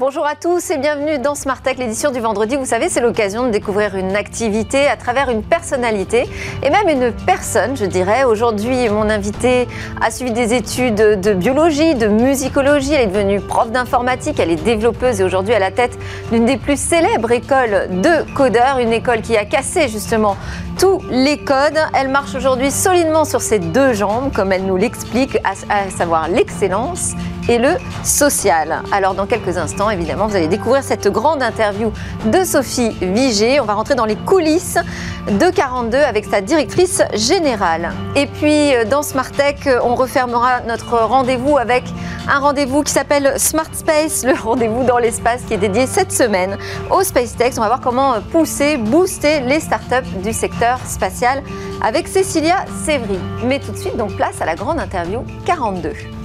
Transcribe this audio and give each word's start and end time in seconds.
Bonjour 0.00 0.24
à 0.24 0.36
tous 0.36 0.70
et 0.70 0.78
bienvenue 0.78 1.18
dans 1.18 1.34
Smart 1.34 1.60
Tech, 1.60 1.76
l'édition 1.76 2.12
du 2.12 2.20
vendredi. 2.20 2.54
Vous 2.54 2.66
savez, 2.66 2.88
c'est 2.88 3.00
l'occasion 3.00 3.46
de 3.46 3.50
découvrir 3.50 3.96
une 3.96 4.14
activité 4.14 4.86
à 4.86 4.96
travers 4.96 5.28
une 5.28 5.42
personnalité 5.42 6.28
et 6.62 6.70
même 6.70 6.88
une 6.88 7.10
personne, 7.26 7.76
je 7.76 7.84
dirais. 7.84 8.22
Aujourd'hui, 8.22 8.88
mon 8.90 9.10
invité 9.10 9.66
a 10.00 10.12
suivi 10.12 10.30
des 10.30 10.54
études 10.54 10.94
de 10.94 11.32
biologie, 11.32 11.96
de 11.96 12.06
musicologie. 12.06 12.92
Elle 12.92 13.08
est 13.08 13.12
devenue 13.12 13.40
prof 13.40 13.72
d'informatique, 13.72 14.38
elle 14.38 14.52
est 14.52 14.62
développeuse 14.62 15.20
et 15.20 15.24
aujourd'hui 15.24 15.52
à 15.52 15.58
la 15.58 15.72
tête 15.72 15.98
d'une 16.30 16.46
des 16.46 16.58
plus 16.58 16.78
célèbres 16.78 17.32
écoles 17.32 17.88
de 18.00 18.32
codeurs, 18.34 18.78
une 18.78 18.92
école 18.92 19.20
qui 19.20 19.36
a 19.36 19.46
cassé 19.46 19.88
justement 19.88 20.36
tous 20.78 21.02
les 21.10 21.38
codes. 21.38 21.78
Elle 21.94 22.08
marche 22.08 22.34
aujourd'hui 22.34 22.70
solidement 22.70 23.24
sur 23.24 23.40
ses 23.40 23.58
deux 23.58 23.92
jambes, 23.92 24.32
comme 24.32 24.52
elle 24.52 24.64
nous 24.64 24.76
l'explique, 24.76 25.38
à 25.44 25.90
savoir 25.90 26.28
l'excellence 26.28 27.14
et 27.48 27.58
le 27.58 27.76
social. 28.04 28.82
Alors 28.92 29.14
dans 29.14 29.26
quelques 29.26 29.56
instants, 29.56 29.90
évidemment, 29.90 30.26
vous 30.26 30.36
allez 30.36 30.48
découvrir 30.48 30.82
cette 30.82 31.08
grande 31.08 31.42
interview 31.42 31.92
de 32.26 32.44
Sophie 32.44 32.90
Vigé. 33.00 33.58
On 33.60 33.64
va 33.64 33.74
rentrer 33.74 33.94
dans 33.94 34.04
les 34.04 34.16
coulisses 34.16 34.78
de 35.26 35.50
42 35.50 35.96
avec 35.96 36.26
sa 36.26 36.40
directrice 36.40 37.02
générale. 37.14 37.90
Et 38.14 38.26
puis 38.26 38.74
euh, 38.74 38.84
dans 38.84 39.02
Smart 39.02 39.30
Tech, 39.30 39.68
on 39.82 39.94
refermera 39.94 40.60
notre 40.66 40.98
rendez-vous 40.98 41.58
avec 41.58 41.84
un 42.28 42.38
rendez-vous 42.38 42.82
qui 42.82 42.92
s'appelle 42.92 43.34
Smart 43.38 43.68
Space, 43.72 44.24
le 44.24 44.34
rendez-vous 44.34 44.84
dans 44.84 44.98
l'espace 44.98 45.42
qui 45.46 45.54
est 45.54 45.58
dédié 45.58 45.86
cette 45.86 46.12
semaine 46.12 46.58
au 46.90 47.02
Space 47.02 47.34
Tech. 47.36 47.54
On 47.56 47.62
va 47.62 47.68
voir 47.68 47.80
comment 47.80 48.14
pousser, 48.30 48.76
booster 48.76 49.40
les 49.40 49.60
startups 49.60 50.08
du 50.22 50.32
secteur 50.32 50.67
spatial 50.76 51.42
avec 51.82 52.08
Cécilia 52.08 52.64
Sévry. 52.84 53.18
Mais 53.44 53.60
tout 53.60 53.72
de 53.72 53.76
suite, 53.76 53.96
donc 53.96 54.14
place 54.16 54.40
à 54.40 54.46
la 54.46 54.54
grande 54.54 54.78
interview 54.78 55.24
42. 55.46 56.17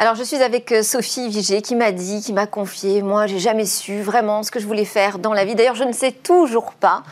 Alors 0.00 0.14
je 0.14 0.22
suis 0.22 0.36
avec 0.36 0.70
euh, 0.70 0.84
Sophie 0.84 1.28
Vigé 1.28 1.60
qui 1.60 1.74
m'a 1.74 1.90
dit, 1.90 2.22
qui 2.22 2.32
m'a 2.32 2.46
confié, 2.46 3.02
moi 3.02 3.26
j'ai 3.26 3.40
jamais 3.40 3.64
su 3.64 4.00
vraiment 4.00 4.44
ce 4.44 4.52
que 4.52 4.60
je 4.60 4.66
voulais 4.66 4.84
faire 4.84 5.18
dans 5.18 5.32
la 5.32 5.44
vie. 5.44 5.56
D'ailleurs 5.56 5.74
je 5.74 5.82
ne 5.82 5.90
sais 5.90 6.12
toujours 6.12 6.74
pas. 6.74 7.02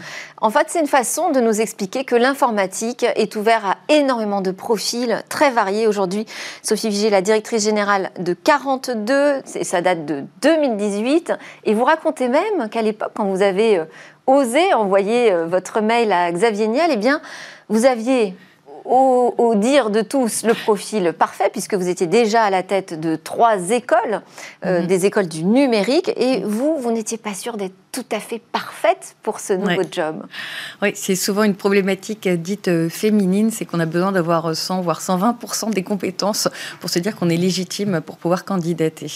En 0.41 0.51
fait 0.51 0.69
c'est 0.69 0.79
une 0.79 0.87
façon 0.87 1.33
de 1.33 1.41
nous 1.41 1.61
expliquer 1.61 2.05
que 2.05 2.15
l'informatique 2.15 3.05
est 3.17 3.35
ouverte 3.35 3.65
à 3.65 3.93
énormément 3.93 4.41
de 4.41 4.53
profils 4.53 5.21
très 5.29 5.51
variés. 5.51 5.89
Aujourd'hui 5.89 6.27
Sophie 6.63 6.89
Vigé 6.89 7.11
la 7.11 7.23
directrice 7.23 7.65
générale 7.65 8.13
de 8.21 8.35
42, 8.35 9.43
ça 9.45 9.81
date 9.81 10.07
de 10.07 10.23
2018. 10.43 11.33
Et 11.65 11.75
vous 11.75 11.85
racontez 11.85 12.29
même 12.29 12.69
qu'à 12.71 12.83
l'époque 12.83 13.11
quand 13.17 13.25
vous 13.25 13.43
avez 13.43 13.79
euh, 13.79 13.85
osé 14.29 14.75
envoyer 14.75 15.33
euh, 15.33 15.45
votre 15.47 15.81
mail 15.81 16.13
à 16.13 16.31
Xavier 16.31 16.69
Niel, 16.69 16.91
eh 16.93 16.97
bien 16.97 17.21
vous 17.69 17.85
aviez 17.85 18.37
au, 18.89 19.55
dire 19.55 19.91
de 19.91 20.03
tous 20.03 20.45
le 20.45 20.55
profil 20.55 21.13
parfait, 21.13 21.49
puisque 21.51 21.75
vous 21.75 21.89
étiez 21.89 22.07
déjà 22.07 22.43
à 22.43 22.51
la 22.51 22.63
tête 22.63 22.99
de 22.99 23.17
trois 23.17 23.71
écoles, 23.71 24.23
euh, 24.65 24.81
mhm. 24.81 24.87
des 24.87 25.07
écoles 25.07 25.29
du 25.29 25.45
numérique, 25.45 26.11
et 26.17 26.43
vous, 26.45 26.77
vous 26.77 26.93
n'étiez 26.93 27.19
pas 27.19 27.35
sûr 27.35 27.57
d'être 27.57 27.75
tout 27.97 28.15
à 28.15 28.21
fait 28.21 28.43
parfaite 28.53 29.17
pour 29.23 29.41
ce 29.41 29.55
nouveau 29.55 29.81
job. 29.91 30.27
Oui, 30.83 30.93
c'est 30.95 31.17
souvent 31.17 31.45
une 31.45 31.55
problématique 31.55 32.29
dite 32.29 32.69
euh, 32.69 32.91
féminine, 32.91 33.51
c'est 33.51 33.65
qu'on 33.65 33.81
a 33.81 33.87
besoin 33.87 34.13
d'avoir 34.13 34.55
100 34.55 34.83
voire 34.83 35.01
120% 35.01 35.71
des 35.73 35.83
compétences 35.83 36.47
pour 36.81 36.91
se 36.91 36.99
dire 36.99 37.17
qu'on 37.17 37.31
est 37.31 37.39
légitime 37.39 38.03
pour 38.03 38.19
pouvoir 38.19 38.45
candidater. 38.45 39.07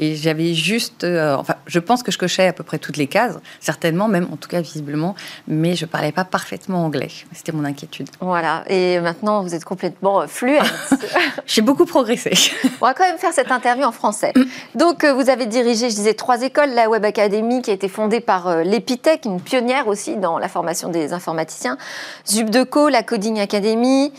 Et 0.00 0.16
j'avais 0.16 0.54
juste, 0.54 1.04
euh, 1.04 1.36
enfin, 1.36 1.56
je 1.66 1.78
pense 1.78 2.02
que 2.02 2.10
je 2.10 2.16
cochais 2.16 2.46
à 2.46 2.54
peu 2.54 2.64
près 2.64 2.78
toutes 2.78 2.96
les 2.96 3.06
cases, 3.06 3.38
certainement, 3.60 4.08
même 4.08 4.26
en 4.32 4.36
tout 4.36 4.48
cas 4.48 4.62
visiblement, 4.62 5.14
mais 5.46 5.76
je 5.76 5.84
parlais 5.84 6.12
pas 6.12 6.24
parfaitement 6.24 6.86
anglais. 6.86 7.10
C'était 7.34 7.52
mon 7.52 7.66
inquiétude. 7.66 8.08
Voilà. 8.20 8.64
Et 8.68 8.98
maintenant, 9.00 9.42
vous 9.42 9.54
êtes 9.54 9.66
complètement 9.66 10.26
fluente. 10.26 10.72
J'ai 11.46 11.60
beaucoup 11.60 11.84
progressé. 11.84 12.32
On 12.80 12.86
va 12.86 12.94
quand 12.94 13.04
même 13.04 13.18
faire 13.18 13.34
cette 13.34 13.52
interview 13.52 13.84
en 13.84 13.92
français. 13.92 14.32
Donc, 14.74 15.04
euh, 15.04 15.12
vous 15.12 15.28
avez 15.28 15.44
dirigé, 15.44 15.90
je 15.90 15.96
disais, 15.96 16.14
trois 16.14 16.40
écoles, 16.40 16.70
la 16.70 16.88
Web 16.88 17.04
Academy 17.04 17.60
qui 17.60 17.70
a 17.70 17.74
été 17.74 17.88
fondée 17.88 18.21
par 18.22 18.48
euh, 18.48 18.62
l'Epitech, 18.62 19.26
une 19.26 19.40
pionnière 19.40 19.88
aussi 19.88 20.16
dans 20.16 20.38
la 20.38 20.48
formation 20.48 20.88
des 20.88 21.12
informaticiens, 21.12 21.76
Zubdeco, 22.26 22.88
la 22.88 23.02
Coding 23.02 23.38
Academy, 23.40 24.12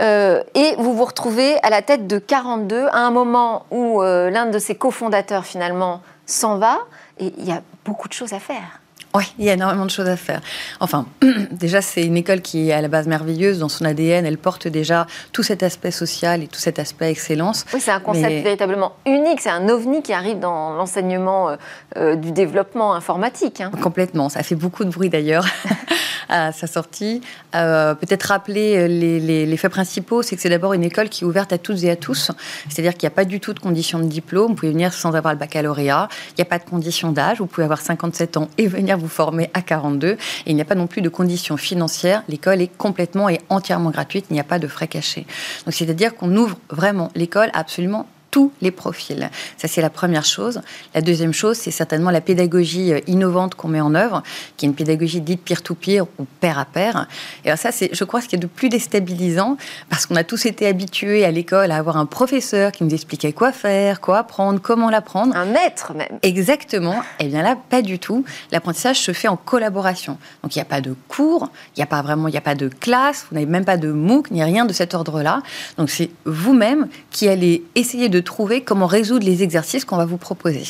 euh, 0.00 0.42
et 0.54 0.74
vous 0.78 0.94
vous 0.94 1.04
retrouvez 1.04 1.56
à 1.62 1.70
la 1.70 1.82
tête 1.82 2.06
de 2.06 2.18
42 2.18 2.86
à 2.86 2.98
un 2.98 3.10
moment 3.10 3.66
où 3.70 4.02
euh, 4.02 4.30
l'un 4.30 4.46
de 4.46 4.58
ses 4.58 4.74
cofondateurs 4.74 5.44
finalement 5.44 6.02
s'en 6.26 6.58
va, 6.58 6.78
et 7.18 7.32
il 7.38 7.44
y 7.44 7.52
a 7.52 7.62
beaucoup 7.84 8.08
de 8.08 8.12
choses 8.12 8.32
à 8.32 8.40
faire. 8.40 8.80
Oui, 9.14 9.24
il 9.38 9.44
y 9.44 9.50
a 9.50 9.54
énormément 9.54 9.86
de 9.86 9.90
choses 9.90 10.08
à 10.08 10.16
faire. 10.16 10.40
Enfin, 10.78 11.06
déjà, 11.50 11.82
c'est 11.82 12.04
une 12.04 12.16
école 12.16 12.40
qui 12.42 12.70
est 12.70 12.72
à 12.72 12.80
la 12.80 12.88
base 12.88 13.08
merveilleuse. 13.08 13.58
Dans 13.58 13.68
son 13.68 13.84
ADN, 13.84 14.24
elle 14.24 14.38
porte 14.38 14.68
déjà 14.68 15.06
tout 15.32 15.42
cet 15.42 15.62
aspect 15.64 15.90
social 15.90 16.42
et 16.42 16.46
tout 16.46 16.60
cet 16.60 16.78
aspect 16.78 17.10
excellence. 17.10 17.64
Oui, 17.74 17.80
c'est 17.80 17.90
un 17.90 18.00
concept 18.00 18.44
véritablement 18.44 18.92
unique. 19.06 19.40
C'est 19.40 19.50
un 19.50 19.68
ovni 19.68 20.02
qui 20.02 20.12
arrive 20.12 20.38
dans 20.38 20.74
l'enseignement 20.74 21.50
euh, 21.50 21.56
euh, 21.96 22.14
du 22.14 22.30
développement 22.30 22.94
informatique. 22.94 23.60
Hein. 23.60 23.72
Complètement. 23.82 24.28
Ça 24.28 24.44
fait 24.44 24.54
beaucoup 24.54 24.84
de 24.84 24.90
bruit 24.90 25.10
d'ailleurs 25.10 25.46
à 26.30 26.52
sa 26.52 26.66
sortie. 26.66 27.20
Euh, 27.54 27.94
peut-être 27.94 28.24
rappeler 28.24 28.88
les, 28.88 29.56
faits 29.56 29.70
principaux, 29.70 30.22
c'est 30.22 30.36
que 30.36 30.42
c'est 30.42 30.48
d'abord 30.48 30.72
une 30.72 30.84
école 30.84 31.08
qui 31.08 31.24
est 31.24 31.26
ouverte 31.26 31.52
à 31.52 31.58
toutes 31.58 31.82
et 31.82 31.90
à 31.90 31.96
tous. 31.96 32.30
C'est-à-dire 32.68 32.94
qu'il 32.94 33.06
n'y 33.06 33.12
a 33.12 33.16
pas 33.16 33.24
du 33.24 33.40
tout 33.40 33.52
de 33.52 33.60
conditions 33.60 33.98
de 33.98 34.04
diplôme. 34.04 34.48
Vous 34.48 34.54
pouvez 34.54 34.72
venir 34.72 34.92
sans 34.92 35.14
avoir 35.14 35.34
le 35.34 35.38
baccalauréat. 35.38 36.08
Il 36.30 36.34
n'y 36.38 36.42
a 36.42 36.46
pas 36.46 36.58
de 36.58 36.64
conditions 36.64 37.12
d'âge. 37.12 37.38
Vous 37.38 37.46
pouvez 37.46 37.64
avoir 37.64 37.80
57 37.80 38.36
ans 38.36 38.48
et 38.56 38.66
venir 38.66 38.96
vous 38.96 39.08
former 39.08 39.50
à 39.54 39.62
42. 39.62 40.08
Et 40.10 40.16
il 40.46 40.54
n'y 40.54 40.62
a 40.62 40.64
pas 40.64 40.74
non 40.74 40.86
plus 40.86 41.02
de 41.02 41.08
conditions 41.08 41.56
financières. 41.56 42.22
L'école 42.28 42.62
est 42.62 42.74
complètement 42.76 43.28
et 43.28 43.40
entièrement 43.48 43.90
gratuite. 43.90 44.26
Il 44.30 44.34
n'y 44.34 44.40
a 44.40 44.44
pas 44.44 44.58
de 44.58 44.68
frais 44.68 44.88
cachés. 44.88 45.26
Donc, 45.66 45.74
c'est-à-dire 45.74 46.14
qu'on 46.14 46.34
ouvre 46.36 46.56
vraiment 46.70 47.10
l'école 47.14 47.50
absolument 47.52 48.06
tous 48.30 48.52
les 48.60 48.70
profils. 48.70 49.30
Ça, 49.56 49.68
c'est 49.68 49.82
la 49.82 49.90
première 49.90 50.24
chose. 50.24 50.60
La 50.94 51.00
deuxième 51.00 51.32
chose, 51.32 51.56
c'est 51.56 51.70
certainement 51.70 52.10
la 52.10 52.20
pédagogie 52.20 52.92
euh, 52.92 53.00
innovante 53.06 53.54
qu'on 53.54 53.68
met 53.68 53.80
en 53.80 53.94
œuvre, 53.94 54.22
qui 54.56 54.66
est 54.66 54.68
une 54.68 54.74
pédagogie 54.74 55.20
dite 55.20 55.42
peer-to-peer 55.42 56.06
ou 56.18 56.26
pair 56.40 56.58
à 56.58 56.64
pair. 56.64 57.06
Et 57.44 57.54
ça, 57.56 57.72
c'est, 57.72 57.90
je 57.92 58.04
crois, 58.04 58.20
ce 58.20 58.28
qui 58.28 58.36
est 58.36 58.38
de 58.38 58.46
plus 58.46 58.68
déstabilisant, 58.68 59.56
parce 59.88 60.06
qu'on 60.06 60.16
a 60.16 60.24
tous 60.24 60.46
été 60.46 60.66
habitués 60.66 61.24
à 61.24 61.30
l'école 61.30 61.72
à 61.72 61.76
avoir 61.76 61.96
un 61.96 62.06
professeur 62.06 62.72
qui 62.72 62.84
nous 62.84 62.94
expliquait 62.94 63.32
quoi 63.32 63.52
faire, 63.52 64.00
quoi 64.00 64.18
apprendre, 64.18 64.60
comment 64.60 64.90
l'apprendre. 64.90 65.34
Un 65.36 65.46
maître 65.46 65.92
même. 65.94 66.18
Exactement. 66.22 67.00
Et 67.18 67.24
eh 67.24 67.28
bien 67.28 67.42
là, 67.42 67.56
pas 67.68 67.82
du 67.82 67.98
tout. 67.98 68.24
L'apprentissage 68.52 69.00
se 69.00 69.12
fait 69.12 69.28
en 69.28 69.36
collaboration. 69.36 70.18
Donc 70.42 70.54
il 70.54 70.58
n'y 70.58 70.62
a 70.62 70.66
pas 70.66 70.80
de 70.80 70.94
cours, 71.08 71.50
il 71.76 71.80
n'y 71.80 71.82
a 71.82 71.86
pas 71.86 72.02
vraiment, 72.02 72.28
il 72.28 72.32
n'y 72.32 72.38
a 72.38 72.42
pas 72.42 72.54
de 72.54 72.68
classe, 72.68 73.26
vous 73.30 73.34
n'avez 73.34 73.46
même 73.46 73.64
pas 73.64 73.76
de 73.76 73.90
MOOC, 73.90 74.30
ni 74.30 74.42
rien 74.42 74.64
de 74.64 74.72
cet 74.72 74.94
ordre-là. 74.94 75.42
Donc 75.78 75.90
c'est 75.90 76.10
vous-même 76.24 76.88
qui 77.10 77.28
allez 77.28 77.64
essayer 77.74 78.08
de 78.08 78.19
trouver 78.20 78.62
comment 78.62 78.86
résoudre 78.86 79.26
les 79.26 79.42
exercices 79.42 79.84
qu'on 79.84 79.96
va 79.96 80.04
vous 80.04 80.16
proposer. 80.16 80.62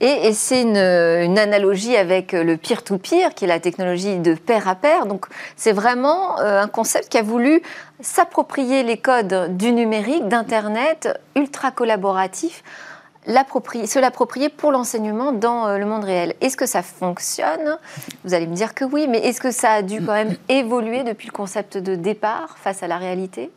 Et, 0.00 0.32
c'est 0.32 0.62
une, 0.62 1.38
analogie 1.38 1.96
avec 1.96 2.32
le 2.32 2.56
peer-to-peer, 2.56 3.34
qui 3.34 3.44
est 3.44 3.48
la 3.48 3.60
technologie 3.60 4.18
de 4.18 4.34
pair 4.34 4.68
à 4.68 4.74
pair. 4.74 5.06
Donc 5.06 5.26
c'est 5.56 5.72
vraiment 5.72 6.40
euh, 6.40 6.62
un 6.62 6.68
concept 6.68 7.08
qui 7.08 7.18
a 7.18 7.22
voulu 7.22 7.62
s'approprier 8.00 8.82
les 8.82 8.96
codes 8.96 9.56
du 9.56 9.72
numérique, 9.72 10.28
d'Internet, 10.28 11.08
ultra 11.36 11.70
collaboratif 11.70 12.62
se 13.28 13.98
l'approprier 13.98 14.48
pour 14.48 14.72
l'enseignement 14.72 15.32
dans 15.32 15.66
euh, 15.66 15.78
le 15.78 15.86
monde 15.86 16.04
réel. 16.04 16.34
Est-ce 16.40 16.56
que 16.56 16.66
ça 16.66 16.82
fonctionne? 16.82 17.78
Vous 18.24 18.34
allez 18.34 18.46
me 18.46 18.54
dire 18.54 18.74
que 18.74 18.84
oui, 18.84 19.06
mais 19.08 19.18
est-ce 19.18 19.40
que 19.40 19.50
ça 19.50 19.72
a 19.72 19.82
dû 19.82 20.00
quand 20.00 20.12
même 20.12 20.36
évoluer 20.48 21.02
depuis 21.04 21.26
le 21.26 21.32
concept 21.32 21.76
de 21.76 21.94
départ 21.94 22.56
face 22.58 22.82
à 22.82 22.88
la 22.88 22.96
réalité? 22.96 23.50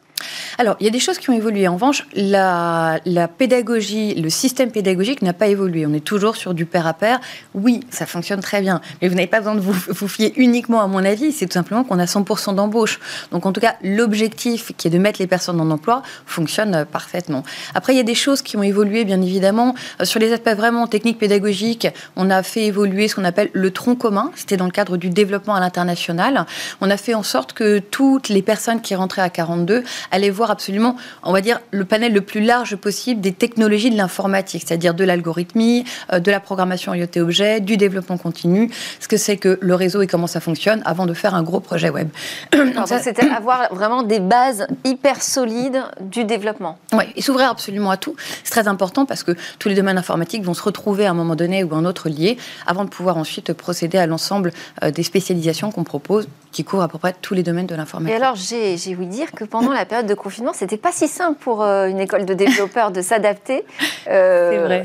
Alors, 0.58 0.76
il 0.80 0.86
y 0.86 0.88
a 0.88 0.92
des 0.92 1.00
choses 1.00 1.18
qui 1.18 1.30
ont 1.30 1.34
évolué. 1.34 1.68
En 1.68 1.74
revanche, 1.76 2.06
la, 2.16 3.00
pédagogie, 3.38 4.16
le 4.16 4.30
système 4.30 4.72
pédagogique 4.72 5.22
n'a 5.22 5.34
pas 5.34 5.48
évolué. 5.48 5.86
On 5.86 5.94
est 5.94 6.04
toujours 6.04 6.36
sur 6.36 6.54
du 6.54 6.66
pair 6.66 6.88
à 6.88 6.94
pair. 6.94 7.20
Oui, 7.54 7.82
ça 7.90 8.06
fonctionne 8.06 8.42
très 8.42 8.62
bien, 8.62 8.82
mais 9.02 9.08
vous 9.08 9.16
n'avez 9.16 9.28
pas 9.28 9.40
besoin 9.40 9.56
de 9.56 9.60
vous, 9.60 9.76
vous 9.90 10.08
fier 10.08 10.34
uniquement 10.36 10.82
à 10.82 10.88
mon 10.88 11.04
avis. 11.04 11.32
C'est 11.32 11.46
tout 11.46 11.54
simplement 11.54 11.84
qu'on 11.84 12.00
a 12.00 12.06
100% 12.06 12.56
d'embauche. 12.56 13.00
Donc, 13.32 13.46
en 13.46 13.52
tout 13.52 13.62
cas, 13.62 13.76
l'objectif 13.84 14.72
qui 14.78 14.88
est 14.88 14.92
de 14.92 14.98
mettre 14.98 15.20
les 15.20 15.28
personnes 15.28 15.60
en 15.62 15.70
emploi 15.70 16.02
fonctionne 16.26 16.86
parfaitement. 16.86 17.44
Après, 17.76 17.94
il 17.94 17.98
y 17.98 18.02
a 18.02 18.04
des 18.04 18.16
choses 18.16 18.42
qui 18.42 18.58
ont 18.58 18.64
évolué, 18.64 19.06
bien 19.06 19.22
évidemment. 19.22 19.76
Euh, 20.00 20.06
sur 20.06 20.20
les 20.20 20.34
aspects 20.34 20.50
vraiment 20.50 20.88
techniques 20.88 21.20
pédagogiques, 21.20 21.88
on 22.16 22.30
a 22.30 22.44
fait 22.44 22.66
évoluer 22.66 23.08
ce 23.08 23.16
qu'on 23.16 23.24
appelle 23.24 23.50
le 23.54 23.72
tronc 23.72 23.96
commun. 23.96 24.32
C'était 24.36 24.58
dans 24.58 24.66
le 24.66 24.72
cadre 24.72 24.98
du 24.98 25.10
développement 25.10 25.56
à 25.56 25.60
l'international. 25.60 26.46
On 26.82 26.90
a 26.90 26.98
fait 26.98 27.14
en 27.14 27.24
sorte 27.24 27.54
que 27.54 27.80
toutes 27.80 28.30
les 28.30 28.42
personnes 28.42 28.82
qui 28.82 28.96
rentraient 28.96 29.22
à 29.22 29.30
42 29.30 29.84
allaient 30.12 30.30
voir 30.30 30.41
absolument, 30.50 30.96
on 31.24 31.32
va 31.32 31.42
dire, 31.42 31.60
le 31.72 31.86
panel 31.86 32.14
le 32.14 32.22
plus 32.22 32.42
large 32.42 32.76
possible 32.76 33.22
des 33.22 33.34
technologies 33.34 33.92
de 33.92 33.98
l'informatique, 33.98 34.64
c'est-à-dire 34.66 34.94
de 34.94 35.04
l'algorithmie, 35.04 35.84
euh, 36.12 36.20
de 36.20 36.32
la 36.32 36.40
programmation 36.40 36.94
IoT-objet, 36.94 37.60
du 37.60 37.78
développement 37.78 38.18
continu, 38.18 38.72
ce 39.00 39.08
que 39.08 39.18
c'est 39.18 39.38
que 39.38 39.60
le 39.62 39.76
réseau 39.76 40.02
et 40.02 40.08
comment 40.08 40.28
ça 40.28 40.40
fonctionne 40.40 40.82
avant 40.86 41.06
de 41.06 41.14
faire 41.14 41.36
un 41.36 41.44
gros 41.44 41.60
projet 41.60 41.90
web. 41.90 42.10
Donc 42.52 42.88
ça, 42.88 43.00
c'était 43.00 43.30
avoir 43.36 43.74
vraiment 43.74 44.04
des 44.04 44.20
bases 44.20 44.66
hyper 44.86 45.22
solides 45.22 45.84
du 46.00 46.24
développement. 46.24 46.78
Oui, 46.94 47.04
et 47.16 47.22
s'ouvrir 47.22 47.50
absolument 47.50 47.92
à 47.92 47.98
tout. 47.98 48.16
C'est 48.44 48.52
très 48.52 48.68
important 48.68 49.06
parce 49.06 49.24
que 49.24 49.34
tous 49.60 49.70
les 49.70 49.76
domaines 49.76 49.98
informatiques 49.98 50.44
vont 50.44 50.54
se 50.54 50.64
retrouver 50.64 51.06
à 51.06 51.12
un 51.12 51.14
moment 51.14 51.36
donné 51.36 51.64
ou 51.64 51.76
un 51.76 51.86
autre 51.86 52.10
lié 52.10 52.38
avant 52.66 52.86
de 52.86 52.90
pouvoir 52.90 53.18
ensuite 53.18 53.54
procéder 53.54 53.98
à 53.98 54.08
l'ensemble 54.08 54.54
euh, 54.84 54.92
des 54.92 55.04
spécialisations 55.04 55.72
qu'on 55.72 55.84
propose 55.84 56.28
qui 56.52 56.64
couvre 56.64 56.84
à 56.84 56.88
peu 56.88 56.98
près 56.98 57.16
tous 57.22 57.34
les 57.34 57.44
domaines 57.44 57.66
de 57.66 57.76
l'informatique. 57.76 58.14
Et 58.14 58.22
alors, 58.22 58.36
j'ai 58.36 58.96
ouï 58.96 59.08
dire 59.08 59.32
que 59.32 59.44
pendant 59.44 59.72
la 59.72 59.86
période 59.86 60.08
de 60.08 60.14
confinement, 60.14 60.52
c'était 60.54 60.78
pas 60.78 60.92
si 60.92 61.08
simple 61.08 61.38
pour 61.40 61.64
euh, 61.64 61.88
une 61.88 62.00
école 62.00 62.26
de 62.26 62.34
développeurs 62.34 62.92
de 62.92 63.02
s'adapter 63.02 63.64
euh, 64.08 64.84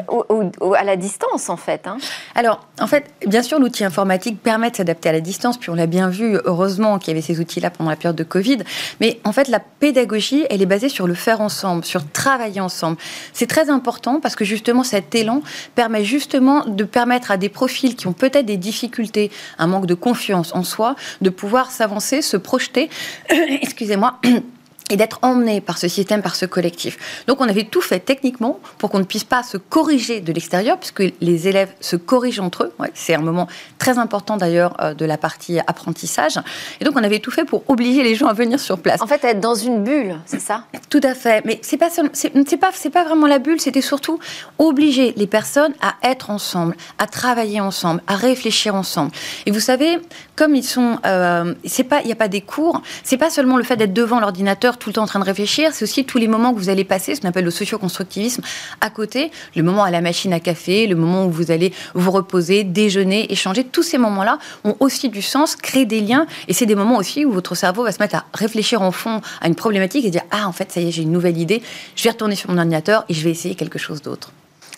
à 0.76 0.84
la 0.84 0.96
distance, 0.96 1.48
en 1.48 1.56
fait. 1.56 1.86
Hein. 1.86 1.98
Alors, 2.34 2.66
en 2.80 2.86
fait, 2.86 3.10
bien 3.26 3.42
sûr, 3.42 3.58
l'outil 3.58 3.84
informatique 3.84 4.40
permet 4.40 4.70
de 4.70 4.76
s'adapter 4.76 5.08
à 5.08 5.12
la 5.12 5.20
distance, 5.20 5.58
puis 5.58 5.70
on 5.70 5.74
l'a 5.74 5.86
bien 5.86 6.08
vu, 6.08 6.38
heureusement 6.44 6.98
qu'il 6.98 7.08
y 7.08 7.10
avait 7.12 7.22
ces 7.22 7.40
outils-là 7.40 7.70
pendant 7.70 7.90
la 7.90 7.96
période 7.96 8.16
de 8.16 8.24
Covid. 8.24 8.58
Mais 9.00 9.20
en 9.24 9.32
fait, 9.32 9.48
la 9.48 9.60
pédagogie, 9.60 10.46
elle 10.50 10.62
est 10.62 10.66
basée 10.66 10.88
sur 10.88 11.06
le 11.06 11.14
faire 11.14 11.40
ensemble, 11.40 11.84
sur 11.84 12.08
travailler 12.10 12.60
ensemble. 12.60 12.96
C'est 13.32 13.48
très 13.48 13.70
important 13.70 14.20
parce 14.20 14.36
que 14.36 14.44
justement, 14.44 14.84
cet 14.84 15.14
élan 15.14 15.42
permet 15.74 16.04
justement 16.04 16.64
de 16.66 16.84
permettre 16.84 17.30
à 17.30 17.36
des 17.36 17.48
profils 17.48 17.96
qui 17.96 18.06
ont 18.06 18.12
peut-être 18.12 18.46
des 18.46 18.56
difficultés, 18.56 19.30
un 19.58 19.66
manque 19.66 19.86
de 19.86 19.94
confiance 19.94 20.54
en 20.54 20.62
soi, 20.62 20.94
de 21.20 21.30
pouvoir 21.30 21.55
s'avancer, 21.64 22.22
se 22.22 22.36
projeter, 22.36 22.88
excusez-moi, 23.30 24.20
et 24.90 24.96
d'être 24.96 25.18
emmené 25.22 25.60
par 25.60 25.78
ce 25.78 25.88
système, 25.88 26.22
par 26.22 26.36
ce 26.36 26.46
collectif. 26.46 27.24
Donc 27.26 27.40
on 27.40 27.48
avait 27.48 27.64
tout 27.64 27.80
fait 27.80 28.00
techniquement 28.00 28.60
pour 28.78 28.90
qu'on 28.90 28.98
ne 28.98 29.04
puisse 29.04 29.24
pas 29.24 29.42
se 29.42 29.56
corriger 29.56 30.20
de 30.20 30.32
l'extérieur, 30.32 30.78
puisque 30.78 31.02
les 31.20 31.48
élèves 31.48 31.72
se 31.80 31.96
corrigent 31.96 32.40
entre 32.40 32.64
eux. 32.64 32.72
c'est 32.94 33.14
un 33.14 33.20
moment 33.20 33.48
très 33.78 33.98
important 33.98 34.36
d'ailleurs 34.36 34.76
euh, 34.80 34.94
de 34.94 35.04
la 35.04 35.18
partie 35.18 35.58
apprentissage. 35.66 36.38
Et 36.80 36.84
donc 36.84 36.94
on 36.96 37.02
avait 37.02 37.18
tout 37.18 37.30
fait 37.30 37.44
pour 37.44 37.64
obliger 37.68 38.02
les 38.02 38.14
gens 38.14 38.26
à 38.26 38.32
venir 38.32 38.60
sur 38.60 38.78
place. 38.78 39.00
En 39.02 39.06
fait, 39.06 39.24
être 39.24 39.40
dans 39.40 39.54
une 39.54 39.82
bulle, 39.82 40.16
c'est 40.24 40.40
ça? 40.40 40.64
Tout 40.88 41.00
à 41.02 41.14
fait. 41.14 41.44
Mais 41.44 41.58
c'est 41.62 41.76
pas 41.76 41.88
c'est 41.90 42.56
pas 42.56 42.70
c'est 42.72 42.90
pas 42.90 43.04
vraiment 43.04 43.26
la 43.26 43.38
bulle. 43.38 43.60
C'était 43.60 43.80
surtout 43.80 44.18
obliger 44.58 45.14
les 45.16 45.26
personnes 45.26 45.74
à 45.80 45.94
être 46.08 46.30
ensemble, 46.30 46.76
à 46.98 47.06
travailler 47.06 47.60
ensemble, 47.60 48.02
à 48.06 48.14
réfléchir 48.14 48.74
ensemble. 48.74 49.10
Et 49.46 49.50
vous 49.50 49.60
savez, 49.60 49.98
comme 50.36 50.54
ils 50.54 50.64
sont, 50.64 50.98
euh, 51.06 51.54
c'est 51.64 51.84
pas 51.84 52.02
il 52.02 52.06
n'y 52.06 52.12
a 52.12 52.16
pas 52.16 52.28
des 52.28 52.40
cours. 52.40 52.82
C'est 53.02 53.16
pas 53.16 53.30
seulement 53.30 53.56
le 53.56 53.64
fait 53.64 53.76
d'être 53.76 53.92
devant 53.92 54.20
l'ordinateur 54.20 54.75
tout 54.76 54.88
le 54.88 54.94
temps 54.94 55.02
en 55.02 55.06
train 55.06 55.18
de 55.18 55.24
réfléchir, 55.24 55.70
c'est 55.72 55.82
aussi 55.82 56.04
tous 56.04 56.18
les 56.18 56.28
moments 56.28 56.52
que 56.52 56.58
vous 56.58 56.68
allez 56.68 56.84
passer, 56.84 57.14
ce 57.14 57.20
qu'on 57.20 57.28
appelle 57.28 57.44
le 57.44 57.50
socio-constructivisme, 57.50 58.42
à 58.80 58.90
côté, 58.90 59.30
le 59.54 59.62
moment 59.62 59.84
à 59.84 59.90
la 59.90 60.00
machine 60.00 60.32
à 60.32 60.40
café, 60.40 60.86
le 60.86 60.96
moment 60.96 61.26
où 61.26 61.30
vous 61.30 61.50
allez 61.50 61.72
vous 61.94 62.10
reposer, 62.10 62.64
déjeuner, 62.64 63.32
échanger, 63.32 63.64
tous 63.64 63.82
ces 63.82 63.98
moments-là 63.98 64.38
ont 64.64 64.76
aussi 64.80 65.08
du 65.08 65.22
sens, 65.22 65.56
créent 65.56 65.86
des 65.86 66.00
liens, 66.00 66.26
et 66.48 66.52
c'est 66.52 66.66
des 66.66 66.74
moments 66.74 66.96
aussi 66.96 67.24
où 67.24 67.32
votre 67.32 67.54
cerveau 67.54 67.84
va 67.84 67.92
se 67.92 67.98
mettre 68.00 68.16
à 68.16 68.24
réfléchir 68.34 68.82
en 68.82 68.92
fond 68.92 69.20
à 69.40 69.48
une 69.48 69.54
problématique 69.54 70.04
et 70.04 70.10
dire 70.10 70.22
ah 70.30 70.46
en 70.46 70.52
fait 70.52 70.72
ça 70.72 70.80
y 70.80 70.88
est 70.88 70.90
j'ai 70.90 71.02
une 71.02 71.12
nouvelle 71.12 71.38
idée, 71.38 71.62
je 71.94 72.04
vais 72.04 72.10
retourner 72.10 72.34
sur 72.34 72.50
mon 72.50 72.58
ordinateur 72.58 73.04
et 73.08 73.14
je 73.14 73.22
vais 73.24 73.30
essayer 73.30 73.54
quelque 73.54 73.78
chose 73.78 74.02
d'autre. 74.02 74.32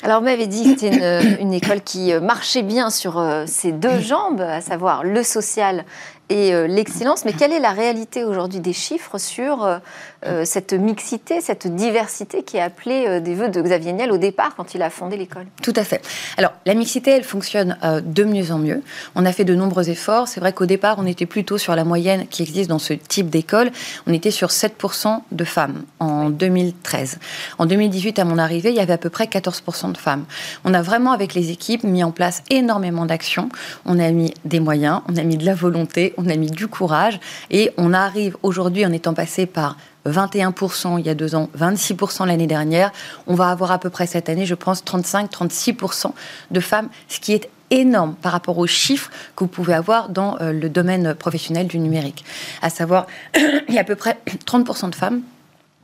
Alors, 0.04 0.20
vous 0.20 0.26
m'avez 0.26 0.46
dit 0.46 0.62
que 0.62 0.80
c'était 0.80 1.40
une, 1.40 1.52
école 1.52 1.80
qui 1.80 2.12
marchait 2.22 2.62
bien 2.62 2.88
sur 2.88 3.18
euh, 3.18 3.44
ses 3.48 3.72
deux 3.72 3.98
jambes, 3.98 4.40
à 4.40 4.60
savoir 4.60 5.02
le 5.02 5.24
social 5.24 5.84
et 6.30 6.54
euh, 6.54 6.66
l'excellence. 6.66 7.24
Mais 7.24 7.32
quelle 7.32 7.52
est 7.52 7.60
la 7.60 7.72
réalité 7.72 8.24
aujourd'hui 8.24 8.60
des 8.60 8.72
chiffres 8.72 9.18
sur 9.18 9.64
euh, 9.64 9.78
euh, 10.26 10.44
cette 10.44 10.72
mixité, 10.72 11.40
cette 11.40 11.66
diversité 11.74 12.42
qui 12.42 12.56
est 12.56 12.60
appelée 12.60 13.20
des 13.20 13.34
voeux 13.34 13.48
de 13.48 13.60
Xavier 13.60 13.92
Niel 13.92 14.12
au 14.12 14.18
départ 14.18 14.54
quand 14.56 14.74
il 14.74 14.82
a 14.82 14.90
fondé 14.90 15.16
l'école? 15.16 15.46
Tout 15.62 15.72
à 15.76 15.84
fait. 15.84 16.02
Alors 16.36 16.52
la 16.66 16.74
mixité, 16.74 17.10
elle 17.12 17.24
fonctionne 17.24 17.76
de 18.04 18.24
mieux 18.24 18.52
en 18.52 18.58
mieux. 18.58 18.82
On 19.14 19.24
a 19.24 19.32
fait 19.32 19.44
de 19.44 19.54
nombreux 19.54 19.90
efforts. 19.90 20.28
C'est 20.28 20.40
vrai 20.40 20.52
qu'au 20.52 20.66
départ, 20.66 20.96
on 20.98 21.06
était 21.06 21.26
plutôt 21.26 21.58
sur 21.58 21.74
la 21.74 21.84
moyenne 21.84 22.26
qui 22.28 22.42
existe 22.42 22.68
dans 22.68 22.78
ce 22.78 22.94
type 22.94 23.30
d'école. 23.30 23.70
On 24.06 24.12
était 24.12 24.30
sur 24.30 24.48
7% 24.48 25.20
de 25.30 25.44
femmes 25.44 25.84
en 26.00 26.30
2013. 26.30 27.18
En 27.58 27.66
2018, 27.66 28.18
à 28.18 28.24
mon 28.24 28.38
arrivée, 28.38 28.70
il 28.70 28.76
y 28.76 28.80
avait 28.80 28.92
à 28.92 28.98
peu 28.98 29.10
près 29.10 29.24
14% 29.24 29.92
de 29.92 29.98
femmes. 29.98 30.24
On 30.64 30.74
a 30.74 30.82
vraiment, 30.82 31.12
avec 31.12 31.34
les 31.34 31.50
équipes, 31.50 31.84
mis 31.84 32.04
en 32.04 32.10
place 32.10 32.42
énormément 32.50 33.06
d'actions. 33.06 33.48
On 33.84 33.98
a 33.98 34.10
mis 34.10 34.34
des 34.44 34.60
moyens, 34.60 35.00
on 35.08 35.16
a 35.16 35.22
mis 35.22 35.36
de 35.36 35.44
la 35.44 35.54
volonté, 35.54 36.14
on 36.18 36.28
a 36.28 36.36
mis 36.36 36.50
du 36.50 36.68
courage 36.68 37.18
et 37.50 37.70
on 37.78 37.94
arrive 37.94 38.36
aujourd'hui 38.42 38.84
en 38.84 38.92
étant 38.92 39.14
passé 39.14 39.46
par 39.46 39.76
21% 40.06 40.98
il 40.98 41.06
y 41.06 41.08
a 41.08 41.14
deux 41.14 41.34
ans, 41.34 41.48
26% 41.58 42.26
l'année 42.26 42.46
dernière. 42.46 42.92
On 43.26 43.34
va 43.34 43.48
avoir 43.48 43.72
à 43.72 43.78
peu 43.78 43.88
près 43.88 44.06
cette 44.06 44.28
année, 44.28 44.44
je 44.44 44.54
pense, 44.54 44.84
35-36% 44.84 46.10
de 46.50 46.60
femmes, 46.60 46.88
ce 47.08 47.20
qui 47.20 47.32
est 47.32 47.48
énorme 47.70 48.14
par 48.20 48.32
rapport 48.32 48.58
aux 48.58 48.66
chiffres 48.66 49.10
que 49.36 49.44
vous 49.44 49.48
pouvez 49.48 49.74
avoir 49.74 50.08
dans 50.08 50.38
euh, 50.40 50.52
le 50.52 50.68
domaine 50.68 51.14
professionnel 51.14 51.66
du 51.66 51.78
numérique. 51.78 52.24
À 52.62 52.70
savoir, 52.70 53.06
il 53.36 53.74
y 53.74 53.78
a 53.78 53.82
à 53.82 53.84
peu 53.84 53.94
près 53.94 54.18
30% 54.46 54.90
de 54.90 54.94
femmes 54.94 55.22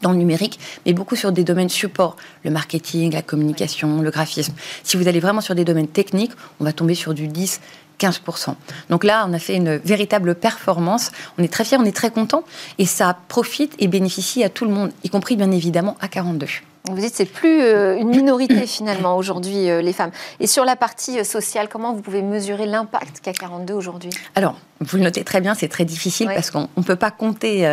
dans 0.01 0.13
le 0.13 0.19
numérique, 0.19 0.59
mais 0.85 0.93
beaucoup 0.93 1.17
sur 1.17 1.33
des 1.33 1.45
domaines 1.45 1.69
support, 1.69 2.17
le 2.45 2.51
marketing, 2.51 3.13
la 3.13 3.23
communication, 3.23 4.03
le 4.03 4.11
graphisme. 4.11 4.53
Si 4.83 4.97
vous 4.97 5.09
allez 5.09 5.21
vraiment 5.21 5.41
sur 5.41 5.55
des 5.55 5.65
domaines 5.65 5.89
techniques, 5.89 6.33
on 6.61 6.65
va 6.65 6.73
tomber 6.73 6.95
sur 6.95 7.15
du 7.15 7.27
10, 7.27 7.61
15%. 8.05 8.55
Donc 8.91 9.05
là, 9.05 9.27
on 9.29 9.33
a 9.33 9.39
fait 9.39 9.57
une 9.57 9.77
véritable 9.77 10.35
performance. 10.35 11.13
On 11.39 11.43
est 11.43 11.53
très 11.53 11.65
fiers, 11.65 11.79
on 11.79 11.85
est 11.85 11.97
très 11.97 12.11
contents. 12.11 12.45
Et 12.79 12.87
ça 12.87 13.17
profite 13.29 13.75
et 13.79 13.89
bénéficie 13.89 14.45
à 14.45 14.49
tout 14.49 14.65
le 14.65 14.71
monde, 14.71 14.91
y 15.03 15.11
compris 15.11 15.37
bien 15.37 15.51
évidemment 15.51 15.97
à 16.01 16.09
42. 16.09 16.47
Vous 16.87 17.01
dites 17.01 17.15
c'est 17.15 17.25
plus 17.25 17.63
euh, 17.63 17.97
une 17.97 18.11
minorité 18.11 18.67
finalement 18.67 19.17
aujourd'hui 19.17 19.71
euh, 19.71 19.81
les 19.81 19.95
femmes. 19.95 20.11
Et 20.39 20.47
sur 20.47 20.67
la 20.67 20.77
partie 20.77 21.19
euh, 21.19 21.25
sociale, 21.25 21.69
comment 21.71 21.95
vous 21.95 22.03
pouvez 22.03 22.21
mesurer 22.21 22.67
l'impact 22.67 23.21
qu'a 23.23 23.33
42 23.33 23.73
aujourd'hui? 23.73 24.11
Alors, 24.35 24.57
vous 24.81 24.97
le 24.97 25.05
notez 25.05 25.25
très 25.25 25.41
bien, 25.41 25.55
c'est 25.55 25.69
très 25.69 25.85
difficile 25.85 26.29
parce 26.35 26.51
qu'on 26.51 26.69
ne 26.77 26.83
peut 26.83 26.97
pas 26.97 27.11
compter 27.11 27.65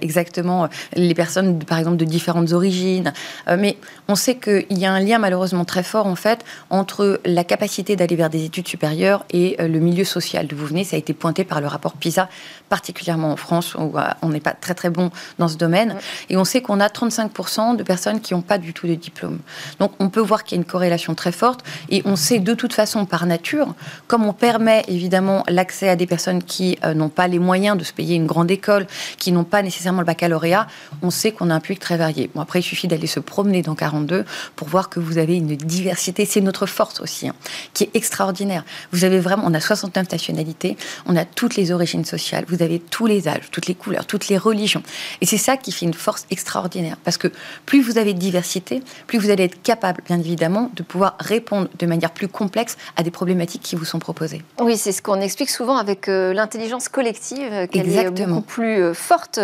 exactement 0.00 0.68
les 0.94 1.14
personnes, 1.14 1.58
par 1.58 1.78
exemple, 1.78 1.96
de 1.96 2.04
différentes 2.04 2.52
origines. 2.52 3.12
mais 3.58 3.76
on 4.06 4.14
sait 4.14 4.36
qu'il 4.36 4.78
y 4.78 4.84
a 4.84 4.92
un 4.92 5.00
lien 5.00 5.18
malheureusement 5.18 5.64
très 5.64 5.82
fort 5.82 6.06
en 6.06 6.14
fait 6.14 6.44
entre 6.70 7.20
la 7.24 7.42
capacité 7.42 7.96
d'aller 7.96 8.16
vers 8.16 8.30
des 8.30 8.44
études 8.44 8.68
supérieures 8.68 9.24
et 9.30 9.56
le 9.58 9.78
milieu 9.80 10.04
social 10.04 10.46
d'où 10.46 10.56
vous 10.56 10.66
venez. 10.66 10.84
Ça 10.84 10.96
a 10.96 10.98
été 10.98 11.14
pointé 11.14 11.44
par 11.44 11.60
le 11.60 11.66
rapport 11.66 11.94
PISA, 11.94 12.28
particulièrement 12.68 13.32
en 13.32 13.36
France 13.36 13.74
où 13.74 13.94
on 14.20 14.28
n'est 14.28 14.40
pas 14.40 14.52
très 14.52 14.74
très 14.74 14.90
bon 14.90 15.10
dans 15.38 15.48
ce 15.48 15.56
domaine. 15.56 15.96
Et 16.28 16.36
on 16.36 16.44
sait 16.44 16.60
qu'on 16.60 16.80
a 16.80 16.88
35% 16.88 17.76
de 17.76 17.82
personnes 17.82 18.20
qui 18.20 18.34
ont 18.34 18.44
du 18.60 18.74
tout 18.74 18.86
de 18.86 18.94
diplôme. 18.94 19.38
Donc 19.78 19.92
on 19.98 20.10
peut 20.10 20.20
voir 20.20 20.44
qu'il 20.44 20.56
y 20.56 20.60
a 20.60 20.62
une 20.62 20.68
corrélation 20.68 21.14
très 21.14 21.32
forte 21.32 21.64
et 21.88 22.02
on 22.04 22.16
sait 22.16 22.38
de 22.38 22.52
toute 22.52 22.74
façon 22.74 23.06
par 23.06 23.24
nature, 23.24 23.74
comme 24.08 24.26
on 24.26 24.34
permet 24.34 24.84
évidemment 24.88 25.42
l'accès 25.48 25.88
à 25.88 25.96
des 25.96 26.06
personnes 26.06 26.42
qui 26.42 26.51
euh, 26.60 26.94
n'ont 26.94 27.08
pas 27.08 27.28
les 27.28 27.38
moyens 27.38 27.76
de 27.76 27.84
se 27.84 27.92
payer 27.92 28.16
une 28.16 28.26
grande 28.26 28.50
école, 28.50 28.86
qui 29.18 29.32
n'ont 29.32 29.44
pas 29.44 29.62
nécessairement 29.62 30.00
le 30.00 30.06
baccalauréat, 30.06 30.66
on 31.02 31.10
sait 31.10 31.32
qu'on 31.32 31.50
a 31.50 31.54
un 31.54 31.60
public 31.60 31.80
très 31.80 31.96
varié. 31.96 32.30
Bon 32.34 32.40
après 32.40 32.60
il 32.60 32.62
suffit 32.62 32.88
d'aller 32.88 33.06
se 33.06 33.20
promener 33.20 33.62
dans 33.62 33.74
42 33.74 34.24
pour 34.56 34.68
voir 34.68 34.88
que 34.88 35.00
vous 35.00 35.18
avez 35.18 35.36
une 35.36 35.56
diversité, 35.56 36.24
c'est 36.24 36.40
notre 36.40 36.66
force 36.66 37.00
aussi, 37.00 37.28
hein, 37.28 37.34
qui 37.74 37.84
est 37.84 37.90
extraordinaire. 37.94 38.64
Vous 38.92 39.04
avez 39.04 39.20
vraiment, 39.20 39.44
on 39.46 39.54
a 39.54 39.60
69 39.60 40.10
nationalités, 40.10 40.76
on 41.06 41.16
a 41.16 41.24
toutes 41.24 41.56
les 41.56 41.72
origines 41.72 42.04
sociales, 42.04 42.44
vous 42.48 42.62
avez 42.62 42.78
tous 42.78 43.06
les 43.06 43.28
âges, 43.28 43.50
toutes 43.50 43.66
les 43.66 43.74
couleurs, 43.74 44.06
toutes 44.06 44.28
les 44.28 44.38
religions. 44.38 44.82
Et 45.20 45.26
c'est 45.26 45.38
ça 45.38 45.56
qui 45.56 45.72
fait 45.72 45.86
une 45.86 45.94
force 45.94 46.26
extraordinaire. 46.30 46.96
Parce 47.04 47.16
que 47.16 47.28
plus 47.66 47.82
vous 47.82 47.98
avez 47.98 48.14
de 48.14 48.18
diversité, 48.18 48.82
plus 49.06 49.18
vous 49.18 49.30
allez 49.30 49.44
être 49.44 49.62
capable, 49.62 50.02
bien 50.06 50.18
évidemment, 50.18 50.70
de 50.74 50.82
pouvoir 50.82 51.16
répondre 51.18 51.68
de 51.78 51.86
manière 51.86 52.10
plus 52.10 52.28
complexe 52.28 52.76
à 52.96 53.02
des 53.02 53.10
problématiques 53.10 53.62
qui 53.62 53.76
vous 53.76 53.84
sont 53.84 53.98
proposées. 53.98 54.42
Oui, 54.60 54.76
c'est 54.76 54.92
ce 54.92 55.02
qu'on 55.02 55.20
explique 55.20 55.50
souvent 55.50 55.76
avec 55.76 56.08
euh, 56.08 56.31
l'intelligence 56.32 56.88
collective, 56.88 57.52
euh, 57.52 57.66
qu'elle 57.66 57.88
est 57.88 58.10
beaucoup 58.10 58.40
plus 58.40 58.82
euh, 58.82 58.94
forte 58.94 59.38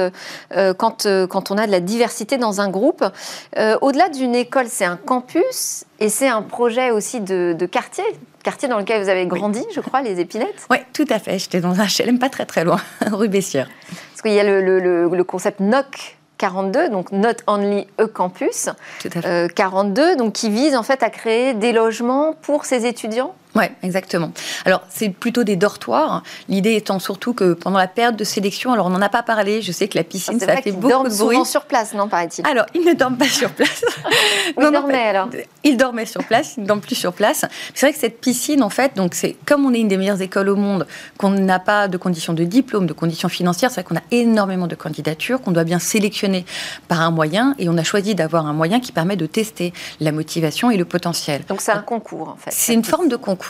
quand, 0.79 1.07
quand 1.29 1.51
on 1.51 1.59
a 1.59 1.67
de 1.67 1.73
la 1.73 1.81
diversité 1.81 2.39
dans 2.39 2.61
un 2.61 2.69
groupe. 2.69 3.05
Au-delà 3.81 4.09
d'une 4.09 4.35
école, 4.35 4.67
c'est 4.69 4.85
un 4.85 4.97
campus 4.97 5.85
et 6.01 6.09
c'est 6.09 6.29
un 6.29 6.43
projet 6.43 6.91
aussi 6.91 7.21
de, 7.21 7.57
quartier 7.71 8.05
quartier 8.43 8.69
dans 8.69 8.79
lequel 8.79 9.03
vous 9.03 9.09
avez 9.09 9.27
grandi, 9.27 9.63
je 9.75 9.81
crois, 9.81 10.01
les 10.01 10.21
Épinettes 10.21 10.67
Oui, 10.71 10.79
tout 10.93 11.05
à 11.11 11.19
fait. 11.19 11.39
J'étais 11.39 11.61
dans 11.61 11.81
un 11.81 11.87
HLM 11.99 12.19
pas 12.19 12.31
très 12.31 12.47
très 12.47 12.65
loin, 12.65 12.81
rue 13.13 13.29
Bessières. 13.29 13.69
Parce 14.13 14.23
qu'il 14.23 14.33
y 14.33 14.41
a 14.41 14.45
le, 14.45 14.61
le, 14.63 15.09
le 15.09 15.25
concept 15.25 15.61
NOC 15.61 16.19
42, 16.39 16.89
donc 16.89 17.13
Not 17.13 17.43
Only 17.47 17.87
a 17.99 18.07
Campus, 18.07 18.71
42, 19.55 20.03
euh, 20.03 20.17
donc 20.17 20.33
qui 20.33 20.51
vise 20.51 20.75
en 20.75 20.83
fait 20.83 21.03
à 21.03 21.11
créer 21.11 21.53
des 21.53 21.73
logements 21.73 22.35
pour 22.41 22.65
ces 22.65 22.87
étudiants 22.87 23.35
oui, 23.55 23.65
exactement. 23.83 24.31
Alors, 24.65 24.83
c'est 24.89 25.09
plutôt 25.09 25.43
des 25.43 25.57
dortoirs. 25.57 26.23
L'idée 26.49 26.75
étant 26.75 26.99
surtout 26.99 27.33
que 27.33 27.55
pendant 27.55 27.79
la 27.79 27.89
période 27.89 28.17
de 28.17 28.25
sélection, 28.25 28.73
alors 28.73 28.87
on 28.87 28.91
n'en 28.91 29.01
a 29.01 29.09
pas 29.09 29.23
parlé, 29.23 29.63
je 29.63 29.73
sais 29.73 29.89
que 29.89 29.97
la 29.97 30.05
piscine, 30.05 30.39
ça 30.39 30.57
fait 30.59 30.73
beaucoup 30.73 31.05
de 31.05 31.09
bruit. 31.09 31.37
souvent 31.37 31.45
sur 31.45 31.65
place, 31.65 31.95
non, 31.95 32.09
paraît-il? 32.09 32.47
Alors, 32.47 32.67
ils 32.75 32.85
ne 32.85 32.93
dorment 32.93 33.17
pas 33.17 33.29
sur 33.29 33.51
place. 33.51 33.85
ils 34.57 34.71
dormaient 34.71 35.09
alors? 35.09 35.29
Ils 35.65 35.77
dormaient 35.77 36.07
sur 36.07 36.23
place, 36.25 36.55
ils 36.57 36.63
ne 36.63 36.67
dorment 36.67 36.81
plus 36.81 36.95
sur 36.95 37.13
place. 37.13 37.45
C'est 37.75 37.87
vrai 37.87 37.93
que 37.93 37.99
cette 37.99 38.21
piscine, 38.21 38.63
en 38.63 38.69
fait, 38.69 38.97
donc 38.97 39.15
c'est 39.15 39.37
comme 39.47 39.65
on 39.65 39.73
est 39.73 39.81
une 39.81 39.89
des 39.89 39.97
meilleures 39.97 40.23
écoles 40.23 40.51
au 40.51 40.57
monde, 40.57 40.87
qu'on 41.17 41.31
n'a 41.31 41.59
pas 41.59 41.89
de 41.89 41.97
conditions 41.97 42.35
de 42.35 42.45
diplôme, 42.45 42.87
de 42.87 42.93
conditions 42.93 43.29
financières, 43.29 43.71
c'est 43.71 43.81
vrai 43.81 43.89
qu'on 43.89 43.97
a 43.97 44.05
énormément 44.11 44.67
de 44.67 44.75
candidatures, 44.75 45.41
qu'on 45.41 45.53
doit 45.53 45.65
bien 45.65 45.79
sélectionner 45.79 46.45
par 46.87 47.01
un 47.01 47.11
moyen, 47.11 47.55
et 47.59 47.69
on 47.69 47.79
a 47.79 47.85
choisi 47.85 48.15
d'avoir 48.15 48.47
un 48.47 48.53
moyen 48.53 48.79
qui 48.79 48.93
permet 48.93 49.17
de 49.17 49.27
tester 49.27 49.73
la 50.01 50.13
motivation 50.13 50.71
et 50.71 50.77
le 50.77 50.85
potentiel. 50.85 51.43
Donc 51.49 51.61
c'est 51.61 51.73
un 51.73 51.81
concours, 51.81 52.29
en 52.29 52.37
fait. 52.37 52.51
C'est 52.53 52.75
une 52.75 52.85
forme 52.85 53.09
de 53.09 53.17
concours 53.17 53.48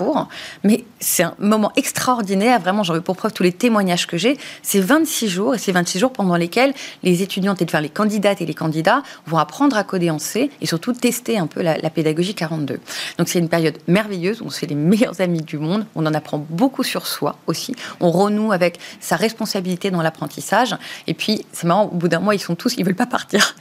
Mais 0.64 0.84
c'est 1.00 1.22
un 1.22 1.34
moment 1.38 1.72
extraordinaire. 1.76 2.60
Vraiment, 2.60 2.82
j'en 2.82 2.94
veux 2.94 3.00
pour 3.00 3.16
preuve 3.16 3.32
tous 3.32 3.42
les 3.42 3.52
témoignages 3.52 4.06
que 4.06 4.16
j'ai. 4.16 4.38
C'est 4.62 4.80
26 4.80 5.28
jours, 5.28 5.54
et 5.54 5.58
c'est 5.58 5.72
26 5.72 5.98
jours 5.98 6.12
pendant 6.12 6.36
lesquels 6.36 6.74
les 7.02 7.22
étudiantes 7.22 7.62
et 7.62 7.64
enfin, 7.64 7.80
les 7.80 7.88
candidates 7.88 8.40
et 8.40 8.46
les 8.46 8.54
candidats 8.54 9.02
vont 9.26 9.38
apprendre 9.38 9.76
à 9.76 9.84
coder 9.84 10.10
en 10.10 10.18
C 10.18 10.50
et 10.60 10.66
surtout 10.66 10.92
tester 10.92 11.38
un 11.38 11.46
peu 11.46 11.62
la, 11.62 11.78
la 11.78 11.90
pédagogie 11.90 12.34
42. 12.34 12.80
Donc 13.18 13.28
c'est 13.28 13.38
une 13.38 13.48
période 13.48 13.78
merveilleuse, 13.86 14.42
on 14.42 14.50
se 14.50 14.60
fait 14.60 14.66
les 14.66 14.74
meilleurs 14.74 15.20
amis 15.20 15.42
du 15.42 15.58
monde, 15.58 15.86
on 15.94 16.06
en 16.06 16.14
apprend 16.14 16.44
beaucoup 16.50 16.82
sur 16.82 17.06
soi 17.06 17.36
aussi, 17.46 17.74
on 18.00 18.10
renoue 18.10 18.52
avec 18.52 18.78
sa 19.00 19.16
responsabilité 19.16 19.90
dans 19.90 20.02
l'apprentissage, 20.02 20.76
et 21.06 21.14
puis 21.14 21.44
c'est 21.52 21.66
marrant, 21.66 21.84
au 21.84 21.94
bout 21.94 22.08
d'un 22.08 22.20
mois, 22.20 22.34
ils 22.34 22.40
sont 22.40 22.54
tous, 22.54 22.74
ils 22.76 22.84
veulent 22.84 22.94
pas 22.94 23.06
partir. 23.06 23.54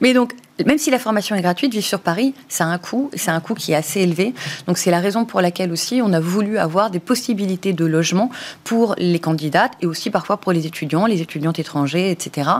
Mais 0.00 0.14
donc, 0.14 0.32
même 0.64 0.78
si 0.78 0.90
la 0.90 0.98
formation 0.98 1.36
est 1.36 1.42
gratuite, 1.42 1.72
vivre 1.72 1.84
sur 1.84 2.00
Paris, 2.00 2.34
ça 2.48 2.64
a 2.64 2.68
un 2.68 2.78
coût, 2.78 3.10
c'est 3.14 3.30
un 3.30 3.40
coût 3.40 3.54
qui 3.54 3.72
est 3.72 3.74
assez 3.74 4.00
élevé. 4.00 4.32
Donc 4.66 4.78
c'est 4.78 4.90
la 4.90 5.00
raison 5.00 5.26
pour 5.26 5.42
laquelle 5.42 5.70
aussi 5.70 6.00
on 6.02 6.12
a 6.12 6.20
voulu 6.20 6.56
avoir 6.56 6.90
des 6.90 6.98
possibilités 6.98 7.74
de 7.74 7.84
logement 7.84 8.30
pour 8.64 8.94
les 8.96 9.18
candidates 9.18 9.72
et 9.82 9.86
aussi 9.86 10.10
parfois 10.10 10.38
pour 10.38 10.52
les 10.52 10.66
étudiants, 10.66 11.06
les 11.06 11.20
étudiantes 11.20 11.58
étrangers, 11.58 12.10
etc. 12.10 12.50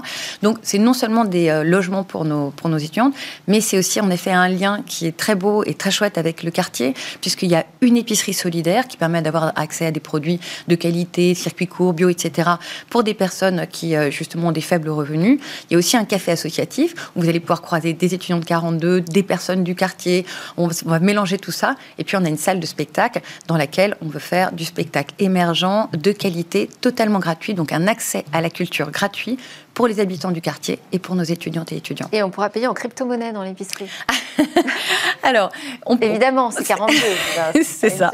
Donc 0.43 0.59
c'est 0.63 0.79
non 0.79 0.93
seulement 0.93 1.25
des 1.25 1.49
euh, 1.49 1.65
logements 1.65 2.05
pour 2.05 2.25
nos, 2.25 2.51
pour 2.51 2.69
nos 2.69 2.77
étudiantes, 2.77 3.15
mais 3.49 3.61
c'est 3.61 3.79
aussi 3.79 4.01
en 4.01 4.11
effet 4.11 4.33
un 4.33 4.49
lien 4.49 4.83
qui 4.87 5.07
est 5.07 5.17
très 5.17 5.35
beau 5.35 5.65
et 5.65 5.73
très 5.73 5.91
chouette 5.91 6.19
avec 6.19 6.43
le 6.43 6.51
quartier, 6.51 6.95
puisqu'il 7.23 7.51
y 7.51 7.55
a 7.55 7.65
une 7.81 7.97
épicerie 7.97 8.35
solidaire 8.35 8.89
qui 8.89 8.99
permet 8.99 9.23
d'avoir 9.23 9.53
accès 9.57 9.87
à 9.87 9.91
des 9.91 10.01
produits 10.01 10.39
de 10.69 10.75
qualité, 10.75 11.35
circuits 11.35 11.67
courts, 11.67 11.95
bio, 11.95 12.11
etc. 12.11 12.51
pour 12.91 13.05
des 13.05 13.15
personnes 13.15 13.67
qui 13.71 13.97
euh, 13.97 14.11
justement 14.11 14.49
ont 14.49 14.53
des 14.53 14.61
faibles 14.61 14.91
revenus. 14.91 15.41
Il 15.71 15.73
y 15.73 15.77
a 15.77 15.79
aussi 15.79 15.97
un 15.97 16.05
café 16.05 16.33
associatif 16.33 16.95
où 17.15 17.23
vous 17.23 17.29
allez 17.29 17.41
pouvoir 17.41 17.63
croiser 17.63 17.86
des, 17.93 18.15
étudiants 18.15 18.39
de 18.39 18.45
42, 18.45 19.01
des 19.01 19.23
personnes 19.23 19.65
du 19.65 19.75
quartier. 19.75 20.25
On, 20.57 20.69
va 20.85 21.01
mélanger 21.01 21.39
tout 21.39 21.53
ça. 21.53 21.77
Et 21.99 22.05
puis, 22.05 22.17
on 22.17 22.25
a 22.25 22.29
une 22.29 22.37
salle 22.37 22.61
de 22.61 22.67
spectacle 22.67 23.21
dans 23.47 23.57
laquelle 23.57 23.97
on 24.03 24.07
veut 24.07 24.21
faire 24.21 24.53
du 24.53 24.65
spectacle 24.65 25.15
émergent, 25.19 25.89
de 25.93 26.13
qualité, 26.13 26.69
totalement 26.81 27.19
gratuit. 27.19 27.55
Donc, 27.55 27.73
un 27.73 27.87
accès 27.87 28.25
à 28.33 28.41
la 28.41 28.51
culture 28.51 28.91
gratuit 28.91 29.39
pour 29.77 29.89
les 29.89 30.01
habitants 30.01 30.31
du 30.31 30.41
quartier 30.41 30.79
et 30.91 30.99
pour 30.99 31.15
nos 31.17 31.23
étudiantes 31.23 31.71
et 31.71 31.77
étudiants. 31.77 32.09
Et 32.11 32.23
on 32.23 32.31
pourra 32.31 32.49
payer 32.49 32.67
en 32.67 32.73
crypto-monnaie 32.73 33.35
dans 33.35 33.43
l'épicerie. 33.43 33.91
Alors, 35.23 35.53
on... 35.85 35.99
évidemment, 35.99 36.51
c'est 36.51 36.65
42. 36.65 36.97
c'est 37.63 37.91
ça. 37.91 38.11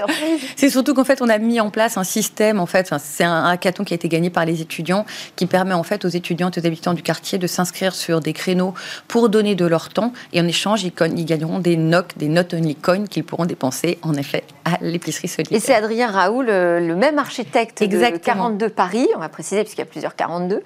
C'est 0.57 0.71
surtout 0.71 0.93
qu'en 0.93 1.05
fait, 1.05 1.23
on 1.23 1.29
a 1.29 1.39
mis 1.39 1.61
en 1.61 1.71
place 1.71 1.97
un 1.97 2.03
système. 2.03 2.59
En 2.59 2.67
fait, 2.67 2.93
c'est 2.99 3.23
un 3.23 3.45
hackathon 3.45 3.85
qui 3.85 3.95
a 3.95 3.97
été 3.97 4.09
gagné 4.09 4.29
par 4.29 4.45
les 4.45 4.61
étudiants, 4.61 5.07
qui 5.37 5.47
permet 5.47 5.75
en 5.75 5.85
fait 5.85 6.05
aux 6.05 6.09
étudiantes 6.09 6.59
et 6.59 6.61
aux 6.61 6.67
habitants 6.67 6.95
du 6.95 7.03
quartier 7.03 7.39
de 7.39 7.47
s'inscrire 7.47 7.95
sur 7.95 8.21
des 8.21 8.33
créneaux 8.33 8.75
pour 9.07 9.29
donner 9.29 9.55
de 9.55 9.62
leur 9.67 9.89
temps. 9.89 10.13
Et 10.33 10.41
en 10.41 10.47
échange, 10.47 10.85
ils, 10.85 10.93
ils 11.17 11.25
gagneront 11.25 11.59
des 11.59 11.77
NOC, 11.77 12.17
des 12.17 12.29
Not 12.29 12.53
Only 12.53 12.75
Coins 12.75 13.07
qu'ils 13.07 13.25
pourront 13.25 13.47
dépenser 13.47 13.99
en 14.03 14.15
effet 14.15 14.45
à 14.65 14.79
l'épicerie 14.81 15.29
solidaire. 15.29 15.57
Et 15.57 15.61
c'est 15.61 15.75
Adrien 15.75 16.11
Raoul, 16.11 16.47
le, 16.47 16.95
même 16.95 17.19
architecte 17.19 17.83
de 17.83 18.17
42 18.17 18.69
Paris, 18.69 19.09
on 19.17 19.19
va 19.19 19.29
préciser 19.29 19.63
puisqu'il 19.63 19.81
y 19.81 19.85
a 19.85 19.87
plusieurs 19.87 20.15
42, 20.15 20.63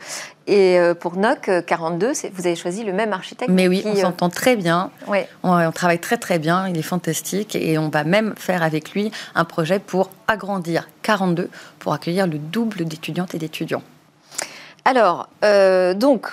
et 0.47 0.79
euh, 0.79 0.95
pour 0.95 1.17
NOC 1.17 1.65
42, 1.67 2.13
vous 2.33 2.47
avez 2.47 2.55
choisi 2.55 2.85
le 2.85 2.93
même 2.93 3.13
architecte. 3.13 3.51
Mais 3.51 3.67
oui, 3.69 3.83
on 3.85 3.97
euh, 3.97 4.01
s'entend 4.01 4.29
très 4.29 4.57
bien. 4.57 4.91
On, 5.43 5.73
travaille 5.73 5.99
très 5.99 6.19
très 6.19 6.39
bien. 6.39 6.69
Il 6.69 6.79
est 6.79 6.83
fantastique 6.83 7.57
et 7.57 7.79
on 7.79 7.89
va 7.89 8.05
même 8.05 8.35
faire 8.37 8.63
avec 8.63 8.93
lui 8.93 9.11
un 9.35 9.45
projet 9.45 9.79
pour 9.79 10.11
agrandir 10.29 10.89
42 11.03 11.51
pour 11.79 11.93
accueillir 11.93 12.27
le 12.27 12.39
double 12.39 12.85
d'étudiantes 12.85 13.35
et 13.35 13.39
d'étudiants. 13.39 13.83
Alors, 14.85 15.29
euh, 15.45 15.95
donc, 15.95 16.29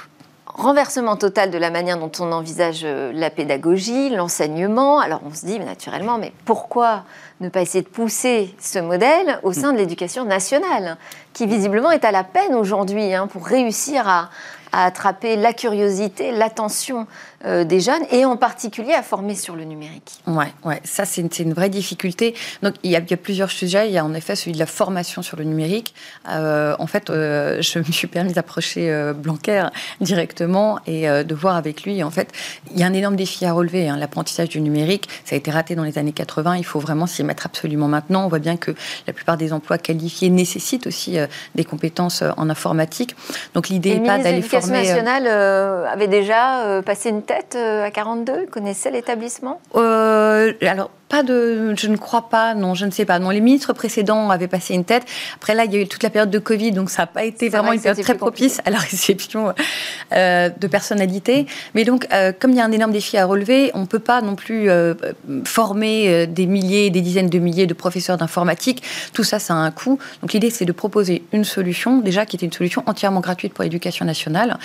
renversement 0.53 1.15
total 1.15 1.51
de 1.51 1.57
la 1.57 1.69
manière 1.69 1.97
dont 1.97 2.11
on 2.19 2.31
envisage 2.31 2.85
la 2.85 3.29
pédagogie, 3.29 4.09
l'enseignement. 4.09 4.99
Alors 4.99 5.21
on 5.25 5.33
se 5.33 5.45
dit 5.45 5.59
naturellement, 5.59 6.17
mais 6.17 6.31
pourquoi 6.45 7.03
ne 7.43 7.49
pas 7.49 7.61
essayer 7.61 7.83
de 7.83 7.89
pousser 7.89 8.55
ce 8.59 8.79
modèle 8.79 9.39
au 9.43 9.53
sein 9.53 9.73
de 9.73 9.77
l'éducation 9.77 10.25
nationale, 10.25 10.97
qui 11.33 11.45
visiblement 11.45 11.91
est 11.91 12.05
à 12.05 12.11
la 12.11 12.23
peine 12.23 12.55
aujourd'hui 12.55 13.13
hein, 13.13 13.27
pour 13.27 13.45
réussir 13.45 14.07
à, 14.07 14.29
attraper 14.75 15.35
la 15.35 15.53
curiosité, 15.53 16.31
l'attention 16.31 17.05
euh, 17.45 17.63
des 17.63 17.79
jeunes 17.79 18.01
et 18.11 18.25
en 18.25 18.37
particulier 18.37 18.93
à 18.93 19.03
former 19.03 19.35
sur 19.35 19.55
le 19.55 19.65
numérique. 19.65 20.13
Ouais, 20.25 20.51
ouais, 20.63 20.81
ça 20.83 21.05
c'est 21.05 21.21
une, 21.39 21.53
vraie 21.53 21.69
difficulté. 21.69 22.33
Donc 22.63 22.73
il 22.81 22.89
y, 22.89 22.95
a, 22.95 23.01
plusieurs 23.01 23.51
sujets. 23.51 23.87
Il 23.87 23.93
y 23.93 23.99
a 23.99 24.03
en 24.03 24.15
effet 24.15 24.35
celui 24.35 24.53
de 24.53 24.57
la 24.57 24.65
formation 24.65 25.21
sur 25.21 25.37
le 25.37 25.43
numérique. 25.43 25.93
Euh, 26.27 26.75
en 26.79 26.87
fait, 26.87 27.11
euh, 27.11 27.61
je 27.61 27.77
me 27.77 27.83
suis 27.83 28.07
permis 28.07 28.33
d'approcher 28.33 29.13
Blanquer 29.15 29.67
directement 30.01 30.79
et 30.87 31.07
de 31.07 31.35
voir 31.35 31.55
avec 31.55 31.83
lui. 31.83 32.01
En 32.01 32.09
fait, 32.09 32.31
il 32.71 32.79
y 32.79 32.83
a 32.83 32.87
un 32.87 32.93
énorme 32.93 33.15
défi 33.15 33.45
à 33.45 33.53
relever. 33.53 33.89
Hein. 33.89 33.97
L'apprentissage 33.97 34.49
du 34.49 34.59
numérique, 34.59 35.07
ça 35.23 35.35
a 35.35 35.37
été 35.37 35.51
raté 35.51 35.75
dans 35.75 35.83
les 35.83 35.99
années 35.99 36.13
80. 36.13 36.57
Il 36.57 36.65
faut 36.65 36.79
vraiment 36.79 37.05
s'y 37.05 37.23
mettre 37.23 37.32
absolument 37.45 37.87
maintenant. 37.87 38.25
On 38.25 38.27
voit 38.27 38.39
bien 38.39 38.57
que 38.57 38.71
la 39.07 39.13
plupart 39.13 39.37
des 39.37 39.53
emplois 39.53 39.77
qualifiés 39.77 40.29
nécessitent 40.29 40.87
aussi 40.87 41.17
des 41.55 41.65
compétences 41.65 42.23
en 42.37 42.49
informatique. 42.49 43.15
Donc 43.53 43.69
l'idée 43.69 43.99
n'est 43.99 44.07
pas 44.07 44.17
d'aller 44.17 44.41
former 44.41 44.81
l'éducation 44.81 45.03
nationale 45.03 45.27
euh, 45.27 45.85
avait 45.87 46.07
déjà 46.07 46.65
euh, 46.65 46.81
passé 46.81 47.09
une 47.09 47.23
tête 47.23 47.55
euh, 47.55 47.85
à 47.85 47.91
42 47.91 48.47
Connaissait 48.47 48.91
l'établissement? 48.91 49.59
Alors, 49.73 50.91
de, 51.21 51.75
je 51.77 51.87
ne 51.87 51.97
crois 51.97 52.29
pas, 52.29 52.55
non, 52.55 52.73
je 52.73 52.85
ne 52.85 52.91
sais 52.91 53.05
pas. 53.05 53.19
Non, 53.19 53.29
les 53.29 53.41
ministres 53.41 53.73
précédents 53.73 54.31
avaient 54.31 54.47
passé 54.47 54.73
une 54.73 54.85
tête. 54.85 55.03
Après 55.35 55.53
là, 55.53 55.65
il 55.65 55.73
y 55.73 55.77
a 55.77 55.81
eu 55.81 55.87
toute 55.87 56.01
la 56.01 56.09
période 56.09 56.31
de 56.31 56.39
Covid, 56.39 56.71
donc 56.71 56.89
ça 56.89 57.03
n'a 57.03 57.07
pas 57.07 57.23
été 57.23 57.49
vraiment 57.49 57.73
une 57.73 57.81
période 57.81 58.01
très 58.01 58.15
propice 58.15 58.59
à 58.65 58.71
la 58.71 58.77
réception 58.79 59.53
euh, 60.13 60.49
de 60.49 60.67
personnalités. 60.67 61.45
Mais 61.75 61.83
donc, 61.83 62.07
euh, 62.11 62.31
comme 62.37 62.51
il 62.51 62.57
y 62.57 62.61
a 62.61 62.65
un 62.65 62.71
énorme 62.71 62.91
défi 62.91 63.17
à 63.17 63.25
relever, 63.25 63.69
on 63.75 63.81
ne 63.81 63.85
peut 63.85 63.99
pas 63.99 64.21
non 64.21 64.35
plus 64.35 64.69
euh, 64.69 64.95
former 65.43 66.25
des 66.25 66.47
milliers, 66.47 66.89
des 66.89 67.01
dizaines 67.01 67.29
de 67.29 67.39
milliers 67.39 67.67
de 67.67 67.73
professeurs 67.73 68.17
d'informatique. 68.17 68.81
Tout 69.13 69.23
ça, 69.23 69.37
ça 69.37 69.53
a 69.53 69.57
un 69.57 69.71
coût. 69.71 69.99
Donc 70.21 70.33
l'idée, 70.33 70.49
c'est 70.49 70.65
de 70.65 70.71
proposer 70.71 71.23
une 71.33 71.43
solution, 71.43 71.99
déjà 71.99 72.25
qui 72.25 72.37
était 72.37 72.45
une 72.45 72.53
solution 72.53 72.81
entièrement 72.87 73.19
gratuite 73.19 73.53
pour 73.53 73.63
l'éducation 73.63 74.05
nationale, 74.05 74.57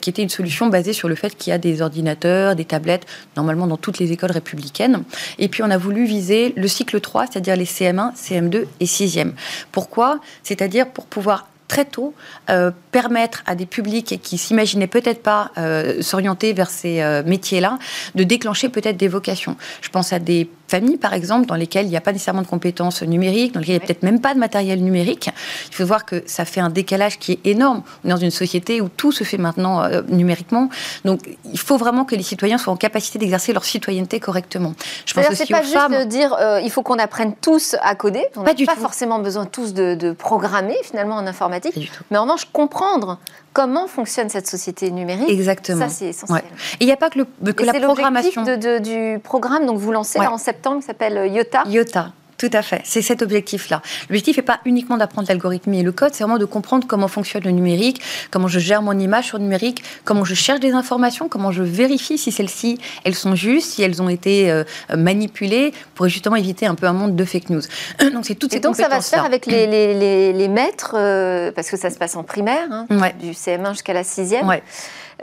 qui 0.00 0.10
était 0.10 0.22
une 0.22 0.28
solution 0.28 0.66
basée 0.66 0.92
sur 0.92 1.08
le 1.08 1.14
fait 1.14 1.36
qu'il 1.36 1.50
y 1.50 1.54
a 1.54 1.58
des 1.58 1.80
ordinateurs, 1.80 2.56
des 2.56 2.64
tablettes, 2.64 3.06
normalement 3.36 3.66
dans 3.66 3.76
toutes 3.76 3.98
les 3.98 4.12
écoles 4.12 4.32
républicaines. 4.32 5.02
Et 5.38 5.48
puis 5.48 5.62
on 5.62 5.70
a 5.70 5.78
viser 5.90 6.52
le 6.56 6.68
cycle 6.68 7.00
3, 7.00 7.26
c'est-à-dire 7.26 7.56
les 7.56 7.64
CM1, 7.64 8.14
CM2 8.14 8.64
et 8.80 8.84
6e. 8.84 9.32
Pourquoi? 9.72 10.20
C'est-à-dire 10.42 10.88
pour 10.88 11.06
pouvoir 11.06 11.48
très 11.68 11.84
tôt 11.84 12.14
euh, 12.50 12.70
permettre 12.92 13.42
à 13.46 13.54
des 13.54 13.66
publics 13.66 14.20
qui 14.22 14.38
s'imaginaient 14.38 14.86
peut-être 14.86 15.22
pas 15.22 15.50
euh, 15.58 16.02
s'orienter 16.02 16.52
vers 16.52 16.70
ces 16.70 17.00
euh, 17.00 17.22
métiers-là 17.24 17.78
de 18.14 18.24
déclencher 18.24 18.68
peut-être 18.68 18.96
des 18.96 19.08
vocations. 19.08 19.56
Je 19.80 19.88
pense 19.88 20.12
à 20.12 20.18
des 20.18 20.48
familles, 20.68 20.96
par 20.96 21.14
exemple, 21.14 21.46
dans 21.46 21.54
lesquelles 21.54 21.86
il 21.86 21.90
n'y 21.90 21.96
a 21.96 22.00
pas 22.00 22.12
nécessairement 22.12 22.42
de 22.42 22.46
compétences 22.46 23.02
numériques, 23.02 23.52
dans 23.52 23.60
lesquelles 23.60 23.76
il 23.76 23.78
n'y 23.78 23.84
a 23.84 23.86
peut-être 23.86 24.02
même 24.02 24.20
pas 24.20 24.34
de 24.34 24.38
matériel 24.38 24.82
numérique. 24.82 25.30
Il 25.68 25.74
faut 25.74 25.84
voir 25.84 26.04
que 26.04 26.22
ça 26.26 26.44
fait 26.44 26.60
un 26.60 26.70
décalage 26.70 27.18
qui 27.18 27.32
est 27.32 27.46
énorme. 27.46 27.82
On 28.04 28.08
est 28.08 28.10
dans 28.10 28.16
une 28.16 28.30
société 28.30 28.80
où 28.80 28.88
tout 28.88 29.12
se 29.12 29.24
fait 29.24 29.38
maintenant 29.38 29.82
euh, 29.82 30.02
numériquement. 30.08 30.68
Donc, 31.04 31.20
il 31.52 31.58
faut 31.58 31.76
vraiment 31.76 32.04
que 32.04 32.14
les 32.14 32.22
citoyens 32.22 32.58
soient 32.58 32.72
en 32.72 32.76
capacité 32.76 33.18
d'exercer 33.18 33.52
leur 33.52 33.64
citoyenneté 33.64 34.20
correctement. 34.20 34.74
Je 35.06 35.14
pense 35.14 35.30
aussi 35.30 35.46
pas 35.46 35.62
juste 35.62 35.90
de 35.90 36.04
dire 36.04 36.34
euh, 36.40 36.60
il 36.62 36.70
faut 36.70 36.82
qu'on 36.82 36.98
apprenne 36.98 37.34
tous 37.40 37.76
à 37.82 37.94
coder. 37.94 38.24
On 38.36 38.42
n'a 38.42 38.54
pas, 38.54 38.76
forcément 38.76 39.18
besoin 39.18 39.46
tous 39.46 39.74
de, 39.74 39.94
de 39.94 40.12
programmer 40.12 40.76
finalement 40.82 41.16
en 41.16 41.26
informatique, 41.26 41.90
mais 42.10 42.18
en 42.18 42.22
revanche 42.22 42.46
comprendre 42.52 43.18
comment 43.54 43.86
fonctionne 43.86 44.28
cette 44.28 44.46
société 44.46 44.90
numérique. 44.90 45.30
Exactement. 45.30 45.88
Ça, 45.88 45.88
c'est 45.88 46.08
essentiel. 46.08 46.42
Et 46.80 46.84
il 46.84 46.86
n'y 46.86 46.92
a 46.92 46.96
pas 46.96 47.08
que, 47.08 47.20
le, 47.20 47.52
que 47.52 47.62
la 47.62 47.72
programmation. 47.80 48.44
C'est 48.44 48.56
l'objectif 48.56 48.82
du 48.82 49.18
programme 49.20 49.64
donc 49.64 49.78
vous 49.78 49.92
lancez 49.92 50.18
en 50.18 50.36
septembre 50.36 50.80
qui 50.80 50.86
s'appelle 50.86 51.32
IOTA. 51.32 51.62
IOTA. 51.66 52.12
Tout 52.44 52.50
à 52.58 52.60
fait, 52.60 52.82
c'est 52.84 53.00
cet 53.00 53.22
objectif-là. 53.22 53.80
L'objectif 54.10 54.36
n'est 54.36 54.42
pas 54.42 54.60
uniquement 54.66 54.98
d'apprendre 54.98 55.28
l'algorithmie 55.28 55.80
et 55.80 55.82
le 55.82 55.92
code, 55.92 56.12
c'est 56.12 56.24
vraiment 56.24 56.36
de 56.36 56.44
comprendre 56.44 56.86
comment 56.86 57.08
fonctionne 57.08 57.42
le 57.42 57.52
numérique, 57.52 58.02
comment 58.30 58.48
je 58.48 58.58
gère 58.58 58.82
mon 58.82 58.98
image 58.98 59.28
sur 59.28 59.38
le 59.38 59.44
numérique, 59.44 59.82
comment 60.04 60.26
je 60.26 60.34
cherche 60.34 60.60
des 60.60 60.72
informations, 60.72 61.30
comment 61.30 61.52
je 61.52 61.62
vérifie 61.62 62.18
si 62.18 62.30
celles-ci, 62.30 62.78
elles 63.04 63.14
sont 63.14 63.34
justes, 63.34 63.70
si 63.70 63.82
elles 63.82 64.02
ont 64.02 64.10
été 64.10 64.50
euh, 64.50 64.62
manipulées, 64.94 65.72
pour 65.94 66.06
justement 66.06 66.36
éviter 66.36 66.66
un 66.66 66.74
peu 66.74 66.86
un 66.86 66.92
monde 66.92 67.16
de 67.16 67.24
fake 67.24 67.48
news. 67.48 67.62
Donc 68.12 68.26
c'est 68.26 68.34
toutes 68.34 68.50
ces 68.50 68.58
Et 68.58 68.60
donc 68.60 68.76
ça 68.76 68.88
va 68.88 69.00
se 69.00 69.08
faire 69.08 69.24
avec 69.24 69.46
les, 69.46 69.66
les, 69.66 70.34
les, 70.34 70.48
maîtres, 70.48 70.96
euh, 70.98 71.50
parce 71.50 71.70
que 71.70 71.78
ça 71.78 71.88
se 71.88 71.96
passe 71.96 72.14
en 72.14 72.24
primaire, 72.24 72.68
hein, 72.70 72.86
du 73.22 73.30
CM1 73.30 73.70
jusqu'à 73.70 73.94
la 73.94 74.02
6e. 74.02 74.44
Ouais. 74.44 74.62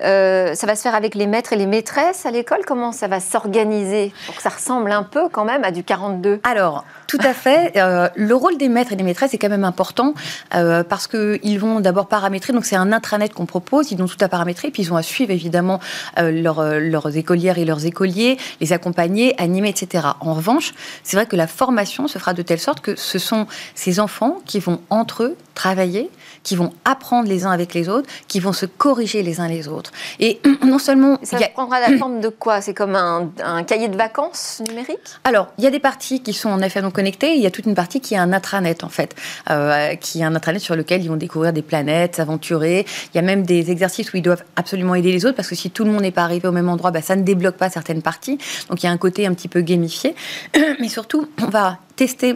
Euh, 0.04 0.56
ça 0.56 0.68
va 0.68 0.76
se 0.76 0.82
faire 0.82 0.96
avec 0.96 1.16
les 1.16 1.28
maîtres 1.28 1.54
et 1.54 1.56
les 1.56 1.66
maîtresses 1.66 2.26
à 2.26 2.32
l'école? 2.32 2.60
Comment 2.66 2.92
ça 2.92 3.08
va 3.08 3.20
s'organiser 3.20 4.14
pour 4.26 4.36
que 4.36 4.42
ça 4.42 4.50
ressemble 4.50 4.92
un 4.92 5.04
peu 5.04 5.30
quand 5.30 5.46
même 5.46 5.64
à 5.64 5.72
du 5.72 5.84
42 5.84 6.42
Alors, 6.44 6.86
tout 7.08 7.20
à 7.22 7.34
fait. 7.34 7.74
Euh, 7.76 8.08
le 8.16 8.36
rôle 8.36 8.58
des 8.58 8.70
maîtres 8.70 8.94
et 8.94 8.96
des 8.96 9.04
maîtresses 9.04 9.34
est 9.34 9.38
quand 9.38 9.50
même 9.50 9.64
important 9.64 10.14
euh, 10.56 10.84
parce 10.84 11.08
qu'ils 11.08 11.60
vont 11.60 11.80
d'abord 11.80 12.08
paramétrer. 12.08 12.54
Donc, 12.54 12.66
c'est 12.66 12.76
un 12.76 12.92
intranet 12.92 13.34
qu'on 13.34 13.46
propose. 13.46 13.92
Ils 13.92 14.02
ont 14.02 14.08
tout 14.08 14.18
à 14.22 14.28
paramétrer. 14.28 14.72
Puis, 14.72 14.84
ils 14.84 14.94
ont 14.94 14.98
à 14.98 15.04
suivre 15.04 15.32
évidemment 15.32 15.80
leurs 16.18 17.18
écolières 17.18 17.58
et 17.58 17.66
leurs 17.66 17.86
écoliers, 17.86 18.38
les 18.60 18.74
accompagner, 18.74 19.40
animer, 19.42 19.70
etc. 19.70 20.08
En 20.20 20.34
revanche, 20.34 20.74
c'est 21.04 21.18
vrai 21.18 21.26
que 21.26 21.36
la 21.36 21.48
formation 21.48 22.08
se 22.08 22.18
fera 22.18 22.34
de 22.34 22.42
telle 22.42 22.60
sorte 22.60 22.82
que 22.82 22.96
ce 22.96 23.20
sont 23.20 23.48
ces 23.76 24.00
enfants 24.00 24.38
qui 24.46 24.60
vont 24.60 24.82
entre 24.90 25.24
eux 25.24 25.38
travailler, 25.54 26.10
qui 26.44 26.56
vont 26.56 26.74
apprendre 26.86 27.30
les 27.30 27.46
uns 27.46 27.52
avec 27.52 27.74
les 27.74 27.90
autres, 27.90 28.10
qui 28.28 28.40
vont 28.40 28.54
se 28.54 28.66
corriger 28.66 29.24
les 29.24 29.40
uns 29.40 29.48
les 29.48 29.68
autres. 29.68 29.92
Et 30.20 30.40
non 30.66 30.80
seulement... 30.80 31.18
Ça 31.24 31.38
prendra 31.54 31.80
la 31.80 31.98
forme 31.98 32.20
de 32.20 32.30
quoi? 32.30 32.62
C'est 32.62 32.74
comme 32.74 32.96
un, 32.96 33.32
cahier 33.64 33.88
de 33.88 33.98
vacances 33.98 34.62
numérique? 34.68 35.00
Alors, 35.24 35.50
il 35.58 35.64
y 35.64 35.68
a 35.68 35.70
des 35.70 35.80
parties 35.80 36.22
qui 36.22 36.34
sont 36.34 36.50
en 36.50 36.62
effet 36.62 36.82
non 36.82 36.92
connectées, 36.92 37.36
il 37.36 37.42
y 37.42 37.46
a 37.46 37.52
toute 37.52 37.66
une 37.66 37.76
partie 37.76 38.02
qui 38.02 38.16
est 38.16 38.18
un 38.18 38.34
intranet 38.34 38.84
en 38.84 38.90
fait, 38.90 39.16
euh, 39.50 39.96
qui 39.96 40.22
est 40.22 40.24
un 40.24 40.36
intranet 40.36 40.60
sur 40.60 40.76
lequel 40.76 41.04
ils 41.04 41.10
vont 41.10 41.16
découvrir 41.16 41.54
des 41.54 41.62
planètes, 41.62 42.16
s'aventurer. 42.16 42.86
Il 43.14 43.18
y 43.18 43.20
a 43.20 43.24
même 43.24 43.44
des 43.44 43.72
exercices 43.72 44.12
où 44.14 44.18
ils 44.18 44.24
doivent 44.24 44.44
absolument 44.56 44.96
aider 44.96 45.12
les 45.12 45.26
autres, 45.26 45.36
parce 45.36 45.48
que 45.48 45.56
si 45.56 45.70
tout 45.70 45.84
le 45.84 45.92
monde 45.92 46.02
n'est 46.02 46.12
pas 46.12 46.24
arrivé 46.24 46.48
au 46.48 46.52
même 46.52 46.70
endroit, 46.70 46.92
bah, 46.92 47.02
ça 47.02 47.16
ne 47.16 47.24
débloque 47.24 47.58
pas 47.58 47.70
certaines 47.70 48.02
parties. 48.02 48.38
Donc 48.70 48.82
il 48.82 48.86
y 48.86 48.90
a 48.90 48.92
un 48.92 48.98
côté 48.98 49.28
un 49.28 49.34
petit 49.34 49.48
peu 49.48 49.62
gamifié. 49.62 50.16
Mais 50.80 50.90
surtout, 50.90 51.28
on 51.42 51.48
va 51.48 51.78
tester 51.96 52.36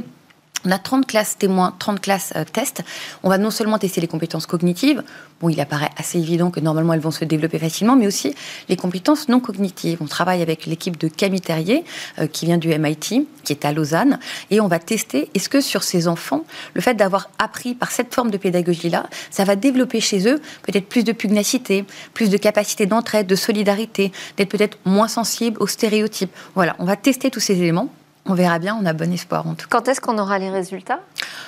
on 0.66 0.72
a 0.72 0.80
30 0.80 1.06
classes 1.06 1.38
témoins, 1.38 1.74
30 1.78 2.02
classes 2.02 2.34
euh, 2.36 2.44
tests. 2.44 2.84
On 3.24 3.30
va 3.30 3.38
non 3.38 3.52
seulement 3.52 3.78
tester 3.78 4.02
les 4.02 4.08
compétences 4.08 4.46
cognitives, 4.46 5.04
bon, 5.42 5.50
il 5.50 5.60
apparaît 5.60 5.92
assez 5.98 6.18
évident 6.20 6.50
que 6.50 6.60
normalement 6.60 6.94
elles 6.94 7.00
vont 7.00 7.12
se 7.12 7.26
développer 7.26 7.60
facilement, 7.60 7.96
mais 7.96 8.08
aussi 8.08 8.36
les 8.70 8.76
compétences 8.76 9.30
non 9.30 9.40
cognitives. 9.40 10.00
On 10.02 10.06
travaille 10.06 10.42
avec 10.42 10.66
l'équipe 10.66 10.98
de 10.98 11.08
Camille 11.08 11.42
Terrier, 11.42 11.84
euh, 12.20 12.28
qui 12.28 12.46
vient 12.46 12.58
du 12.58 12.70
MIT, 12.70 13.28
qui 13.44 13.54
est 13.54 13.66
à 13.66 13.72
Lausanne, 13.72 14.20
et 14.50 14.60
on 14.60 14.68
va 14.68 14.80
tester 14.80 15.30
est-ce 15.34 15.50
que 15.50 15.62
sur 15.62 15.84
ces 15.84 16.08
enfants, 16.08 16.46
le 16.74 16.82
fait 16.82 16.96
d'avoir 16.96 17.30
appris 17.38 17.76
par 17.76 17.92
cette 17.92 18.14
forme 18.14 18.32
de 18.32 18.38
pédagogie-là, 18.38 19.08
ça 19.30 19.44
va 19.44 19.56
développer 19.56 20.00
chez 20.00 20.28
eux 20.28 20.42
peut-être 20.64 20.88
plus 20.88 21.04
de 21.04 21.12
pugnacité, 21.12 21.86
plus 22.14 22.30
de 22.30 22.38
capacité 22.38 22.86
d'entraide, 22.86 23.28
de 23.28 23.36
solidarité, 23.36 24.12
d'être 24.38 24.50
peut-être 24.50 24.78
moins 24.86 25.08
sensible 25.08 25.58
aux 25.60 25.68
stéréotypes. 25.68 26.32
Voilà, 26.56 26.76
on 26.80 26.86
va 26.86 26.96
tester 26.96 27.30
tous 27.30 27.40
ces 27.40 27.60
éléments 27.60 27.90
on 28.26 28.34
verra 28.34 28.60
bien, 28.60 28.78
on 28.82 28.86
a 28.86 28.94
bon 28.94 29.12
espoir 29.12 29.48
en 29.48 29.54
tout 29.54 29.68
cas. 29.68 29.78
Quand 29.78 29.88
est-ce 29.88 30.02
qu'on 30.02 30.18
aura 30.18 30.40
les 30.40 30.50
résultats? 30.50 31.00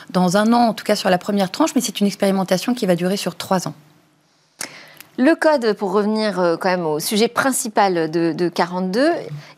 Dans 0.10 0.38
un 0.38 0.54
an, 0.54 0.68
en 0.70 0.74
tout 0.74 0.84
cas 0.84 0.96
sur 0.96 1.10
la 1.10 1.18
première 1.18 1.52
tranche, 1.52 1.72
mais 1.76 1.82
c'est 1.82 2.00
une 2.00 2.08
expérimentation 2.08 2.74
qui 2.74 2.86
va 2.86 2.96
durer 2.96 3.18
sur 3.18 3.36
trois 3.36 3.68
ans. 3.68 3.74
Le 5.20 5.34
code, 5.34 5.74
pour 5.74 5.94
revenir 5.94 6.40
euh, 6.40 6.58
quand 6.58 6.70
même 6.70 6.86
au 6.86 7.00
sujet 7.00 7.28
principal 7.28 8.12
de, 8.12 8.50
42, 8.50 9.10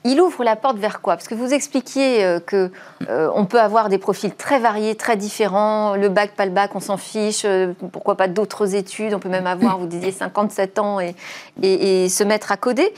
il 0.06 0.22
ouvre 0.22 0.46
la 0.46 0.56
porte 0.56 0.78
vers 0.78 1.02
quoi? 1.02 1.18
Parce 1.18 1.28
que 1.28 1.36
vous 1.36 1.54
expliquiez 1.54 2.24
euh, 2.24 2.40
que 2.40 2.72
euh, 3.10 3.30
on 3.36 3.44
peut 3.44 3.60
avoir 3.60 3.90
des 3.90 3.98
profils 3.98 4.34
très 4.34 4.60
variés, 4.60 4.96
très 4.96 5.18
différents. 5.18 5.98
Le 5.98 6.08
bac, 6.08 6.32
pas 6.32 6.46
le 6.46 6.52
bac, 6.52 6.72
on 6.76 6.80
s'en 6.80 6.96
fiche. 6.96 7.46
pourquoi 7.92 8.16
pas 8.16 8.30
d'autres 8.30 8.74
études 8.74 9.14
On 9.14 9.20
peut 9.20 9.28
même 9.28 9.48
avoir, 9.48 9.78
vous 9.78 9.88
disiez, 9.88 10.14
57 10.14 10.80
ans 10.80 11.02
et, 11.02 11.14
et 11.62 12.08
se 12.08 12.24
mettre 12.24 12.54
à 12.54 12.58
coder. 12.58 12.94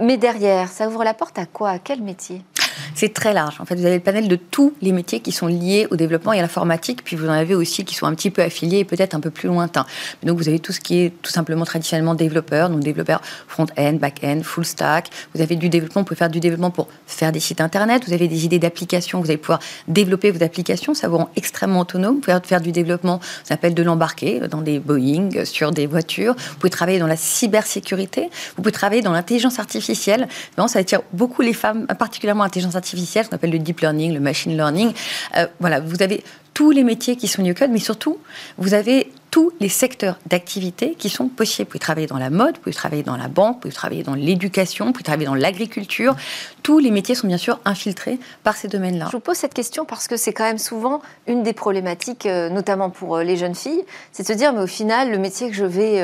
mais 0.00 0.18
derrière, 0.18 0.68
ça 0.68 0.88
ouvre 0.88 1.04
la 1.04 1.14
porte 1.14 1.38
à 1.38 1.46
quoi? 1.46 1.70
À 1.70 1.78
quel 1.78 2.02
métier? 2.02 2.42
C'est 2.94 3.12
très 3.12 3.34
large. 3.34 3.56
En 3.60 3.64
fait, 3.64 3.74
vous 3.74 3.86
avez 3.86 3.96
le 3.96 4.02
panel 4.02 4.28
de 4.28 4.36
tous 4.36 4.72
les 4.80 4.92
métiers 4.92 5.20
qui 5.20 5.32
sont 5.32 5.46
liés 5.46 5.86
au 5.90 5.96
développement 5.96 6.32
et 6.32 6.38
à 6.38 6.42
l'informatique, 6.42 7.04
puis 7.04 7.16
vous 7.16 7.28
en 7.28 7.32
avez 7.32 7.54
aussi 7.54 7.84
qui 7.84 7.94
sont 7.94 8.06
un 8.06 8.14
petit 8.14 8.30
peu 8.30 8.42
affiliés 8.42 8.78
et 8.78 8.84
peut-être 8.84 9.14
un 9.14 9.20
peu 9.20 9.30
plus 9.30 9.48
lointains. 9.48 9.86
Donc, 10.22 10.38
vous 10.38 10.48
avez 10.48 10.58
tout 10.58 10.72
ce 10.72 10.80
qui 10.80 11.00
est 11.00 11.12
tout 11.22 11.30
simplement 11.30 11.64
traditionnellement 11.64 12.14
développeur, 12.14 12.70
donc 12.70 12.80
développeur 12.80 13.20
front-end, 13.48 13.94
back-end, 13.94 14.40
full 14.42 14.64
stack. 14.64 15.10
Vous 15.34 15.42
avez 15.42 15.56
du 15.56 15.68
développement, 15.68 16.02
vous 16.02 16.06
pouvez 16.06 16.18
faire 16.18 16.30
du 16.30 16.40
développement 16.40 16.70
pour 16.70 16.88
faire 17.06 17.32
des 17.32 17.40
sites 17.40 17.60
internet. 17.60 18.04
Vous 18.06 18.12
avez 18.12 18.28
des 18.28 18.44
idées 18.44 18.58
d'applications, 18.58 19.20
vous 19.20 19.26
allez 19.26 19.38
pouvoir 19.38 19.60
développer 19.88 20.30
vos 20.30 20.42
applications. 20.42 20.94
Ça 20.94 21.08
vous 21.08 21.18
rend 21.18 21.30
extrêmement 21.36 21.80
autonome. 21.80 22.16
Vous 22.16 22.20
pouvez 22.20 22.38
faire 22.44 22.60
du 22.60 22.72
développement, 22.72 23.20
ça 23.42 23.54
s'appelle 23.54 23.74
de 23.74 23.82
l'embarquer 23.82 24.40
dans 24.48 24.62
des 24.62 24.78
Boeing, 24.78 25.44
sur 25.44 25.72
des 25.72 25.86
voitures. 25.86 26.34
Vous 26.34 26.56
pouvez 26.60 26.70
travailler 26.70 26.98
dans 26.98 27.06
la 27.06 27.16
cybersécurité. 27.16 28.30
Vous 28.56 28.62
pouvez 28.62 28.72
travailler 28.72 29.02
dans 29.02 29.12
l'intelligence 29.12 29.58
artificielle. 29.58 30.28
Ça 30.66 30.78
attire 30.78 31.02
beaucoup 31.12 31.42
les 31.42 31.52
femmes, 31.52 31.86
particulièrement 31.86 32.44
l'intelligence 32.44 32.74
artificielle, 32.74 32.83
ce 32.86 33.28
qu'on 33.28 33.36
appelle 33.36 33.50
le 33.50 33.58
deep 33.58 33.80
learning, 33.80 34.12
le 34.12 34.20
machine 34.20 34.56
learning. 34.56 34.92
Euh, 35.36 35.46
voilà, 35.60 35.80
vous 35.80 36.02
avez 36.02 36.22
tous 36.54 36.70
les 36.70 36.84
métiers 36.84 37.16
qui 37.16 37.26
sont 37.26 37.42
New 37.42 37.54
Code, 37.54 37.70
mais 37.70 37.80
surtout, 37.80 38.18
vous 38.58 38.74
avez 38.74 39.12
tous 39.32 39.52
les 39.58 39.68
secteurs 39.68 40.16
d'activité 40.26 40.94
qui 40.96 41.08
sont 41.08 41.26
possibles. 41.26 41.66
Vous 41.66 41.72
pouvez 41.72 41.80
travailler 41.80 42.06
dans 42.06 42.18
la 42.18 42.30
mode, 42.30 42.54
vous 42.54 42.60
pouvez 42.60 42.74
travailler 42.74 43.02
dans 43.02 43.16
la 43.16 43.26
banque, 43.26 43.56
vous 43.56 43.60
pouvez 43.62 43.74
travailler 43.74 44.04
dans 44.04 44.14
l'éducation, 44.14 44.86
vous 44.86 44.92
pouvez 44.92 45.02
travailler 45.02 45.26
dans 45.26 45.34
l'agriculture. 45.34 46.14
Tous 46.62 46.78
les 46.78 46.92
métiers 46.92 47.16
sont 47.16 47.26
bien 47.26 47.36
sûr 47.36 47.58
infiltrés 47.64 48.20
par 48.44 48.56
ces 48.56 48.68
domaines-là. 48.68 49.06
Je 49.08 49.16
vous 49.16 49.20
pose 49.20 49.36
cette 49.36 49.54
question 49.54 49.84
parce 49.84 50.06
que 50.06 50.16
c'est 50.16 50.32
quand 50.32 50.44
même 50.44 50.58
souvent 50.58 51.02
une 51.26 51.42
des 51.42 51.52
problématiques, 51.52 52.26
euh, 52.26 52.48
notamment 52.48 52.90
pour 52.90 53.16
euh, 53.16 53.24
les 53.24 53.36
jeunes 53.36 53.56
filles, 53.56 53.84
c'est 54.12 54.22
de 54.22 54.28
se 54.28 54.32
dire, 54.34 54.52
mais 54.52 54.62
au 54.62 54.68
final, 54.68 55.10
le 55.10 55.18
métier 55.18 55.50
que 55.50 55.56
je 55.56 55.64
vais... 55.64 56.00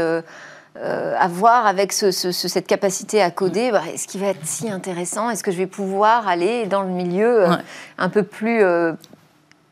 avoir 0.83 1.67
avec 1.67 1.93
cette 1.93 2.67
capacité 2.67 3.21
à 3.21 3.31
coder, 3.31 3.71
bah, 3.71 3.83
est-ce 3.93 4.09
qu'il 4.09 4.21
va 4.21 4.29
être 4.29 4.45
si 4.45 4.71
intéressant? 4.71 5.29
Est-ce 5.31 5.45
que 5.45 5.51
je 5.51 5.59
vais 5.59 5.67
pouvoir 5.67 6.27
aller 6.27 6.67
dans 6.67 6.83
le 6.83 6.89
milieu 6.89 7.49
euh, 7.49 7.57
un 7.99 8.09
peu 8.09 8.23
plus 8.23 8.63
euh, 8.63 8.93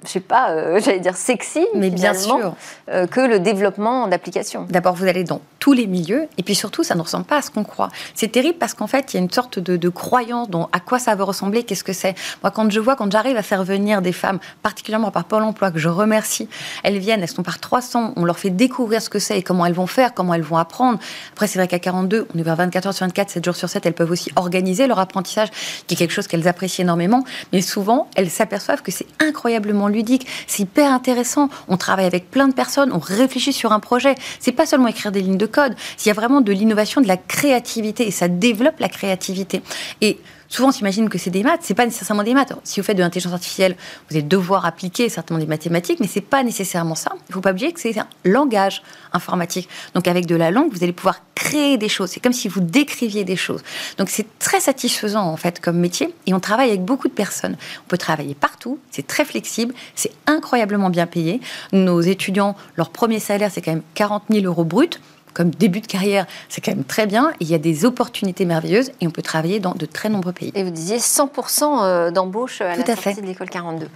je 0.05 0.09
sais 0.09 0.21
pas, 0.21 0.51
euh, 0.51 0.81
j'allais 0.85 1.01
dire 1.01 1.17
sexy, 1.17 1.67
mais 1.75 1.91
bien 1.91 2.15
sûr, 2.15 2.55
euh, 2.91 3.07
que 3.07 3.21
le 3.21 3.41
développement 3.41 4.07
d'applications. 4.07 4.67
D'abord, 4.71 4.95
vous 4.95 5.07
allez 5.07 5.25
dans 5.25 5.41
tous 5.59 5.73
les 5.73 5.87
milieux, 5.87 6.29
et 6.39 6.43
puis 6.43 6.55
surtout, 6.55 6.85
ça 6.85 6.95
ne 6.95 7.03
ressemble 7.03 7.25
pas 7.25 7.39
à 7.39 7.43
ce 7.43 7.51
qu'on 7.51 7.65
croit. 7.65 7.89
C'est 8.15 8.31
terrible 8.31 8.59
parce 8.59 8.75
qu'en 8.75 8.87
fait, 8.87 9.13
il 9.13 9.17
y 9.17 9.21
a 9.21 9.23
une 9.23 9.31
sorte 9.31 9.59
de, 9.59 9.89
croyance 9.89 10.49
à 10.73 10.81
quoi 10.81 10.99
ça 10.99 11.15
veut 11.15 11.25
ressembler, 11.25 11.65
qu'est-ce 11.65 11.83
que 11.83 11.93
c'est. 11.93 12.15
Moi, 12.43 12.51
quand 12.51 12.71
je 12.71 12.79
vois, 12.79 12.95
quand 12.95 13.11
j'arrive 13.11 13.37
à 13.37 13.43
faire 13.43 13.65
venir 13.65 14.03
des 14.03 14.13
femmes, 14.13 14.39
particulièrement 14.63 15.11
par 15.11 15.25
Pôle 15.25 15.43
Emploi, 15.43 15.71
que 15.71 15.79
je 15.79 15.89
remercie, 15.89 16.49
elles 16.85 16.99
viennent, 16.99 17.23
elles 17.23 17.29
sont 17.29 17.43
par 17.43 17.59
300, 17.59 18.13
on 18.17 18.25
leur 18.25 18.39
fait 18.39 18.51
découvrir 18.51 19.03
ce 19.03 19.09
que 19.09 19.19
c'est 19.19 19.39
et 19.39 19.43
comment 19.43 19.67
elles 19.67 19.73
vont 19.73 19.87
faire, 19.87 20.15
comment 20.15 20.35
elles 20.35 20.43
vont 20.43 20.59
apprendre. 20.59 20.99
Après, 21.33 21.47
c'est 21.47 21.59
vrai 21.59 21.67
qu'à 21.67 21.79
42, 21.79 22.29
on 22.35 22.39
est 22.39 22.43
vers 22.43 22.57
24 22.57 22.87
heures 22.87 22.95
sur 22.95 23.07
24, 23.07 23.31
7 23.31 23.45
jours 23.45 23.57
sur 23.57 23.69
7, 23.69 23.87
elles 23.87 23.95
peuvent 23.95 24.11
aussi 24.11 24.31
organiser 24.37 24.87
leur 24.87 24.99
apprentissage, 24.99 25.49
qui 25.87 25.95
est 25.95 25.97
quelque 25.97 26.13
chose 26.13 26.29
qu'elles 26.29 26.47
apprécient 26.47 26.85
énormément, 26.85 27.25
mais 27.53 27.63
souvent, 27.63 28.09
elles 28.15 28.31
s'aperçoivent 28.31 28.83
que 28.83 28.93
c'est 28.93 29.07
incroyablement 29.21 29.88
ludique. 29.89 30.27
C'est 30.47 30.63
hyper 30.63 30.93
intéressant. 30.93 31.49
On 31.69 31.77
travaille 31.77 32.07
avec 32.07 32.31
plein 32.31 32.49
de 32.49 32.55
personnes, 32.55 32.93
on 32.93 32.99
réfléchit 32.99 33.53
sur 33.53 33.73
un 33.73 33.81
projet. 33.81 34.15
C'est 34.41 34.53
pas 34.53 34.67
seulement 34.67 34.89
écrire 34.89 35.13
des 35.13 35.21
lignes 35.21 35.39
de 35.39 35.47
code. 35.47 35.75
Il 36.05 36.09
y 36.09 36.11
a 36.11 36.15
vraiment 36.15 36.41
de 36.41 36.53
l'innovation, 36.53 37.01
de 37.01 37.09
la 37.09 37.17
créativité 37.17 38.07
et 38.07 38.11
ça 38.11 38.29
développe 38.29 38.79
la 38.81 38.89
créativité. 38.89 39.63
Et 40.01 40.19
Souvent, 40.49 40.69
on 40.69 40.73
s'imagine 40.73 41.09
que 41.09 41.19
c'est 41.19 41.31
des 41.31 41.43
maths. 41.43 41.61
C'est 41.63 41.75
pas 41.75 41.85
nécessairement 41.85 42.23
des 42.23 42.35
maths. 42.35 42.55
Si 42.65 42.81
vous 42.81 42.85
faites 42.85 42.97
de 42.97 43.03
l'intelligence 43.03 43.35
artificielle, 43.35 43.77
vous 44.09 44.17
allez 44.17 44.23
devoir 44.23 44.65
appliquer 44.65 45.09
certainement 45.09 45.41
des 45.41 45.47
mathématiques, 45.47 46.01
mais 46.01 46.07
c'est 46.07 46.23
pas 46.23 46.43
nécessairement 46.43 46.95
ça. 46.95 47.13
Il 47.29 47.35
faut 47.35 47.41
pas 47.41 47.53
oublier 47.53 47.73
que 47.73 47.81
c'est 47.81 47.99
un 47.99 48.07
langage 48.25 48.83
informatique. 49.13 49.69
Donc, 49.95 50.09
avec 50.09 50.27
de 50.27 50.35
la 50.35 50.51
langue, 50.51 50.73
vous 50.73 50.83
allez 50.83 50.93
pouvoir 50.93 51.21
créer 51.35 51.77
des 51.77 51.89
choses. 51.89 52.11
C'est 52.11 52.21
comme 52.21 52.33
si 52.33 52.49
vous 52.49 52.61
décriviez 52.61 53.25
des 53.25 53.37
choses. 53.37 53.63
Donc, 53.99 54.09
c'est 54.09 54.39
très 54.39 54.61
satisfaisant 54.61 55.25
en 55.25 55.37
fait 55.37 55.61
comme 55.61 55.79
métier. 55.79 56.15
Et 56.27 56.33
on 56.33 56.41
travaille 56.41 56.69
avec 56.69 56.83
beaucoup 56.83 57.09
de 57.09 57.13
personnes. 57.13 57.57
On 57.85 57.89
peut 57.89 57.99
travailler 57.99 58.35
partout. 58.35 58.79
C'est 58.91 59.07
très 59.07 59.27
flexible. 59.27 59.75
C'est 59.95 60.13
incroyablement 60.27 60.89
bien 60.89 61.07
payé. 61.07 61.41
Nos 61.73 62.01
étudiants, 62.01 62.57
leur 62.77 62.91
premier 62.91 63.21
salaire, 63.21 63.51
c'est 63.53 63.61
quand 63.61 63.73
même 63.73 63.83
40 63.95 64.25
000 64.31 64.47
euros 64.47 64.65
brut 64.65 65.01
comme 65.39 65.51
début 65.51 65.81
de 65.81 65.87
carrière, 65.87 66.27
c'est 66.49 66.61
quand 66.61 66.73
même 66.73 66.83
très 66.83 67.07
bien. 67.07 67.31
Il 67.39 67.49
y 67.49 67.55
a 67.55 67.59
des 67.59 67.85
opportunités 67.85 68.45
merveilleuses 68.45 68.91
et 69.01 69.07
on 69.07 69.13
peut 69.13 69.23
travailler 69.23 69.61
dans 69.61 69.71
de 69.71 69.87
très 69.87 70.09
nombreux 70.09 70.33
pays. 70.33 70.51
Et 70.57 70.65
vous 70.65 70.71
disiez 70.71 70.99
100% 70.99 71.29
euh, 71.63 72.11
d'embauche 72.11 72.61
à 72.61 72.75
la 72.75 72.97
sortie 72.97 73.21
de 73.21 73.27
l'école 73.27 73.49
42. 73.49 73.87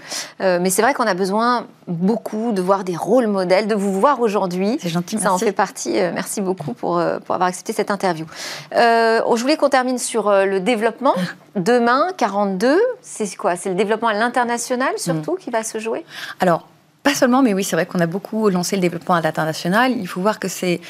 Euh, 0.40 0.61
mais 0.62 0.70
c'est 0.70 0.83
vrai 0.83 0.94
qu'on 0.94 1.02
a 1.02 1.14
besoin 1.14 1.66
beaucoup 1.88 2.52
de 2.52 2.62
voir 2.62 2.85
des 2.85 2.94
rôles 2.94 3.26
modèles, 3.26 3.66
de 3.66 3.74
vous 3.74 3.92
voir 3.92 4.20
aujourd'hui. 4.20 4.78
C'est 4.81 4.88
gentil, 4.88 5.18
Ça 5.18 5.33
en 5.33 5.38
fait 5.38 5.50
partie. 5.50 5.98
Euh, 5.98 6.12
merci 6.14 6.40
beaucoup 6.40 6.74
pour, 6.74 7.02
pour 7.24 7.35
avoir 7.35 7.48
accepté 7.48 7.72
cette 7.72 7.90
interview. 7.90 8.24
je 8.70 9.40
voulais 9.40 9.57
qu'on 9.57 9.68
termine 9.68 9.98
sur 9.98 10.31
le 10.31 10.61
développement. 10.61 11.14
Demain, 11.57 12.12
42, 12.18 12.81
c'est 13.00 13.35
quoi? 13.35 13.57
C'est 13.57 13.68
le 13.68 13.74
développement 13.74 14.09
à 14.09 14.14
l'international 14.14 14.92
surtout 14.96 15.33
mm. 15.33 15.38
qui 15.38 15.50
va 15.50 15.64
se 15.64 15.81
jouer? 15.81 16.05
Alors, 16.38 16.68
pas 17.03 17.15
seulement, 17.15 17.43
mais 17.43 17.53
oui, 17.53 17.65
c'est 17.65 17.75
vrai 17.75 17.87
qu'on 17.87 17.99
a 17.99 18.07
beaucoup 18.07 18.49
lancé 18.49 18.77
le 18.77 18.83
développement 18.83 19.17
à 19.17 19.21
l'international. 19.21 19.93
Il 19.99 20.07
faut 20.07 20.21
voir 20.21 20.38
que 20.38 20.49
c'est 20.49 20.81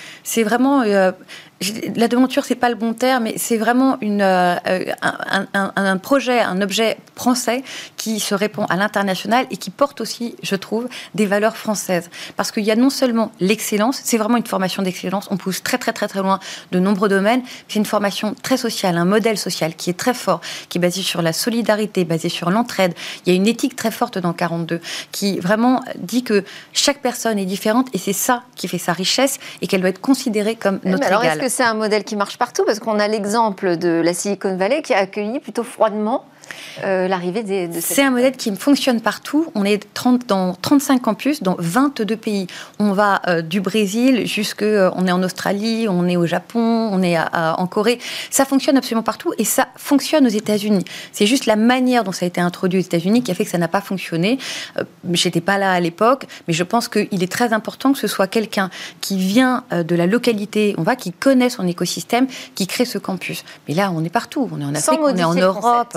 vraiment 0.43 0.83
euh, 0.83 1.13
la 1.97 2.09
devanture, 2.09 2.45
c'est 2.45 2.55
pas 2.55 2.69
le 2.69 2.75
bon 2.75 2.93
terme, 2.93 3.25
mais 3.25 3.35
c'est 3.37 3.57
vraiment 3.57 3.97
une, 4.01 4.23
euh, 4.23 4.57
un, 5.03 5.97
projet, 5.99 6.41
un 6.41 6.61
objet 6.61 6.99
français 7.15 7.63
qui 7.97 8.21
se 8.21 8.35
répond 8.35 8.65
à 8.67 8.77
l'international 8.77 9.47
et 9.51 9.57
qui 9.57 9.71
porte 9.71 10.01
aussi, 10.01 10.35
je 10.43 10.57
trouve, 10.57 10.89
des 11.15 11.27
valeurs 11.27 11.57
françaises. 11.57 12.11
Parce 12.37 12.51
qu'il 12.51 12.65
y 12.65 12.71
a 12.71 12.77
non 12.77 12.91
seulement 12.91 13.33
l'excellence, 13.41 14.01
c'est 14.03 14.19
vraiment 14.19 14.37
une 14.37 14.47
formation 14.47 14.83
d'excellence, 14.83 15.29
on 15.31 15.37
pousse 15.37 15.63
très 15.63 15.79
très 15.79 15.93
très 15.93 16.09
très 16.09 16.21
loin 16.21 16.41
de 16.73 16.79
nombreux 16.79 17.09
domaines, 17.09 17.43
c'est 17.69 17.79
une 17.79 17.85
formation 17.85 18.35
très 18.43 18.57
sociale, 18.57 18.97
un 18.97 19.05
modèle 19.05 19.39
social 19.39 19.75
qui 19.75 19.91
est 19.91 19.99
très 19.99 20.15
fort, 20.15 20.41
qui 20.69 20.79
est 20.79 20.81
basé 20.81 21.03
sur 21.03 21.23
la 21.23 21.33
solidarité, 21.33 22.05
basé 22.05 22.29
sur 22.29 22.51
l'entraide. 22.51 22.95
Il 23.25 23.33
y 23.33 23.33
a 23.33 23.37
une 23.37 23.47
éthique 23.47 23.77
très 23.77 23.91
forte 23.91 24.19
dans 24.19 24.33
42 24.33 24.81
qui 25.13 25.39
vraiment 25.39 25.83
dit 26.03 26.23
que 26.25 26.45
chaque 26.73 27.01
personne 27.01 27.39
est 27.39 27.45
différente 27.45 27.89
et 27.93 27.99
c'est 27.99 28.13
ça 28.13 28.43
qui 28.57 28.69
fait 28.69 28.79
sa 28.79 28.93
richesse 28.93 29.39
et 29.61 29.67
qu'elle 29.67 29.81
doit 29.81 29.91
être 29.91 30.01
considérée 30.01 30.57
comme 30.57 30.81
notre 30.85 31.07
égale. 31.07 31.49
c'est 31.49 31.63
un 31.63 31.75
modèle 31.75 32.05
qui 32.05 32.17
marche 32.17 32.39
partout? 32.39 32.65
Parce 32.65 32.81
qu'on 32.81 32.99
a 32.99 33.09
l'exemple 33.09 33.77
de 33.77 34.01
la 34.05 34.15
Silicon 34.15 34.57
Valley 34.57 34.83
qui 34.83 34.95
a 34.95 34.99
accueilli 34.99 35.41
plutôt 35.41 35.65
froidement 35.65 36.25
euh, 36.85 37.09
l'arrivée 37.09 37.43
de. 37.43 37.81
C'est 37.81 38.03
un 38.03 38.11
modèle 38.11 38.37
qui 38.37 38.55
fonctionne 38.57 39.01
partout. 39.01 39.47
On 39.55 39.65
est 39.65 39.93
30, 39.95 40.27
dans 40.27 40.55
35 40.55 41.01
campus, 41.01 41.43
dans 41.43 41.57
22 41.59 42.17
pays. 42.17 42.47
On 42.79 42.93
va 42.93 43.21
euh, 43.29 43.43
du 43.43 43.61
Brésil 43.61 44.27
jusqu'on 44.27 44.65
euh, 44.65 44.91
on 44.95 45.07
est 45.07 45.13
en 45.13 45.23
Australie, 45.23 45.87
on 45.89 46.09
est 46.09 46.17
au 46.17 46.27
Japon, 46.27 46.89
on 46.93 47.03
est 47.03 47.19
en 47.19 47.67
Corée. 47.67 47.99
Ça 48.31 48.45
fonctionne 48.45 48.77
absolument 48.77 49.03
partout 49.03 49.33
et 49.39 49.45
ça 49.45 49.69
fonctionne 49.77 50.27
aux 50.27 50.31
États-Unis. 50.31 50.85
C'est 51.13 51.27
juste 51.27 51.47
la 51.47 51.57
manière 51.57 52.05
dont 52.05 52.13
ça 52.13 52.25
a 52.25 52.29
été 52.29 52.41
introduit 52.41 52.79
aux 52.79 52.83
États-Unis 52.83 53.23
qui 53.23 53.31
a 53.31 53.35
fait 53.35 53.45
que 53.45 53.51
ça 53.51 53.59
n'a 53.59 53.69
pas 53.69 53.81
fonctionné. 53.81 54.39
J'étais 55.13 55.41
pas 55.41 55.59
là 55.59 55.73
à 55.73 55.81
l'époque, 55.81 56.27
mais 56.49 56.55
je 56.55 56.63
pense 56.63 56.89
qu'il 56.89 57.23
est 57.23 57.33
très 57.33 57.53
important 57.53 57.93
que 57.93 57.99
ce 57.99 58.07
soit 58.07 58.27
quelqu'un 58.27 58.71
qui 59.01 59.19
vient 59.19 59.65
de 59.71 59.95
la 59.95 60.07
localité, 60.07 60.75
on 60.79 60.83
va, 60.83 60.97
qui 60.97 61.13
connaît 61.13 61.51
son 61.51 61.67
écosystème, 61.67 62.27
qui 62.55 62.67
crée 62.67 62.85
ce 62.85 62.99
campus. 62.99 63.45
Mais 63.69 63.75
là, 63.75 63.93
on 63.95 64.05
est 64.05 64.11
partout. 64.11 64.49
On 64.53 64.61
est 64.61 64.65
en 64.65 64.75
Afrique, 64.75 65.01
on 65.03 65.17
est 65.17 65.25
en 65.25 65.35
Europe. 65.35 65.97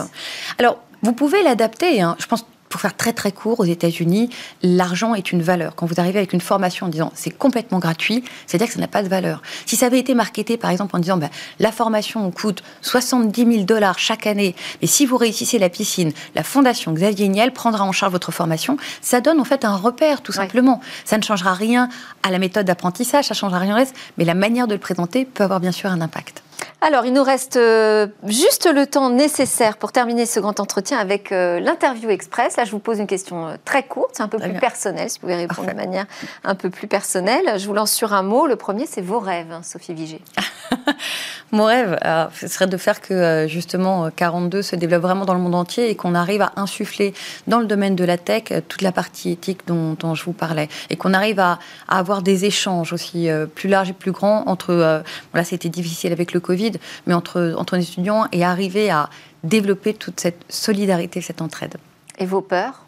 Alors, 0.57 0.79
vous 1.01 1.13
pouvez 1.13 1.43
l'adapter. 1.43 2.01
Hein. 2.01 2.15
Je 2.19 2.25
pense 2.25 2.45
pour 2.75 2.81
faire 2.81 2.97
très 2.97 3.13
très 3.13 3.31
court, 3.31 3.61
aux 3.61 3.65
États-Unis, 3.65 4.29
l'argent 4.61 5.15
est 5.15 5.31
une 5.31 5.41
valeur. 5.41 5.75
Quand 5.75 5.85
vous 5.85 5.97
arrivez 5.97 6.17
avec 6.17 6.33
une 6.33 6.41
formation 6.41 6.87
en 6.87 6.89
disant 6.89 7.09
c'est 7.15 7.31
complètement 7.31 7.79
gratuit, 7.79 8.21
c'est-à-dire 8.47 8.67
que 8.67 8.73
ça 8.73 8.81
n'a 8.81 8.89
pas 8.89 9.01
de 9.01 9.07
valeur. 9.07 9.41
Si 9.65 9.77
ça 9.77 9.85
avait 9.85 9.99
été 9.99 10.13
marketé 10.13 10.57
par 10.57 10.71
exemple 10.71 10.93
en 10.93 10.99
disant 10.99 11.15
ben, 11.15 11.29
la 11.59 11.71
formation 11.71 12.29
coûte 12.31 12.63
70 12.81 13.45
000 13.45 13.63
dollars 13.63 13.97
chaque 13.97 14.27
année, 14.27 14.55
mais 14.81 14.87
si 14.87 15.05
vous 15.05 15.15
réussissez 15.15 15.57
la 15.57 15.69
piscine, 15.69 16.11
la 16.35 16.43
fondation 16.43 16.91
Xavier 16.91 17.29
Niel 17.29 17.53
prendra 17.53 17.85
en 17.85 17.93
charge 17.93 18.11
votre 18.11 18.33
formation, 18.33 18.75
ça 18.99 19.21
donne 19.21 19.39
en 19.39 19.45
fait 19.45 19.63
un 19.63 19.77
repère 19.77 20.21
tout 20.21 20.33
simplement. 20.33 20.81
Ça 21.05 21.17
ne 21.17 21.23
changera 21.23 21.53
rien 21.53 21.87
à 22.23 22.29
la 22.29 22.39
méthode 22.39 22.65
d'apprentissage, 22.65 23.25
ça 23.25 23.35
ne 23.35 23.37
changera 23.37 23.59
rien 23.59 23.73
au 23.73 23.77
reste, 23.77 23.95
mais 24.17 24.25
la 24.25 24.33
manière 24.33 24.67
de 24.67 24.73
le 24.73 24.81
présenter 24.81 25.23
peut 25.23 25.45
avoir 25.45 25.61
bien 25.61 25.71
sûr 25.71 25.89
un 25.91 26.01
impact. 26.01 26.43
Alors, 26.87 27.03
il 27.07 27.13
nous 27.13 27.23
reste 27.23 27.57
euh, 27.57 28.05
juste 28.27 28.71
le 28.71 28.85
temps 28.85 29.09
nécessaire 29.09 29.77
pour 29.77 29.91
terminer 29.91 30.27
ce 30.27 30.39
grand 30.39 30.59
entretien 30.59 30.99
avec 30.99 31.31
euh, 31.31 31.59
l'interview 31.59 32.11
express. 32.11 32.57
Là, 32.57 32.63
je 32.63 32.69
vous 32.69 32.77
pose 32.77 32.99
une 32.99 33.07
question 33.07 33.47
euh, 33.47 33.55
très 33.65 33.81
courte, 33.81 34.11
c'est 34.13 34.21
un 34.21 34.27
peu 34.27 34.37
plus 34.37 34.53
personnel, 34.53 35.09
si 35.09 35.17
vous 35.17 35.21
pouvez 35.21 35.35
répondre 35.35 35.67
de 35.67 35.73
manière 35.73 36.05
un 36.43 36.53
peu 36.53 36.69
plus 36.69 36.85
personnelle. 36.85 37.57
Je 37.57 37.65
vous 37.65 37.73
lance 37.73 37.91
sur 37.91 38.13
un 38.13 38.21
mot. 38.21 38.45
Le 38.45 38.55
premier, 38.55 38.85
c'est 38.85 39.01
vos 39.01 39.17
rêves, 39.17 39.51
hein, 39.51 39.61
Sophie 39.63 39.95
Vigée. 39.95 40.21
Mon 41.51 41.65
rêve, 41.65 41.97
ce 42.33 42.47
serait 42.47 42.67
de 42.67 42.77
faire 42.77 43.01
que 43.01 43.45
justement 43.47 44.09
42 44.09 44.61
se 44.61 44.75
développe 44.75 45.03
vraiment 45.03 45.25
dans 45.25 45.35
le 45.35 45.39
monde 45.39 45.55
entier 45.55 45.89
et 45.89 45.95
qu'on 45.95 46.13
arrive 46.15 46.41
à 46.41 46.51
insuffler 46.55 47.13
dans 47.47 47.59
le 47.59 47.65
domaine 47.65 47.95
de 47.95 48.03
la 48.03 48.17
tech 48.17 48.45
toute 48.67 48.81
la 48.81 48.91
partie 48.91 49.31
éthique 49.31 49.61
dont, 49.67 49.95
je 50.15 50.23
vous 50.23 50.33
parlais 50.33 50.67
et 50.89 50.97
qu'on 50.97 51.13
arrive 51.13 51.39
à, 51.39 51.59
avoir 51.87 52.23
des 52.23 52.45
échanges 52.45 52.93
aussi 52.93 53.29
plus 53.53 53.69
larges 53.69 53.91
et 53.91 53.93
plus 53.93 54.11
grands 54.11 54.43
entre. 54.47 55.03
voilà, 55.31 55.45
c'était 55.45 55.69
difficile 55.69 56.11
avec 56.11 56.33
le 56.33 56.39
Covid, 56.39 56.73
mais 57.05 57.13
entre, 57.13 57.53
entre 57.57 57.75
étudiants 57.75 58.27
et 58.31 58.43
arriver 58.43 58.89
à 58.89 59.09
développer 59.43 59.93
toute 59.93 60.19
cette 60.19 60.43
solidarité, 60.49 61.21
cette 61.21 61.41
entraide. 61.41 61.75
Et 62.17 62.25
vos 62.25 62.41
peurs? 62.41 62.85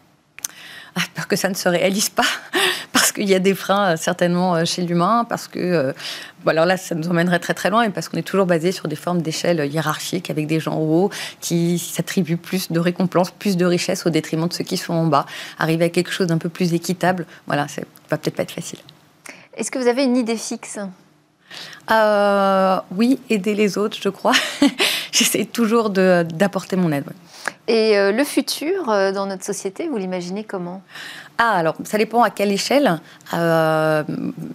Ah, 0.96 1.02
Peur 1.14 1.28
que 1.28 1.36
ça 1.36 1.48
ne 1.48 1.54
se 1.54 1.70
réalise 1.70 2.10
pas, 2.10 2.26
parce 2.92 3.12
qu'il 3.12 3.30
y 3.30 3.36
a 3.36 3.40
des 3.40 3.54
freins 3.54 3.94
euh, 3.94 3.98
certainement 3.98 4.56
euh, 4.56 4.66
chez 4.66 4.82
l'humain, 4.82 5.28
parce 5.30 5.48
que, 5.48 5.60
euh, 5.60 5.94
bon, 6.44 6.50
alors 6.50 6.66
là, 6.66 6.76
ça 6.76 6.96
nous 6.96 7.08
emmènerait 7.08 7.38
très 7.38 7.54
très 7.54 7.70
loin, 7.70 7.84
et 7.84 7.92
parce 7.92 8.10
qu'on 8.10 8.18
est 8.18 8.24
toujours 8.24 8.48
basé 8.48 8.72
sur 8.72 8.88
des 8.88 8.96
formes 8.96 9.22
d'échelle 9.22 9.70
hiérarchiques, 9.72 10.32
avec 10.32 10.48
des 10.48 10.60
gens 10.60 10.74
en 10.74 10.82
haut 10.82 11.12
qui 11.40 11.78
s'attribuent 11.78 12.38
plus 12.38 12.72
de 12.72 12.80
récompenses, 12.80 13.30
plus 13.30 13.58
de 13.58 13.66
richesses 13.66 14.08
au 14.08 14.10
détriment 14.10 14.48
de 14.48 14.54
ceux 14.54 14.64
qui 14.64 14.78
sont 14.78 14.94
en 14.94 15.06
bas. 15.06 15.28
Arriver 15.60 15.86
à 15.86 15.90
quelque 15.90 16.12
chose 16.12 16.26
d'un 16.26 16.40
peu 16.40 16.50
plus 16.50 16.74
équitable, 16.74 17.28
voilà, 17.46 17.68
ça 17.68 17.84
va 18.10 18.18
peut-être 18.18 18.36
pas 18.36 18.44
être 18.44 18.52
facile. 18.52 18.80
Est-ce 19.56 19.70
que 19.70 19.78
vous 19.78 19.88
avez 19.88 20.04
une 20.04 20.18
idée 20.18 20.38
fixe? 20.38 20.80
Euh, 21.92 22.80
oui, 22.96 23.20
aider 23.30 23.56
les 23.56 23.78
autres, 23.78 23.98
je 24.02 24.10
crois. 24.10 24.34
J'essaie 25.12 25.46
toujours 25.46 25.90
d'apporter 25.90 26.76
mon 26.76 26.92
aide. 26.92 27.06
Et 27.68 27.98
euh, 27.98 28.14
le 28.14 28.24
futur 28.24 28.90
euh, 28.90 29.12
dans 29.12 29.26
notre 29.26 29.44
société, 29.44 29.90
vous 29.90 29.98
l'imaginez 29.98 30.46
comment? 30.46 30.82
Ah, 31.38 31.52
alors, 31.52 31.76
ça 31.84 31.98
dépend 31.98 32.24
à 32.24 32.30
quelle 32.30 32.52
échelle. 32.52 33.00
Euh, 33.34 34.04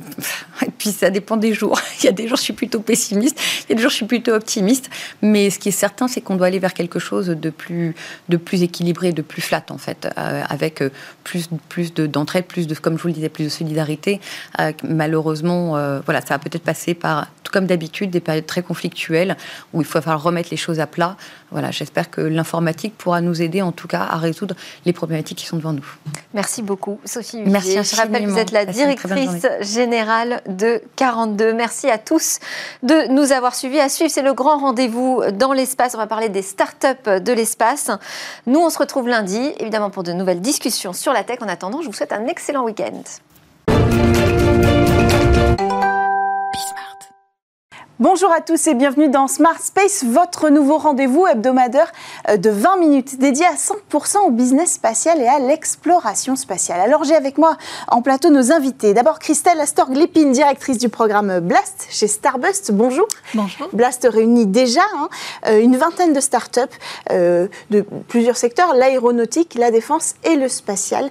et 0.67 0.71
puis, 0.79 0.91
ça 0.91 1.11
dépend 1.11 1.37
des 1.37 1.53
jours. 1.53 1.79
Il 2.01 2.07
y 2.07 2.09
a 2.09 2.13
des 2.13 2.27
jours, 2.27 2.39
je 2.39 2.43
suis 2.43 2.55
plutôt 2.55 2.81
pessimiste. 2.81 3.39
Il 3.65 3.71
y 3.71 3.73
a 3.73 3.77
des 3.77 3.83
jours, 3.83 3.91
je 3.91 3.97
suis 3.97 4.07
plutôt 4.07 4.33
optimiste. 4.33 4.89
Mais 5.21 5.51
ce 5.51 5.59
qui 5.59 5.69
est 5.69 5.73
certain, 5.73 6.09
c'est 6.09 6.23
qu'on 6.23 6.37
doit 6.37 6.47
aller 6.47 6.59
vers 6.59 6.73
quelque 6.73 6.99
chose 6.99 7.27
de 7.27 7.51
plus, 7.51 7.95
de 8.31 8.37
plus 8.39 8.63
équilibré, 8.63 9.13
de 9.13 9.23
plus 9.23 9.43
flat, 9.43 9.65
en 9.69 9.79
fait, 9.79 10.09
avec 10.17 10.83
plus, 11.23 11.49
plus 11.69 11.93
d'entraide, 11.95 12.47
plus 12.47 12.67
de, 12.67 12.75
comme 12.75 12.97
je 12.97 13.03
vous 13.03 13.09
le 13.09 13.15
disais, 13.15 13.29
plus 13.29 13.45
de 13.45 13.49
solidarité. 13.49 14.21
Malheureusement, 14.83 16.01
voilà, 16.05 16.21
ça 16.21 16.35
va 16.35 16.39
peut-être 16.39 16.65
passer 16.65 16.95
par, 16.95 17.29
tout 17.45 17.53
comme 17.53 17.67
d'habitude, 17.67 18.11
des 18.11 18.21
périodes 18.21 18.47
très 18.47 18.63
conflictuelles 18.63 19.37
où 19.73 19.83
il 19.83 19.87
faut 19.87 20.01
falloir 20.01 20.23
remettre 20.23 20.49
les 20.51 20.57
choses 20.57 20.81
à 20.81 20.87
plat. 20.87 21.17
Voilà, 21.53 21.71
j'espère 21.71 22.11
que 22.11 22.21
l'informatique 22.21 22.95
pourra 23.03 23.21
nous 23.21 23.43
aider, 23.43 23.63
en 23.63 23.73
tout 23.73 23.89
cas, 23.89 24.03
à 24.03 24.17
résoudre 24.17 24.55
les 24.87 24.93
problématiques 24.93 25.39
qui 25.39 25.47
sont 25.47 25.57
devant 25.57 25.73
nous. 25.73 25.85
Merci 26.35 26.63
beaucoup 26.63 27.01
Sophie 27.05 27.43
Merci 27.45 27.83
Je 27.83 27.97
rappelle 27.97 28.25
que 28.25 28.31
vous 28.31 28.39
êtes 28.39 28.53
la 28.53 28.65
directrice 28.65 29.47
générale 29.61 30.41
de 30.49 30.81
42. 30.97 31.53
Merci 31.53 31.91
à 31.91 31.99
tous 31.99 32.39
de 32.83 33.09
nous 33.13 33.33
avoir 33.33 33.55
suivis. 33.55 33.81
À 33.81 33.89
suivre, 33.89 34.11
c'est 34.11 34.23
le 34.23 34.35
grand 34.35 34.59
rendez-vous 34.59 35.23
dans 35.33 35.53
l'espace. 35.53 35.95
On 35.95 35.99
va 35.99 36.07
parler 36.07 36.29
des 36.29 36.43
startups 36.43 37.21
de 37.21 37.33
l'espace. 37.33 37.91
Nous, 38.47 38.61
on 38.61 38.71
se 38.71 38.79
retrouve 38.79 39.09
lundi, 39.09 39.53
évidemment, 39.59 39.91
pour 39.91 40.05
de 40.05 40.13
nouvelles 40.13 40.41
discussions 40.41 40.93
sur 40.93 41.13
la 41.13 41.25
tech. 41.25 41.39
En 41.43 41.49
attendant, 41.49 41.83
je 41.83 41.87
vous 41.87 41.93
souhaite 41.93 42.13
un 42.13 42.27
excellent 42.27 42.65
week-end. 42.65 43.03
Bonjour 48.03 48.33
à 48.33 48.41
tous 48.41 48.67
et 48.67 48.75
bienvenue 48.75 49.09
dans 49.09 49.29
Smart 49.29 49.61
Space, 49.63 50.03
votre 50.05 50.49
nouveau 50.49 50.77
rendez-vous 50.77 51.25
hebdomadaire 51.25 51.93
euh, 52.29 52.37
de 52.37 52.51
20 52.51 52.79
minutes 52.79 53.21
dédié 53.21 53.47
à 53.47 53.55
100% 53.55 54.27
au 54.27 54.31
business 54.33 54.73
spatial 54.73 55.21
et 55.21 55.29
à 55.29 55.39
l'exploration 55.39 56.35
spatiale. 56.35 56.81
Alors 56.81 57.05
j'ai 57.05 57.15
avec 57.15 57.39
moi 57.39 57.57
en 57.87 58.03
plateau 58.03 58.31
nos 58.31 58.51
invités. 58.51 58.93
D'abord 58.93 59.21
Christelle 59.21 59.61
Astorg-Lépine, 59.61 60.33
directrice 60.33 60.79
du 60.79 60.89
programme 60.89 61.39
Blast 61.39 61.87
chez 61.91 62.09
Starbust. 62.09 62.73
Bonjour. 62.73 63.07
Bonjour. 63.35 63.69
Blast 63.73 64.09
réunit 64.11 64.47
déjà 64.47 64.83
hein, 64.97 65.09
euh, 65.47 65.61
une 65.61 65.77
vingtaine 65.77 66.13
de 66.13 66.19
startups 66.19 66.61
euh, 67.13 67.47
de 67.71 67.87
plusieurs 68.09 68.37
secteurs, 68.37 68.75
l'aéronautique, 68.75 69.55
la 69.55 69.71
défense 69.71 70.15
et 70.25 70.35
le 70.35 70.49
spatial, 70.49 71.09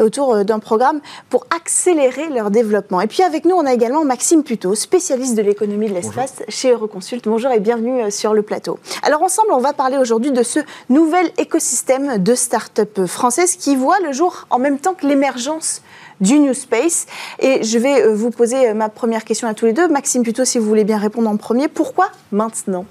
autour 0.00 0.44
d'un 0.44 0.60
programme 0.60 1.00
pour 1.28 1.44
accélérer 1.56 2.28
leur 2.28 2.52
développement. 2.52 3.00
Et 3.00 3.08
puis 3.08 3.24
avec 3.24 3.44
nous, 3.44 3.56
on 3.56 3.66
a 3.66 3.74
également 3.74 4.04
Maxime 4.04 4.44
Puto, 4.44 4.76
spécialiste 4.76 5.34
de 5.34 5.42
l'économie 5.42 5.88
de 5.88 5.94
l'espace 5.94 6.19
chez 6.48 6.70
Euroconsult. 6.70 7.24
Bonjour 7.24 7.50
et 7.50 7.60
bienvenue 7.60 8.02
euh, 8.02 8.10
sur 8.10 8.34
le 8.34 8.42
plateau. 8.42 8.78
Alors 9.02 9.22
ensemble, 9.22 9.48
on 9.52 9.60
va 9.60 9.72
parler 9.72 9.96
aujourd'hui 9.96 10.32
de 10.32 10.42
ce 10.42 10.60
nouvel 10.88 11.30
écosystème 11.38 12.22
de 12.22 12.34
start-up 12.34 13.06
françaises 13.06 13.56
qui 13.56 13.76
voit 13.76 13.98
le 14.00 14.12
jour 14.12 14.46
en 14.50 14.58
même 14.58 14.78
temps 14.78 14.94
que 14.94 15.06
l'émergence 15.06 15.82
du 16.20 16.38
New 16.38 16.54
Space. 16.54 17.06
Et 17.38 17.62
je 17.62 17.78
vais 17.78 18.02
euh, 18.02 18.14
vous 18.14 18.30
poser 18.30 18.68
euh, 18.68 18.74
ma 18.74 18.88
première 18.88 19.24
question 19.24 19.48
à 19.48 19.54
tous 19.54 19.66
les 19.66 19.72
deux. 19.72 19.88
Maxime, 19.88 20.22
plutôt, 20.22 20.44
si 20.44 20.58
vous 20.58 20.66
voulez 20.66 20.84
bien 20.84 20.98
répondre 20.98 21.30
en 21.30 21.36
premier, 21.36 21.68
pourquoi 21.68 22.10
maintenant? 22.32 22.84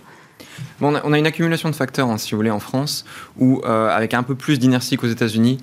Bon, 0.79 0.99
on, 1.03 1.13
a, 1.13 1.17
une 1.17 1.27
accumulation 1.27 1.69
de 1.69 1.75
facteurs, 1.75 2.09
hein, 2.09 2.17
si 2.17 2.31
vous 2.31 2.37
voulez, 2.37 2.51
en 2.51 2.59
France, 2.59 3.05
où, 3.37 3.61
avec 3.65 4.13
un 4.13 4.23
peu 4.23 4.35
plus 4.35 4.59
d'inertie 4.59 4.97
qu'aux 4.97 5.07
États-Unis, 5.07 5.59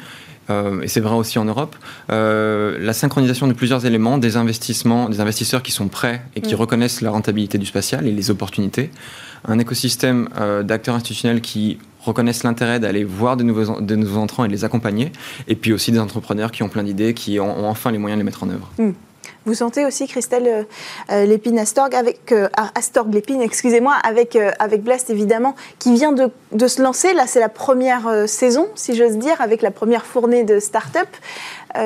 euh, 0.50 0.80
et 0.82 0.88
c'est 0.88 1.00
vrai 1.00 1.14
aussi 1.14 1.38
en 1.38 1.44
Europe, 1.44 1.76
euh, 2.10 2.78
la 2.80 2.92
synchronisation 2.92 3.48
de 3.48 3.52
plusieurs 3.52 3.86
éléments, 3.86 4.18
des 4.18 4.36
investissements, 4.36 5.08
des 5.08 5.20
investisseurs 5.20 5.62
qui 5.62 5.72
sont 5.72 5.88
prêts 5.88 6.22
et 6.34 6.40
qui 6.40 6.54
mm. 6.54 6.58
reconnaissent 6.58 7.00
la 7.00 7.10
rentabilité 7.10 7.58
du 7.58 7.66
spatial 7.66 8.06
et 8.06 8.12
les 8.12 8.30
opportunités, 8.30 8.90
un 9.44 9.58
écosystème 9.58 10.28
euh, 10.38 10.62
d'acteurs 10.62 10.94
institutionnels 10.94 11.40
qui 11.40 11.78
reconnaissent 12.00 12.44
l'intérêt 12.44 12.78
d'aller 12.78 13.04
voir 13.04 13.36
de 13.36 13.42
nouveaux, 13.42 13.80
de 13.80 13.96
nouveaux 13.96 14.20
entrants 14.20 14.44
et 14.44 14.48
de 14.48 14.52
les 14.52 14.64
accompagner, 14.64 15.12
et 15.48 15.56
puis 15.56 15.72
aussi 15.72 15.90
des 15.90 15.98
entrepreneurs 15.98 16.52
qui 16.52 16.62
ont 16.62 16.68
plein 16.68 16.84
d'idées, 16.84 17.14
qui 17.14 17.40
ont, 17.40 17.66
enfin 17.66 17.90
les 17.90 17.98
moyens 17.98 18.18
de 18.18 18.20
les 18.20 18.24
mettre 18.24 18.44
en 18.44 18.50
œuvre. 18.50 18.70
Mm. 18.78 18.90
Vous 19.46 19.54
sentez 19.54 19.86
aussi, 19.86 20.08
Christelle 20.08 20.48
euh, 20.48 20.62
euh, 21.12 21.24
Lépine 21.24 21.56
Astorg, 21.60 21.94
avec, 21.94 22.32
euh, 22.32 22.48
Astorg 22.74 23.14
Lépine, 23.14 23.40
excusez-moi, 23.40 23.94
avec, 24.02 24.36
avec 24.58 24.82
Blast 24.82 25.08
évidemment, 25.08 25.54
qui 25.78 25.94
vient 25.94 26.10
de, 26.10 26.30
de 26.50 26.66
se 26.66 26.82
lancer. 26.82 27.14
Là, 27.14 27.28
c'est 27.28 27.38
la 27.38 27.48
première 27.48 28.28
saison, 28.28 28.66
si 28.74 28.96
j'ose 28.96 29.18
dire, 29.18 29.40
avec 29.40 29.62
la 29.62 29.70
première 29.70 30.04
fournée 30.04 30.42
de 30.42 30.58
start-up. 30.58 31.08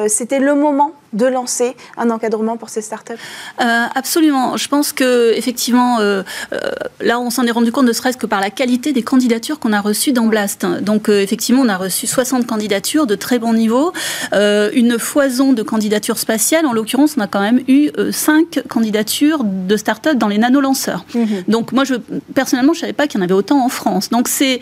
C'était 0.08 0.38
le 0.38 0.54
moment 0.54 0.92
de 1.12 1.26
lancer 1.26 1.76
un 1.96 2.10
encadrement 2.10 2.56
pour 2.56 2.68
ces 2.68 2.82
startups? 2.82 3.12
Euh, 3.60 3.84
Absolument. 3.94 4.56
Je 4.56 4.68
pense 4.68 4.92
que 4.92 5.32
effectivement, 5.36 6.00
euh, 6.00 6.22
euh, 6.52 6.58
là, 7.00 7.20
on 7.20 7.30
s'en 7.30 7.46
est 7.46 7.50
rendu 7.50 7.72
compte 7.72 7.86
ne 7.86 7.92
serait-ce 7.92 8.16
que 8.16 8.26
par 8.26 8.40
la 8.40 8.50
qualité 8.50 8.92
des 8.92 9.02
candidatures 9.02 9.58
qu'on 9.58 9.72
a 9.72 9.80
reçues 9.80 10.12
dans 10.12 10.26
Blast. 10.26 10.66
Donc, 10.82 11.08
effectivement, 11.08 11.62
on 11.62 11.68
a 11.68 11.76
reçu 11.76 12.06
60 12.06 12.46
candidatures 12.46 13.06
de 13.06 13.14
très 13.14 13.38
bon 13.38 13.54
niveau, 13.54 13.92
une 14.32 14.98
foison 14.98 15.52
de 15.52 15.62
candidatures 15.62 16.18
spatiales. 16.18 16.66
En 16.66 16.72
l'occurrence, 16.72 17.14
on 17.16 17.20
a 17.20 17.26
quand 17.26 17.40
même 17.40 17.60
eu 17.68 17.90
5 18.10 18.62
candidatures 18.68 19.44
de 19.44 19.76
startups 19.76 20.16
dans 20.16 20.28
les 20.28 20.38
nanolanceurs. 20.38 21.04
Mhm. 21.14 21.44
Donc, 21.48 21.72
moi, 21.72 21.84
je, 21.84 21.94
personnellement, 22.34 22.72
je 22.72 22.78
ne 22.78 22.80
savais 22.82 22.92
pas 22.92 23.06
qu'il 23.06 23.18
y 23.18 23.22
en 23.22 23.24
avait 23.24 23.34
autant 23.34 23.64
en 23.64 23.68
France. 23.68 24.10
Donc, 24.10 24.28
c'est 24.28 24.60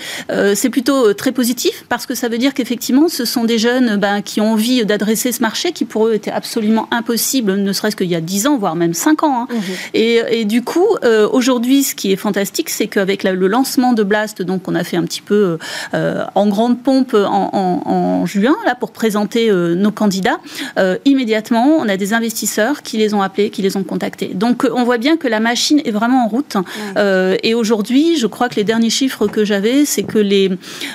c'est 0.54 0.70
plutôt 0.70 1.12
très 1.14 1.32
positif 1.32 1.84
parce 1.88 2.06
que 2.06 2.14
ça 2.14 2.28
veut 2.28 2.38
dire 2.38 2.54
qu'effectivement, 2.54 3.08
ce 3.08 3.24
sont 3.24 3.44
des 3.44 3.58
jeunes 3.58 3.96
ben, 3.96 4.22
qui 4.22 4.40
ont 4.40 4.52
envie 4.52 4.84
d'adresser 4.84 5.08
adresser 5.08 5.32
ce 5.32 5.40
marché 5.40 5.72
qui 5.72 5.84
pour 5.84 6.08
eux 6.08 6.14
était 6.14 6.30
absolument 6.38 6.88
impossible, 6.90 7.56
ne 7.56 7.72
serait-ce 7.72 7.96
qu'il 7.96 8.08
y 8.08 8.14
a 8.14 8.20
10 8.20 8.46
ans, 8.46 8.56
voire 8.56 8.76
même 8.76 8.94
5 8.94 9.22
ans. 9.22 9.42
Hein. 9.42 9.48
Mhm. 9.50 9.60
Et, 9.94 10.44
du 10.44 10.62
coup, 10.62 10.86
aujourd'hui, 11.32 11.82
ce 11.82 11.94
qui 11.94 12.12
est 12.12 12.16
fantastique, 12.16 12.70
c'est 12.70 12.86
qu'avec 12.86 13.24
le 13.24 13.46
lancement 13.48 13.92
de 13.92 14.02
Blast, 14.02 14.42
donc 14.42 14.68
on 14.68 14.74
a 14.74 14.84
fait 14.84 14.96
un 14.96 15.02
petit 15.02 15.20
peu 15.20 15.58
en 15.92 16.46
grande 16.46 16.82
pompe 16.82 17.14
en, 17.14 18.24
juin, 18.26 18.56
là, 18.64 18.74
pour 18.74 18.92
présenter 18.92 19.50
nos 19.52 19.90
candidats, 19.90 20.38
immédiatement, 21.04 21.76
on 21.78 21.88
a 21.88 21.96
des 21.96 22.14
investisseurs 22.14 22.82
qui 22.82 22.96
les 22.96 23.14
ont 23.14 23.22
appelés, 23.22 23.50
qui 23.50 23.62
les 23.62 23.76
ont 23.76 23.84
contactés. 23.84 24.30
Donc 24.34 24.66
on 24.72 24.84
voit 24.84 24.98
bien 24.98 25.16
que 25.16 25.28
la 25.28 25.40
machine 25.40 25.80
est 25.84 25.90
vraiment 25.90 26.24
en 26.24 26.28
route. 26.28 26.56
et 27.42 27.54
aujourd'hui, 27.54 28.16
je 28.16 28.26
crois 28.26 28.48
que 28.48 28.56
les 28.56 28.64
derniers 28.64 28.90
chiffres 28.90 29.26
que 29.26 29.44
j'avais, 29.44 29.84
c'est 29.84 30.04
que 30.04 30.18
les, 30.18 30.50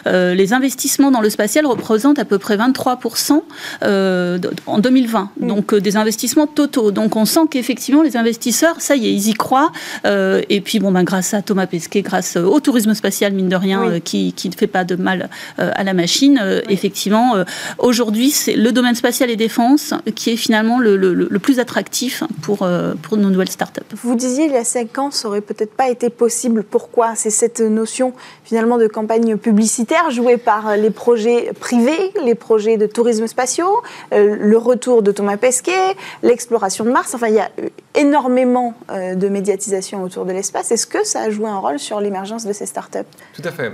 les 0.05 0.53
investissements 0.53 1.11
dans 1.11 1.21
le 1.21 1.29
spatial 1.29 1.65
représentent 1.65 2.19
à 2.19 2.25
peu 2.25 2.37
près 2.37 2.57
23% 2.57 3.41
euh, 3.83 4.39
en 4.65 4.79
2020. 4.79 5.31
Mm. 5.39 5.47
Donc 5.47 5.73
euh, 5.73 5.81
des 5.81 5.97
investissements 5.97 6.47
totaux. 6.47 6.91
Donc 6.91 7.15
on 7.15 7.25
sent 7.25 7.41
qu'effectivement 7.49 8.01
les 8.01 8.17
investisseurs, 8.17 8.79
ça 8.79 8.95
y 8.95 9.07
est, 9.07 9.13
ils 9.13 9.29
y 9.29 9.33
croient. 9.33 9.71
Euh, 10.05 10.41
et 10.49 10.61
puis 10.61 10.79
bon, 10.79 10.91
ben, 10.91 11.03
grâce 11.03 11.33
à 11.33 11.41
Thomas 11.41 11.67
Pesquet, 11.67 12.01
grâce 12.01 12.35
au 12.37 12.59
tourisme 12.59 12.93
spatial, 12.93 13.33
mine 13.33 13.49
de 13.49 13.55
rien, 13.55 13.99
qui, 13.99 14.33
qui, 14.33 14.49
ne 14.49 14.53
fait 14.53 14.67
pas 14.67 14.83
de 14.83 14.95
mal 14.95 15.29
à 15.57 15.83
la 15.83 15.93
machine, 15.93 16.39
effectivement, 16.69 17.35
aujourd'hui, 17.77 18.31
c'est 18.31 18.55
le 18.55 18.71
domaine 18.71 18.95
spatial 18.95 19.29
et 19.29 19.35
défense 19.35 19.93
qui 20.15 20.31
est 20.31 20.35
finalement 20.35 20.79
le, 20.79 20.95
le, 20.95 21.39
plus 21.39 21.59
attractif 21.59 22.23
pour, 22.41 22.67
pour 23.01 23.17
nos 23.17 23.29
nouvelles 23.29 23.49
startups. 23.49 23.81
Vous 24.03 24.15
disiez 24.15 24.45
il 24.45 24.51
y 24.51 24.57
a 24.57 24.63
5 24.63 24.97
ans, 24.97 25.11
ça 25.11 25.27
aurait 25.27 25.41
peut-être 25.41 25.73
pas 25.73 25.89
été 25.89 26.09
possible. 26.09 26.63
Pourquoi? 26.63 27.15
C'est 27.15 27.29
cette 27.29 27.59
notion 27.59 28.13
finalement 28.43 28.77
de 28.77 28.87
campagne 28.87 29.37
publicitaire 29.37 30.11
jouée 30.11 30.37
par 30.37 30.75
les 30.77 30.89
projets 30.89 31.51
privés, 31.59 32.11
les 32.23 32.35
projets 32.35 32.77
de 32.77 32.85
tourisme 32.85 33.27
spatiaux, 33.27 33.81
euh, 34.13 34.35
le 34.39 34.57
retour 34.57 35.01
de 35.03 35.11
Thomas 35.11 35.22
Pesquet, 35.39 35.95
l'exploration 36.21 36.85
de 36.85 36.91
Mars. 36.91 37.13
Enfin, 37.13 37.27
il 37.27 37.35
y 37.35 37.39
a 37.39 37.49
énormément 37.95 38.73
euh, 38.89 39.15
de 39.15 39.27
médiatisation 39.29 40.03
autour 40.03 40.25
de 40.25 40.31
l'espace. 40.31 40.71
Est-ce 40.71 40.87
que 40.87 41.05
ça 41.05 41.21
a 41.21 41.29
joué 41.29 41.47
un 41.47 41.57
rôle 41.57 41.79
sur 41.79 41.99
l'émergence 41.99 42.45
de 42.45 42.53
ces 42.53 42.65
startups? 42.65 42.99
Tout 43.35 43.41
à 43.45 43.51
fait. 43.51 43.71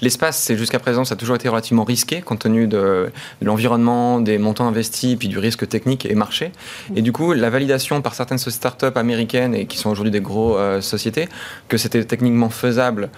L'espace, 0.00 0.38
c'est 0.38 0.56
jusqu'à 0.56 0.78
présent, 0.78 1.04
ça 1.04 1.14
a 1.14 1.16
toujours 1.16 1.36
été 1.36 1.48
relativement 1.48 1.84
risqué 1.84 2.20
compte 2.22 2.40
tenu 2.40 2.66
de, 2.66 3.10
l'environnement, 3.40 4.20
des 4.20 4.38
montants 4.38 4.66
investis, 4.66 5.16
puis 5.16 5.28
du 5.28 5.38
risque 5.38 5.68
technique 5.68 6.06
et 6.06 6.14
marché. 6.14 6.52
Et 6.96 7.02
du 7.02 7.12
coup, 7.12 7.32
la 7.32 7.50
validation 7.50 8.00
par 8.02 8.14
certaines 8.14 8.38
startups 8.38 8.86
américaines 8.96 9.54
et 9.54 9.66
qui 9.66 9.78
sont 9.78 9.90
aujourd'hui 9.90 10.10
des 10.10 10.20
grosses 10.20 10.56
euh, 10.58 10.80
sociétés, 10.80 11.28
que 11.68 11.76
c'était 11.76 12.04
techniquement 12.04 12.50
faisable 12.50 13.10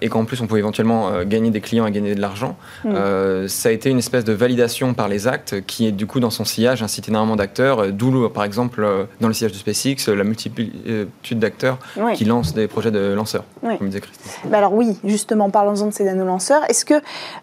et 0.00 0.08
qu'en 0.08 0.24
plus 0.24 0.40
on 0.40 0.46
pouvait 0.46 0.60
éventuellement 0.60 1.24
gagner 1.24 1.50
des 1.50 1.60
clients 1.60 1.86
et 1.86 1.90
gagner 1.90 2.14
de 2.14 2.20
l'argent, 2.20 2.56
mm. 2.84 2.94
Euh, 3.18 3.48
ça 3.48 3.68
a 3.68 3.72
été 3.72 3.90
une 3.90 3.98
espèce 3.98 4.24
de 4.24 4.32
validation 4.32 4.94
par 4.94 5.08
les 5.08 5.26
actes 5.26 5.64
qui 5.66 5.86
est 5.86 5.92
du 5.92 6.06
coup 6.06 6.20
dans 6.20 6.30
son 6.38 6.44
sillage 6.44 6.82
incite 6.82 7.08
énormément 7.08 7.36
d'acteurs, 7.36 7.80
euh, 7.80 7.90
d'où 7.90 8.28
par 8.28 8.44
exemple 8.44 8.82
euh, 8.82 9.04
dans 9.20 9.28
le 9.28 9.34
sillage 9.34 9.52
de 9.52 9.58
SpaceX 9.58 10.08
la 10.08 10.24
multitude 10.24 11.38
d'acteurs 11.38 11.78
qui 12.14 12.24
lancent 12.24 12.54
des 12.54 12.68
projets 12.68 12.90
de 12.90 13.12
lanceurs, 13.12 13.44
comme 13.60 13.88
disait 13.88 14.00
Christine. 14.00 14.50
Bah 14.50 14.58
alors 14.58 14.72
oui, 14.72 14.98
justement, 15.04 15.50
parlons-en 15.50 15.86
de 15.86 15.92
ces 15.92 16.04
nanolanceurs. 16.04 16.62
Est-ce 16.68 16.84
que 16.84 16.94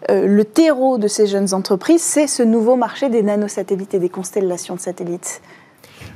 le 0.08 0.44
terreau 0.44 0.98
de 0.98 1.08
ces 1.08 1.26
jeunes 1.26 1.52
entreprises, 1.54 2.02
c'est 2.02 2.26
ce 2.26 2.42
nouveau 2.42 2.76
marché 2.76 3.08
des 3.08 3.22
nanosatellites 3.22 3.94
et 3.94 3.98
des 3.98 4.08
constellations 4.08 4.74
de 4.74 4.80
satellites? 4.80 5.40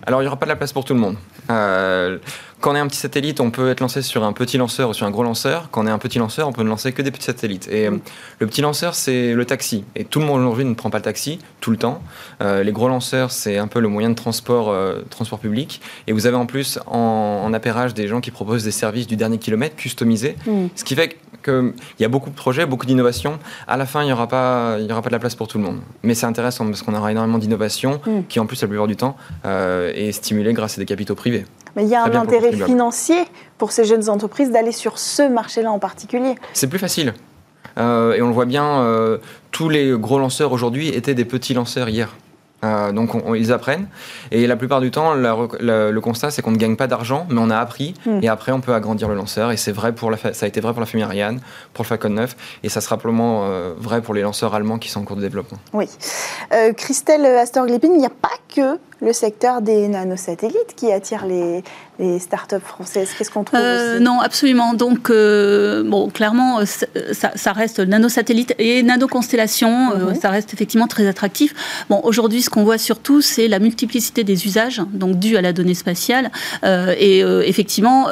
Alors, 0.06 0.20
il 0.20 0.24
n'y 0.24 0.28
aura 0.28 0.36
pas 0.36 0.46
de 0.46 0.50
la 0.50 0.56
place 0.56 0.72
pour 0.72 0.84
tout 0.84 0.94
le 0.94 1.00
monde. 1.00 1.16
Euh, 1.50 2.18
quand 2.60 2.72
on 2.72 2.76
est 2.76 2.80
un 2.80 2.86
petit 2.86 2.98
satellite, 2.98 3.40
on 3.40 3.50
peut 3.50 3.70
être 3.70 3.80
lancé 3.80 4.02
sur 4.02 4.22
un 4.22 4.32
petit 4.32 4.58
lanceur 4.58 4.90
ou 4.90 4.94
sur 4.94 5.06
un 5.06 5.10
gros 5.10 5.22
lanceur. 5.22 5.68
Quand 5.70 5.84
on 5.84 5.86
est 5.86 5.90
un 5.90 5.98
petit 5.98 6.18
lanceur, 6.18 6.46
on 6.46 6.52
peut 6.52 6.62
ne 6.62 6.68
lancer 6.68 6.92
que 6.92 7.00
des 7.00 7.10
petits 7.10 7.24
satellites. 7.24 7.68
Et 7.68 7.86
euh, 7.86 7.96
le 8.38 8.46
petit 8.46 8.60
lanceur, 8.60 8.94
c'est 8.94 9.32
le 9.34 9.44
taxi. 9.44 9.84
Et 9.96 10.04
tout 10.04 10.20
le 10.20 10.26
monde 10.26 10.40
aujourd'hui 10.40 10.64
ne 10.64 10.74
prend 10.74 10.90
pas 10.90 10.98
le 10.98 11.04
taxi 11.04 11.38
tout 11.60 11.70
le 11.70 11.78
temps. 11.78 12.02
Euh, 12.42 12.62
les 12.62 12.72
gros 12.72 12.88
lanceurs, 12.88 13.30
c'est 13.30 13.56
un 13.56 13.66
peu 13.66 13.80
le 13.80 13.88
moyen 13.88 14.10
de 14.10 14.14
transport, 14.14 14.74
transport 15.08 15.38
public. 15.38 15.80
Et 16.06 16.12
vous 16.12 16.26
avez 16.26 16.36
en 16.36 16.46
plus 16.46 16.78
en, 16.86 17.42
en, 17.44 17.52
appairage 17.54 17.94
des 17.94 18.08
gens 18.08 18.20
qui 18.20 18.30
proposent 18.30 18.64
des 18.64 18.70
services 18.70 19.06
du 19.06 19.16
dernier 19.16 19.38
kilomètre 19.38 19.76
customisés. 19.76 20.36
Mm. 20.46 20.66
Ce 20.74 20.84
qui 20.84 20.94
fait 20.94 21.16
qu'il 21.42 21.72
y 21.98 22.04
a 22.04 22.08
beaucoup 22.08 22.28
de 22.28 22.34
projets, 22.34 22.66
beaucoup 22.66 22.84
d'innovations. 22.84 23.38
À 23.66 23.78
la 23.78 23.86
fin, 23.86 24.02
il 24.02 24.06
n'y 24.06 24.12
aura, 24.12 24.28
pas, 24.28 24.78
y 24.78 24.92
aura 24.92 25.00
pas 25.00 25.08
de 25.08 25.14
la 25.14 25.18
place 25.18 25.34
pour 25.34 25.48
tout 25.48 25.56
le 25.56 25.64
monde. 25.64 25.80
Mais 26.02 26.14
c'est 26.14 26.26
intéressant 26.26 26.66
parce 26.66 26.82
qu'on 26.82 26.94
aura 26.94 27.10
énormément 27.10 27.38
d'innovations 27.38 28.00
mm. 28.04 28.24
qui, 28.28 28.38
en 28.38 28.44
plus, 28.44 28.60
la 28.60 28.68
plupart 28.68 28.86
du 28.86 28.96
temps, 28.96 29.16
est 29.44 30.12
stimulée 30.12 30.52
grâce 30.52 30.76
à 30.76 30.80
des 30.80 30.86
capitaux 30.86 31.14
privés. 31.14 31.44
Mais 31.76 31.84
il 31.84 31.88
y 31.88 31.94
a 31.94 32.02
un 32.02 32.14
intérêt 32.14 32.52
financier 32.52 33.24
pour 33.58 33.72
ces 33.72 33.84
jeunes 33.84 34.08
entreprises 34.08 34.50
d'aller 34.50 34.72
sur 34.72 34.98
ce 34.98 35.28
marché-là 35.28 35.70
en 35.70 35.78
particulier. 35.78 36.34
C'est 36.52 36.68
plus 36.68 36.78
facile. 36.78 37.14
Euh, 37.78 38.14
et 38.14 38.22
on 38.22 38.28
le 38.28 38.34
voit 38.34 38.46
bien, 38.46 38.80
euh, 38.80 39.18
tous 39.50 39.68
les 39.68 39.92
gros 39.96 40.18
lanceurs 40.18 40.52
aujourd'hui 40.52 40.88
étaient 40.88 41.14
des 41.14 41.24
petits 41.24 41.54
lanceurs 41.54 41.88
hier. 41.88 42.16
Euh, 42.62 42.92
donc 42.92 43.12
ils 43.36 43.52
apprennent 43.52 43.88
et 44.30 44.46
la 44.46 44.54
plupart 44.54 44.82
du 44.82 44.90
temps 44.90 45.14
le 45.14 45.98
constat 46.00 46.30
c'est 46.30 46.42
qu'on 46.42 46.50
ne 46.50 46.58
gagne 46.58 46.76
pas 46.76 46.88
d'argent 46.88 47.26
mais 47.30 47.40
on 47.40 47.48
a 47.48 47.56
appris 47.56 47.94
hmm. 48.04 48.18
et 48.22 48.28
après 48.28 48.52
on 48.52 48.60
peut 48.60 48.74
agrandir 48.74 49.08
le 49.08 49.14
lanceur 49.14 49.50
et 49.50 49.56
c'est 49.56 49.72
vrai 49.72 49.94
pour 49.94 50.10
la 50.10 50.18
ça 50.18 50.44
a 50.44 50.46
été 50.46 50.60
vrai 50.60 50.72
pour 50.72 50.80
la 50.80 50.86
famille 50.86 51.04
Ariane 51.04 51.40
pour 51.72 51.84
le 51.84 51.88
Falcon 51.88 52.10
9 52.10 52.36
et 52.62 52.68
ça 52.68 52.82
sera 52.82 52.98
probablement 52.98 53.48
vrai 53.78 54.02
pour 54.02 54.12
les 54.12 54.20
lanceurs 54.20 54.54
allemands 54.54 54.78
qui 54.78 54.90
sont 54.90 55.00
en 55.00 55.04
cours 55.04 55.16
de 55.16 55.22
développement. 55.22 55.58
Oui. 55.72 55.86
Christelle 56.76 57.24
Astor-Glépine, 57.24 57.92
il 57.94 57.98
n'y 57.98 58.06
a 58.06 58.10
pas 58.10 58.28
que 58.54 58.78
le 59.02 59.12
secteur 59.12 59.62
des 59.62 59.88
nanosatellites 59.88 60.74
qui 60.76 60.92
attire 60.92 61.24
les, 61.26 61.62
les 61.98 62.18
startups 62.18 62.56
françaises 62.64 63.10
Qu'est-ce 63.16 63.30
qu'on 63.30 63.44
trouve 63.44 63.58
euh, 63.60 63.98
Non, 63.98 64.20
absolument. 64.20 64.74
Donc, 64.74 65.10
euh, 65.10 65.82
bon, 65.84 66.10
clairement, 66.10 66.60
ça, 66.66 67.30
ça, 67.34 67.52
reste 67.52 67.80
nanosatellite 67.80 68.54
et 68.58 68.82
nanoconstellation, 68.82 69.92
euh, 69.92 70.10
mhm. 70.10 70.14
ça 70.20 70.30
reste 70.30 70.52
effectivement 70.52 70.86
très 70.86 71.06
attractif. 71.06 71.54
Bon, 71.88 72.00
aujourd'hui, 72.04 72.42
ce 72.50 72.54
qu'on 72.54 72.64
voit 72.64 72.78
surtout, 72.78 73.20
c'est 73.20 73.46
la 73.46 73.60
multiplicité 73.60 74.24
des 74.24 74.44
usages, 74.44 74.82
donc 74.92 75.16
à 75.36 75.40
la 75.40 75.52
donnée 75.52 75.74
spatiale. 75.74 76.30
et 76.64 77.20
effectivement, 77.20 78.08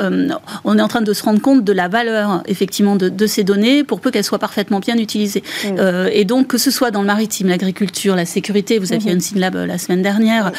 on 0.65 0.79
est 0.79 0.83
en 0.83 0.89
train 0.89 1.01
de 1.01 1.13
se 1.13 1.23
rendre 1.23 1.41
compte 1.41 1.65
de 1.65 1.73
la 1.73 1.89
valeur, 1.89 2.43
effectivement, 2.47 2.95
de, 2.95 3.27
ces 3.27 3.43
données 3.43 3.83
pour 3.83 4.01
peu 4.01 4.11
qu'elles 4.11 4.25
soient 4.25 4.39
parfaitement 4.39 4.79
bien 4.79 4.97
utilisées. 4.97 5.43
Mhm. 5.65 6.09
et 6.13 6.25
donc, 6.25 6.47
que 6.47 6.59
ce 6.59 6.71
soit 6.71 6.91
dans 6.91 7.01
le 7.01 7.07
maritime, 7.07 7.49
l'agriculture, 7.49 8.15
la 8.15 8.27
sécurité, 8.27 8.79
vous 8.79 8.93
aviez 8.93 9.15
mmh. 9.15 9.39
Lab 9.39 9.57
la 9.57 9.79
semaine 9.79 10.03
dernière, 10.03 10.53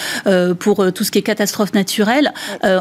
pour 0.59 0.91
tout 0.91 1.03
ce 1.03 1.11
qui 1.11 1.19
est 1.19 1.21
catastrophe 1.21 1.73
naturelle, 1.73 2.33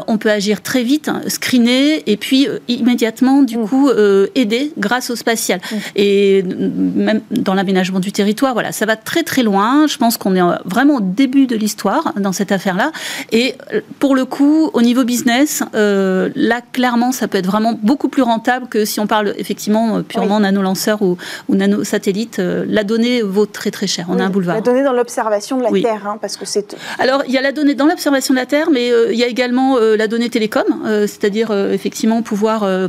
on 0.07 0.17
peut 0.17 0.31
agir 0.31 0.61
très 0.61 0.83
vite, 0.83 1.09
screener 1.27 2.03
et 2.05 2.17
puis 2.17 2.47
euh, 2.47 2.59
immédiatement 2.67 3.43
du 3.43 3.57
mm. 3.57 3.67
coup 3.67 3.89
euh, 3.89 4.27
aider 4.35 4.71
grâce 4.77 5.09
au 5.09 5.15
spatial. 5.15 5.59
Mm. 5.59 5.75
Et 5.95 6.43
même 6.43 7.21
dans 7.31 7.53
l'aménagement 7.53 7.99
du 7.99 8.11
territoire, 8.11 8.53
voilà, 8.53 8.71
ça 8.71 8.85
va 8.85 8.95
très 8.95 9.23
très 9.23 9.43
loin. 9.43 9.87
Je 9.87 9.97
pense 9.97 10.17
qu'on 10.17 10.35
est 10.35 10.57
vraiment 10.65 10.88
au 10.95 11.01
début 11.01 11.47
de 11.47 11.55
l'histoire 11.55 12.13
dans 12.17 12.31
cette 12.31 12.51
affaire-là. 12.51 12.91
Et 13.31 13.55
euh, 13.73 13.81
pour 13.99 14.15
le 14.15 14.25
coup, 14.25 14.69
au 14.73 14.81
niveau 14.81 15.03
business, 15.03 15.63
là 15.73 16.61
clairement, 16.73 17.11
ça 17.11 17.27
peut 17.27 17.37
être 17.37 17.45
vraiment 17.45 17.77
beaucoup 17.81 18.09
plus 18.09 18.21
rentable 18.21 18.67
que 18.67 18.85
si 18.85 18.99
on 18.99 19.07
parle 19.07 19.33
effectivement 19.37 20.01
purement 20.03 20.39
nano-lanceur 20.39 21.01
ou, 21.01 21.17
ou 21.47 21.55
nano-satellite. 21.55 22.39
la 22.39 22.83
donnée 22.83 23.21
vaut 23.21 23.45
très 23.45 23.71
très 23.71 23.87
cher. 23.87 24.05
On 24.09 24.19
a 24.19 24.23
un 24.23 24.29
boulevard. 24.29 24.55
La 24.55 24.61
donnée 24.61 24.83
dans 24.83 24.93
l'observation 24.93 25.57
de 25.57 25.63
la 25.63 25.81
Terre, 25.81 26.07
hein, 26.07 26.17
parce 26.19 26.37
que 26.37 26.45
c'est. 26.45 26.75
Alors 26.97 27.23
il 27.27 27.33
y 27.33 27.37
a 27.37 27.41
la 27.41 27.51
donnée 27.51 27.75
dans 27.75 27.85
l'observation 27.85 28.33
de 28.33 28.39
la 28.39 28.45
Terre, 28.45 28.69
mais 28.71 28.91
il 29.11 29.17
y 29.17 29.23
a 29.23 29.27
également 29.27 29.77
la 29.77 30.07
donnée 30.07 30.29
télécom, 30.29 30.65
euh, 30.85 31.07
c'est-à-dire 31.07 31.51
euh, 31.51 31.73
effectivement 31.73 32.21
pouvoir 32.21 32.63
euh, 32.63 32.87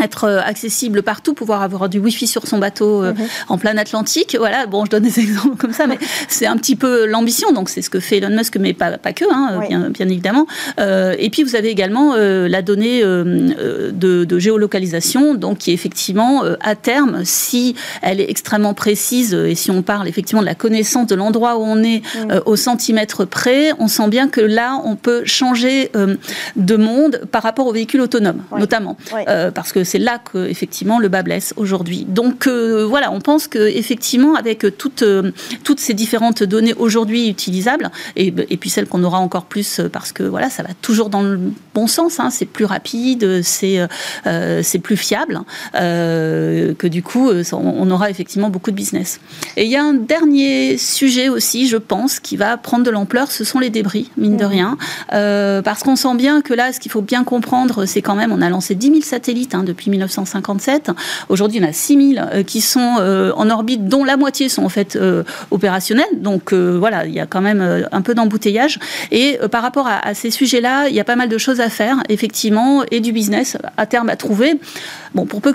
être 0.00 0.24
euh, 0.24 0.40
accessible 0.40 1.02
partout, 1.02 1.34
pouvoir 1.34 1.62
avoir 1.62 1.88
du 1.88 1.98
Wi-Fi 1.98 2.26
sur 2.26 2.46
son 2.46 2.58
bateau 2.58 3.02
euh, 3.02 3.12
mhm. 3.12 3.26
en 3.48 3.58
plein 3.58 3.76
Atlantique. 3.76 4.36
Voilà, 4.38 4.66
bon, 4.66 4.84
je 4.84 4.90
donne 4.90 5.02
des 5.02 5.20
exemples 5.20 5.56
comme 5.56 5.72
ça, 5.72 5.86
mais 5.86 5.98
c'est 6.28 6.46
un 6.46 6.56
petit 6.56 6.76
peu 6.76 7.06
l'ambition. 7.06 7.52
Donc, 7.52 7.68
c'est 7.68 7.82
ce 7.82 7.90
que 7.90 8.00
fait 8.00 8.18
Elon 8.18 8.34
Musk, 8.34 8.56
mais 8.56 8.72
pas, 8.72 8.98
pas 8.98 9.12
que, 9.12 9.24
hein, 9.30 9.60
bien, 9.68 9.90
bien, 9.90 10.08
évidemment. 10.08 10.46
Euh, 10.80 11.14
et 11.18 11.30
puis, 11.30 11.42
vous 11.42 11.56
avez 11.56 11.68
également 11.68 12.14
la 12.14 12.62
donnée 12.62 13.02
de, 13.02 14.38
géolocalisation, 14.38 15.34
donc 15.34 15.58
qui 15.58 15.72
effectivement, 15.72 16.42
à 16.60 16.74
terme, 16.74 17.22
si 17.24 17.74
elle 18.00 18.20
est 18.20 18.30
extrêmement 18.30 18.74
précise, 18.74 19.34
et 19.34 19.54
si 19.54 19.70
on 19.70 19.82
parle 19.82 20.08
effectivement 20.08 20.40
de 20.40 20.46
la 20.46 20.54
connaissance 20.54 21.06
de 21.06 21.14
l'endroit 21.14 21.58
où 21.58 21.62
on 21.62 21.82
est 21.82 22.02
au 22.46 22.56
centimètre 22.56 23.24
près, 23.24 23.72
on 23.78 23.88
sent 23.88 24.08
bien 24.08 24.28
que 24.28 24.40
là, 24.40 24.80
on 24.84 24.96
peut 24.96 25.22
changer 25.24 25.90
de 26.56 26.76
monde 26.76 27.22
par 27.30 27.42
rapport 27.42 27.66
aux 27.66 27.72
véhicules 27.72 28.00
autonomes, 28.00 28.42
notamment. 28.56 28.96
parce 29.54 29.72
que 29.72 29.81
c'est 29.84 29.98
là 29.98 30.18
que 30.18 30.46
effectivement 30.46 30.98
le 30.98 31.08
bas 31.08 31.22
blesse 31.22 31.54
aujourd'hui. 31.56 32.04
Donc 32.08 32.46
euh, 32.46 32.86
voilà, 32.86 33.12
on 33.12 33.20
pense 33.20 33.48
que 33.48 33.58
effectivement 33.58 34.34
avec 34.34 34.66
toutes 34.78 35.02
euh, 35.02 35.32
toutes 35.64 35.80
ces 35.80 35.94
différentes 35.94 36.42
données 36.42 36.74
aujourd'hui 36.74 37.28
utilisables 37.28 37.90
et, 38.16 38.26
et, 38.50 38.56
puis 38.56 38.70
celles 38.70 38.86
qu'on 38.86 39.02
aura 39.04 39.18
encore 39.18 39.44
plus 39.44 39.80
parce 39.92 40.12
que 40.12 40.22
voilà, 40.22 40.50
ça 40.50 40.62
va 40.62 40.70
toujours 40.80 41.10
dans 41.10 41.22
le 41.22 41.38
bon 41.74 41.86
sens. 41.86 42.20
Hein, 42.20 42.30
c'est 42.30 42.46
plus 42.46 42.64
rapide, 42.64 43.42
c'est 43.42 43.86
euh, 44.26 44.62
c'est 44.62 44.78
plus 44.78 44.96
fiable 44.96 45.42
que 45.72 46.86
du 46.86 47.02
coup 47.02 47.30
on 47.52 47.90
aura 47.90 48.10
effectivement 48.10 48.50
beaucoup 48.50 48.70
de 48.70 48.76
business. 48.76 49.20
Et 49.56 49.64
il 49.64 49.70
y 49.70 49.76
a 49.76 49.82
un 49.82 49.94
dernier 49.94 50.78
sujet 50.78 51.28
aussi, 51.28 51.68
je 51.68 51.76
pense, 51.76 52.20
qui 52.20 52.36
va 52.36 52.56
prendre 52.56 52.84
de 52.84 52.90
l'ampleur, 52.90 53.30
ce 53.30 53.44
sont 53.44 53.58
les 53.58 53.70
débris, 53.70 54.10
mine 54.16 54.36
de 54.36 54.44
rien, 54.44 54.76
parce 55.08 55.82
qu'on 55.82 55.96
sent 55.96 56.14
bien 56.16 56.40
que 56.40 56.54
là, 56.54 56.72
ce 56.72 56.80
qu'il 56.80 56.90
faut 56.90 57.02
bien 57.02 57.24
comprendre, 57.24 57.86
c'est 57.86 58.02
quand 58.02 58.14
même, 58.14 58.32
on 58.32 58.42
a 58.42 58.48
lancé 58.48 58.74
10 58.74 58.86
000 58.88 59.00
satellites 59.02 59.54
hein, 59.54 59.64
depuis 59.72 59.90
1957. 59.90 60.90
Aujourd'hui, 61.28 61.58
il 61.58 61.62
y 61.62 61.66
en 61.66 61.68
a 61.68 61.72
6000 61.72 62.44
qui 62.46 62.60
sont 62.60 62.78
en 63.36 63.50
orbite, 63.50 63.88
dont 63.88 64.04
la 64.04 64.16
moitié 64.16 64.48
sont 64.48 64.64
en 64.64 64.68
fait 64.68 64.98
opérationnels. 65.50 66.04
Donc 66.16 66.52
voilà, 66.52 67.06
il 67.06 67.12
y 67.12 67.20
a 67.20 67.26
quand 67.26 67.40
même 67.40 67.86
un 67.90 68.02
peu 68.02 68.14
d'embouteillage. 68.14 68.78
Et 69.10 69.38
par 69.50 69.62
rapport 69.62 69.86
à, 69.86 70.06
à 70.06 70.14
ces 70.14 70.30
sujets-là, 70.30 70.88
il 70.88 70.94
y 70.94 71.00
a 71.00 71.04
pas 71.04 71.16
mal 71.16 71.28
de 71.28 71.38
choses 71.38 71.60
à 71.60 71.68
faire, 71.68 71.96
effectivement, 72.08 72.82
et 72.90 73.00
du 73.00 73.12
business 73.12 73.56
à 73.76 73.86
terme 73.86 74.08
à 74.08 74.16
trouver. 74.16 74.58
Bon, 75.14 75.26
pour 75.26 75.42
peu, 75.42 75.52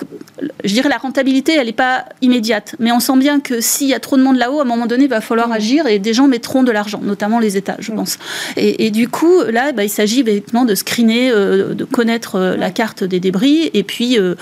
je 0.63 0.73
dirais 0.73 0.89
la 0.89 0.97
rentabilité, 0.97 1.53
elle 1.55 1.65
n'est 1.65 1.73
pas 1.73 2.05
immédiate, 2.21 2.75
mais 2.79 2.91
on 2.91 2.99
sent 2.99 3.17
bien 3.17 3.39
que 3.39 3.59
s'il 3.59 3.87
y 3.87 3.93
a 3.93 3.99
trop 3.99 4.15
de 4.15 4.21
monde 4.21 4.37
là-haut, 4.37 4.59
à 4.59 4.61
un 4.61 4.65
moment 4.65 4.85
donné, 4.85 5.05
il 5.05 5.09
va 5.09 5.21
falloir 5.21 5.49
mmh. 5.49 5.53
agir 5.53 5.87
et 5.87 5.97
des 5.97 6.13
gens 6.13 6.27
mettront 6.27 6.61
de 6.63 6.71
l'argent, 6.71 6.99
notamment 7.01 7.39
les 7.39 7.57
États, 7.57 7.77
je 7.79 7.91
mmh. 7.91 7.95
pense. 7.95 8.19
Et, 8.55 8.91
du 8.91 9.07
coup, 9.07 9.41
là, 9.49 9.71
bah, 9.71 9.83
il 9.83 9.89
s'agit 9.89 10.21
effectivement 10.21 10.65
de 10.65 10.75
screener, 10.75 11.31
euh, 11.31 11.73
de 11.73 11.85
connaître 11.85 12.35
euh, 12.35 12.55
la 12.55 12.69
carte 12.69 13.03
des 13.03 13.19
débris 13.19 13.71
et 13.73 13.83
puis, 13.83 14.06
euh, 14.15 14.35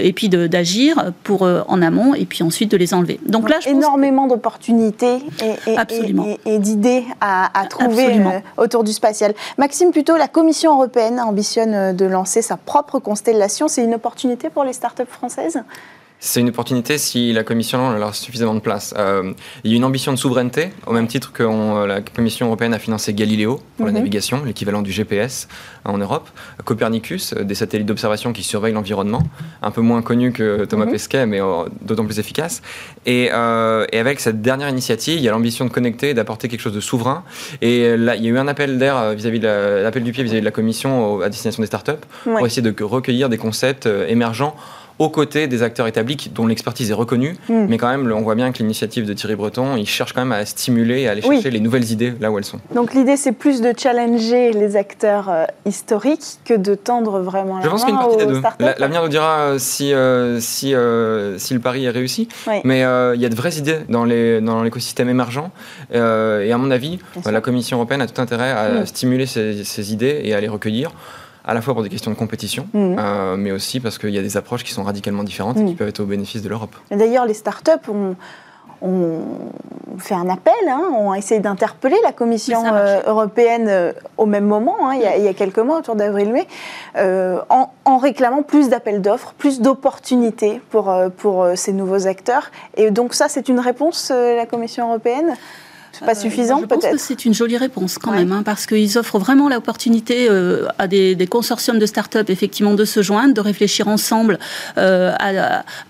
et 0.00 0.12
puis 0.12 0.28
d'agir 0.28 1.12
pour 1.24 1.42
en 1.42 1.82
amont 1.82 2.14
et 2.14 2.26
puis 2.26 2.42
ensuite 2.42 2.70
de 2.70 2.76
les 2.76 2.94
enlever. 2.94 3.18
Donc 3.26 3.48
là, 3.48 3.56
je 3.60 3.68
énormément 3.68 4.26
d'opportunités 4.26 5.18
et, 5.66 5.76
et, 6.46 6.58
d'idées 6.58 7.04
à, 7.20 7.58
à, 7.58 7.66
trouver 7.66 8.20
autour 8.56 8.84
du 8.84 8.92
spatial. 8.92 9.34
Maxime, 9.58 9.90
plutôt, 9.90 10.16
la 10.16 10.28
Commission 10.28 10.74
européenne 10.74 11.20
ambitionne 11.20 11.96
de 11.96 12.04
lancer 12.04 12.42
sa 12.42 12.56
propre 12.56 12.98
constellation. 12.98 13.68
C'est 13.68 13.84
une 13.84 13.94
opportunité 13.94 14.50
pour 14.50 14.64
les 14.64 14.72
startups 14.72 15.02
françaises? 15.08 15.60
C'est 16.20 16.40
une 16.40 16.50
opportunité 16.50 16.98
si 16.98 17.32
la 17.32 17.44
Commission 17.44 17.92
leur 17.92 18.14
suffisamment 18.14 18.54
de 18.54 18.60
place. 18.60 18.94
Euh, 18.98 19.32
il 19.64 19.70
y 19.70 19.74
a 19.74 19.76
une 19.78 19.84
ambition 19.84 20.12
de 20.12 20.18
souveraineté, 20.18 20.68
au 20.86 20.92
même 20.92 21.06
titre 21.06 21.32
que 21.32 21.42
euh, 21.42 21.86
la 21.86 22.02
Commission 22.02 22.46
européenne 22.46 22.74
a 22.74 22.78
financé 22.78 23.14
Galileo 23.14 23.60
pour 23.78 23.86
la 23.86 23.92
mhm. 23.92 23.98
navigation, 23.98 24.44
l'équivalent 24.44 24.82
du 24.82 24.92
GPS 24.92 25.48
en 25.86 25.96
Europe. 25.96 26.28
Copernicus, 26.66 27.32
euh, 27.32 27.42
des 27.42 27.54
satellites 27.54 27.86
d'observation 27.86 28.34
qui 28.34 28.42
surveillent 28.42 28.74
l'environnement, 28.74 29.22
un 29.62 29.70
peu 29.70 29.80
moins 29.80 30.02
connu 30.02 30.30
que 30.32 30.66
Thomas 30.66 30.84
mhm. 30.84 30.92
Pesquet, 30.92 31.24
mais 31.24 31.40
d'autant 31.80 32.04
plus 32.04 32.18
efficace. 32.18 32.60
Et, 33.06 33.24
et, 33.24 33.30
avec 33.30 34.20
cette 34.20 34.42
dernière 34.42 34.68
initiative, 34.68 35.16
il 35.16 35.22
y 35.22 35.28
a 35.28 35.32
l'ambition 35.32 35.64
de 35.64 35.70
connecter, 35.70 36.12
d'apporter 36.12 36.48
quelque 36.48 36.60
chose 36.60 36.74
de 36.74 36.80
souverain. 36.80 37.24
Et 37.62 37.96
là, 37.96 38.14
il 38.14 38.24
y 38.24 38.26
a 38.26 38.30
eu 38.30 38.38
un 38.38 38.48
appel 38.48 38.78
d'air 38.78 39.14
vis-à-vis 39.14 39.40
de 39.40 39.82
l'appel 39.82 40.04
du 40.04 40.12
pied 40.12 40.22
vis-à-vis 40.22 40.40
de 40.40 40.44
la 40.44 40.50
Commission 40.50 41.22
à 41.22 41.30
destination 41.30 41.62
des 41.62 41.66
startups 41.66 41.92
pour 42.24 42.46
essayer 42.46 42.62
de 42.62 42.84
recueillir 42.84 43.30
des 43.30 43.38
concepts 43.38 43.88
émergents 44.08 44.54
aux 45.00 45.08
côtés 45.08 45.46
des 45.46 45.62
acteurs 45.62 45.86
établis 45.86 46.30
dont 46.34 46.46
l'expertise 46.46 46.90
est 46.90 46.94
reconnue. 46.94 47.34
Hmm. 47.48 47.64
Mais 47.68 47.78
quand 47.78 47.88
même, 47.88 48.12
on 48.12 48.20
voit 48.20 48.34
bien 48.34 48.52
que 48.52 48.58
l'initiative 48.58 49.06
de 49.06 49.14
Thierry 49.14 49.34
Breton, 49.34 49.76
il 49.76 49.86
cherche 49.86 50.12
quand 50.12 50.20
même 50.20 50.32
à 50.32 50.44
stimuler, 50.44 51.08
à 51.08 51.12
aller 51.12 51.22
chercher 51.22 51.50
les 51.50 51.58
nouvelles 51.58 51.90
idées 51.90 52.12
là 52.20 52.30
où 52.30 52.36
elles 52.36 52.44
sont. 52.44 52.60
Donc 52.74 52.92
l'idée, 52.92 53.16
c'est 53.16 53.32
plus 53.32 53.62
de 53.62 53.72
challenger 53.76 54.52
les 54.52 54.76
acteurs 54.76 55.30
euh, 55.30 55.44
historiques 55.64 56.38
que 56.44 56.52
de 56.52 56.74
tendre 56.74 57.20
vraiment 57.20 57.56
la 57.56 57.64
Je 57.64 57.68
pense 57.70 57.84
qu'il 57.86 57.94
y 57.94 57.96
a 57.96 58.00
une 58.00 58.08
partie 58.42 58.58
des 58.58 58.74
deux. 58.74 58.74
L'avenir 58.78 59.02
nous 59.02 59.08
dira 59.08 59.38
euh, 59.38 59.58
si, 59.58 59.94
euh, 59.94 60.38
si, 60.38 60.74
si 61.38 61.54
le 61.54 61.60
pari 61.60 61.86
est 61.86 61.90
réussi. 61.90 62.28
Mais 62.64 62.80
il 62.80 63.20
y 63.20 63.24
a 63.24 63.28
de 63.28 63.34
vraies 63.34 63.56
idées 63.56 63.78
dans 63.88 64.04
l'écosystème 64.04 65.06
dans 65.06 65.12
émergent. 65.12 65.50
et 65.92 66.52
à 66.52 66.58
mon 66.58 66.70
avis, 66.70 66.98
la 67.24 67.40
Commission 67.40 67.78
européenne 67.78 68.02
a 68.02 68.06
tout 68.06 68.20
intérêt 68.20 68.50
à 68.50 68.68
hmm. 68.68 68.86
stimuler 68.86 69.24
ces, 69.24 69.64
ces 69.64 69.94
idées 69.94 70.20
et 70.24 70.34
à 70.34 70.40
les 70.42 70.48
recueillir 70.48 70.92
à 71.44 71.54
la 71.54 71.60
fois 71.60 71.74
pour 71.74 71.82
des 71.82 71.88
questions 71.88 72.10
de 72.10 72.16
compétition, 72.16 72.66
mhm. 72.72 72.96
euh, 72.98 73.36
mais 73.36 73.52
aussi 73.52 73.80
parce 73.80 73.98
qu'il 73.98 74.10
y 74.10 74.18
a 74.18 74.22
des 74.22 74.36
approches 74.36 74.64
qui 74.64 74.72
sont 74.72 74.82
radicalement 74.82 75.24
différentes 75.24 75.56
et 75.56 75.64
qui 75.64 75.72
mhm. 75.72 75.76
peuvent 75.76 75.88
être 75.88 76.00
au 76.00 76.06
bénéfice 76.06 76.42
de 76.42 76.48
l'Europe. 76.48 76.74
D'ailleurs, 76.90 77.26
les 77.26 77.34
startups 77.34 77.88
ont, 77.88 78.16
ont 78.82 79.20
fait 79.98 80.14
un 80.14 80.28
appel, 80.28 80.52
hein, 80.68 80.82
ont 80.96 81.14
essayé 81.14 81.40
d'interpeller 81.40 81.96
la 82.02 82.12
Commission 82.12 82.62
euh, 82.66 83.00
européenne 83.06 83.66
euh, 83.68 83.92
au 84.16 84.26
même 84.26 84.46
moment, 84.46 84.76
hein, 84.82 84.94
il, 84.94 85.22
y 85.22 85.28
a, 85.28 85.34
quelques 85.34 85.58
mois, 85.58 85.78
autour 85.78 85.96
d'avril-mai, 85.96 86.46
en, 86.96 87.70
en, 87.84 87.96
réclamant 87.98 88.42
plus 88.42 88.68
d'appels 88.68 89.00
d'offres, 89.00 89.34
plus 89.36 89.60
d'opportunités 89.60 90.60
pour, 90.70 90.94
pour 91.16 91.46
ces 91.54 91.72
nouveaux 91.72 92.06
acteurs. 92.06 92.50
Et 92.76 92.90
donc 92.90 93.14
ça, 93.14 93.28
c'est 93.28 93.48
une 93.48 93.60
réponse, 93.60 94.10
la 94.10 94.46
Commission 94.46 94.88
européenne? 94.88 95.36
Pas 96.00 96.12
euh, 96.12 96.14
suffisant 96.14 96.58
peut-être 96.62 96.82
Je 96.82 96.88
pense 96.88 96.92
que 96.92 96.98
c'est 96.98 97.24
une 97.24 97.34
jolie 97.34 97.56
réponse 97.56 97.98
quand 97.98 98.12
même, 98.12 98.32
hein, 98.32 98.42
parce 98.44 98.66
qu'ils 98.66 98.98
offrent 98.98 99.18
vraiment 99.18 99.48
l'opportunité 99.48 100.28
euh, 100.30 100.66
à 100.78 100.86
des, 100.86 101.16
consortiums 101.28 101.78
de 101.78 101.86
start-up 101.86 102.30
effectivement 102.30 102.74
de 102.74 102.84
se 102.84 103.02
joindre, 103.02 103.34
de 103.34 103.40
réfléchir 103.40 103.88
ensemble 103.88 104.38
euh, 104.78 105.12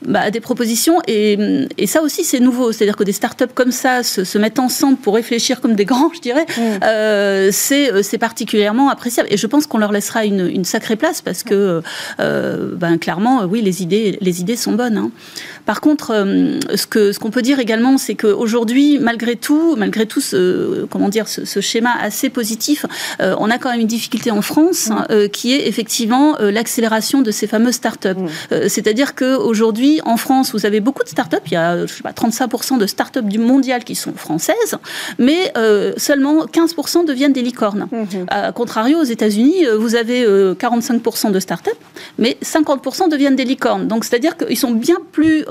bah, 0.03 0.20
à, 0.20 0.31
des 0.31 0.40
propositions. 0.40 1.01
Et, 1.07 1.68
ça 1.87 2.03
aussi, 2.03 2.25
c'est 2.25 2.40
nouveau. 2.40 2.70
C'est-à-dire 2.73 2.96
que 2.96 3.05
des 3.05 3.12
start-up 3.12 3.51
comme 3.55 3.73
ça 3.73 4.03
se, 4.03 4.38
mettent 4.38 4.59
ensemble 4.59 4.96
pour 4.96 5.14
réfléchir 5.14 5.61
comme 5.61 5.75
des 5.75 5.85
grands, 5.85 6.11
je 6.14 6.20
dirais, 6.20 6.46
mm. 6.57 7.51
c'est 7.53 8.18
particulièrement 8.18 8.90
appréciable. 8.90 9.29
Et 9.33 9.37
je 9.37 9.46
pense 9.46 9.66
qu'on 9.66 9.79
leur 9.79 9.92
laissera 9.92 10.25
une, 10.25 10.64
sacrée 10.64 10.96
place 10.96 11.23
parce 11.23 11.42
que, 11.42 11.83
ben, 12.18 12.99
clairement, 12.99 13.44
oui, 13.44 13.62
les 13.62 13.83
idées, 13.83 14.18
les 14.20 14.40
idées 14.40 14.57
sont 14.57 14.73
bonnes. 14.73 14.96
Hein. 14.96 15.11
Par 15.71 15.81
contre, 15.81 16.09
ce 16.75 16.85
qu'on 16.85 17.13
ce 17.13 17.19
qu'on 17.21 17.31
peut 17.31 17.43
dire 17.43 17.61
également, 17.61 17.97
c'est 17.97 18.17
qu'aujourd'hui, 18.17 18.99
malgré 18.99 19.37
tout, 19.37 19.77
malgré 19.77 20.05
tout 20.05 20.21
ce, 20.21 20.85
comment 20.87 21.09
dire, 21.09 21.29
ce, 21.29 21.61
schéma 21.61 21.93
assez 22.01 22.29
positif, 22.29 22.87
euh, 23.21 23.37
on 23.39 23.49
a 23.51 23.59
quand 23.59 23.71
même 23.71 23.79
une 23.79 23.87
difficulté 23.87 24.33
en 24.33 24.43
France 24.43 24.89
mm. 24.89 25.05
euh, 25.11 25.29
qui 25.29 25.53
est 25.53 25.69
effectivement 25.69 26.41
euh, 26.41 26.51
l'accélération 26.51 27.23
de 27.23 27.31
ces 27.31 27.47
fameuses 27.47 27.75
start-up. 27.75 28.19
Mm. 28.19 28.69
C'est-à-dire 28.69 29.15
qu'aujourd'hui, 29.15 30.01
en 30.05 30.17
France, 30.17 30.51
vous 30.53 30.67
avez 30.67 30.81
beaucoup 30.81 31.05
de 31.05 31.09
start-up. 31.09 31.43
Il 31.47 31.53
y 31.53 31.57
a, 31.57 31.87
je 31.87 31.93
sais 31.93 32.03
pas, 32.03 32.11
35% 32.11 32.79
de 32.79 32.87
start-up 32.89 33.27
du 33.27 33.39
mondial 33.39 33.85
qui 33.85 33.95
sont 33.95 34.15
françaises, 34.15 34.77
mais 35.19 35.53
seulement 35.99 36.47
15% 36.47 37.07
deviennent 37.07 37.33
des 37.33 37.43
licornes. 37.43 37.87
A 38.27 38.51
contrario, 38.51 38.99
aux 38.99 39.05
États-Unis, 39.05 39.67
vous 39.79 39.95
avez 39.95 40.27
45% 40.27 41.31
de 41.31 41.39
start-up, 41.39 41.77
mais 42.19 42.37
50% 42.43 43.09
deviennent 43.09 43.37
des 43.37 43.45
licornes. 43.45 43.87
Donc, 43.87 44.05
c'est-à-dire 44.05 44.37
qu'ils 44.37 44.59
sont 44.59 44.73
bien 44.73 44.97
plus 45.13 45.45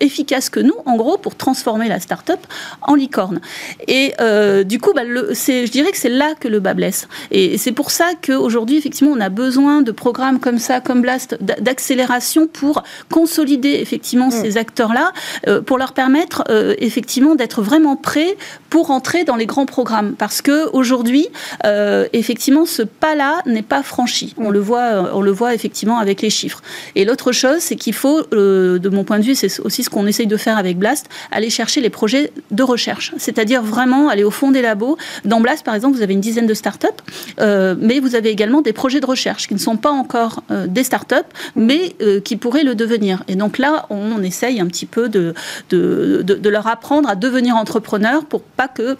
efficaces 0.00 0.50
que 0.50 0.60
nous, 0.60 0.74
en 0.86 0.96
gros, 0.96 1.18
pour 1.18 1.34
transformer 1.36 1.88
la 1.88 2.00
start-up 2.00 2.40
en 2.82 2.94
licorne. 2.94 3.40
Et 3.88 4.14
euh, 4.20 4.64
du 4.64 4.78
coup, 4.78 4.92
bah, 4.94 5.02
je 5.04 5.70
dirais 5.70 5.90
que 5.90 5.96
c'est 5.96 6.08
là 6.08 6.34
que 6.38 6.48
le 6.48 6.60
bas 6.60 6.74
blesse. 6.74 7.08
Et 7.30 7.58
c'est 7.58 7.72
pour 7.72 7.90
ça 7.90 8.12
qu'aujourd'hui, 8.24 8.76
effectivement, 8.76 9.12
on 9.12 9.20
a 9.20 9.28
besoin 9.28 9.82
de 9.82 9.92
programmes 9.92 10.40
comme 10.40 10.58
ça, 10.58 10.80
comme 10.80 11.02
Blast, 11.02 11.38
d'accélération 11.40 12.46
pour 12.46 12.82
consolider 13.10 13.78
effectivement 13.80 14.28
mm. 14.28 14.32
ces 14.32 14.56
acteurs-là, 14.56 15.12
euh, 15.48 15.60
pour 15.60 15.78
leur 15.78 15.92
permettre 15.92 16.44
euh, 16.48 16.74
effectivement 16.78 17.34
d'être 17.34 17.62
vraiment 17.62 17.96
prêts 17.96 18.36
pour 18.70 18.90
entrer 18.90 19.24
dans 19.24 19.36
les 19.36 19.46
grands 19.46 19.66
programmes. 19.66 20.14
Parce 20.16 20.42
que 20.42 20.68
aujourd'hui, 20.72 21.28
effectivement, 22.12 22.66
ce 22.66 22.82
pas-là 22.82 23.40
n'est 23.46 23.62
pas 23.62 23.82
franchi. 23.82 24.34
On 24.38 24.50
mm. 24.50 24.52
le 24.52 24.60
voit, 24.60 25.10
on 25.14 25.20
le 25.20 25.30
voit 25.30 25.54
effectivement 25.54 25.98
avec 25.98 26.22
les 26.22 26.30
chiffres. 26.30 26.62
Et 26.94 27.04
l'autre 27.04 27.32
chose, 27.32 27.58
c'est 27.60 27.76
qu'il 27.76 27.94
faut, 27.94 28.22
de 28.32 28.88
mon 28.88 29.04
point 29.04 29.18
de 29.18 29.24
vue, 29.24 29.34
c'est 29.48 29.60
aussi 29.62 29.82
ce 29.82 29.90
qu'on 29.90 30.06
essaye 30.06 30.26
de 30.26 30.36
faire 30.36 30.58
avec 30.58 30.78
Blast, 30.78 31.08
aller 31.30 31.50
chercher 31.50 31.80
les 31.80 31.90
projets 31.90 32.32
de 32.50 32.62
recherche, 32.62 33.12
c'est-à-dire 33.16 33.62
vraiment 33.62 34.08
aller 34.08 34.24
au 34.24 34.30
fond 34.30 34.50
des 34.50 34.62
labos. 34.62 34.96
Dans 35.24 35.40
Blast, 35.40 35.64
par 35.64 35.74
exemple, 35.74 35.96
vous 35.96 36.02
avez 36.02 36.14
une 36.14 36.20
dizaine 36.20 36.46
de 36.46 36.54
startups, 36.54 36.88
euh, 37.40 37.74
mais 37.78 38.00
vous 38.00 38.14
avez 38.14 38.30
également 38.30 38.62
des 38.62 38.72
projets 38.72 39.00
de 39.00 39.06
recherche 39.06 39.48
qui 39.48 39.54
ne 39.54 39.58
sont 39.58 39.76
pas 39.76 39.90
encore 39.90 40.42
euh, 40.50 40.66
des 40.66 40.84
startups, 40.84 41.14
mais 41.56 41.94
euh, 42.00 42.20
qui 42.20 42.36
pourraient 42.36 42.64
le 42.64 42.74
devenir. 42.74 43.22
Et 43.28 43.36
donc 43.36 43.58
là, 43.58 43.86
on, 43.90 44.22
essaye 44.24 44.58
un 44.60 44.66
petit 44.66 44.86
peu 44.86 45.08
de, 45.10 45.34
de, 45.68 46.22
de 46.22 46.48
leur 46.48 46.66
apprendre 46.66 47.10
à 47.10 47.14
devenir 47.14 47.56
entrepreneurs 47.56 48.24
pour 48.24 48.40
pas 48.40 48.68
que 48.68 48.96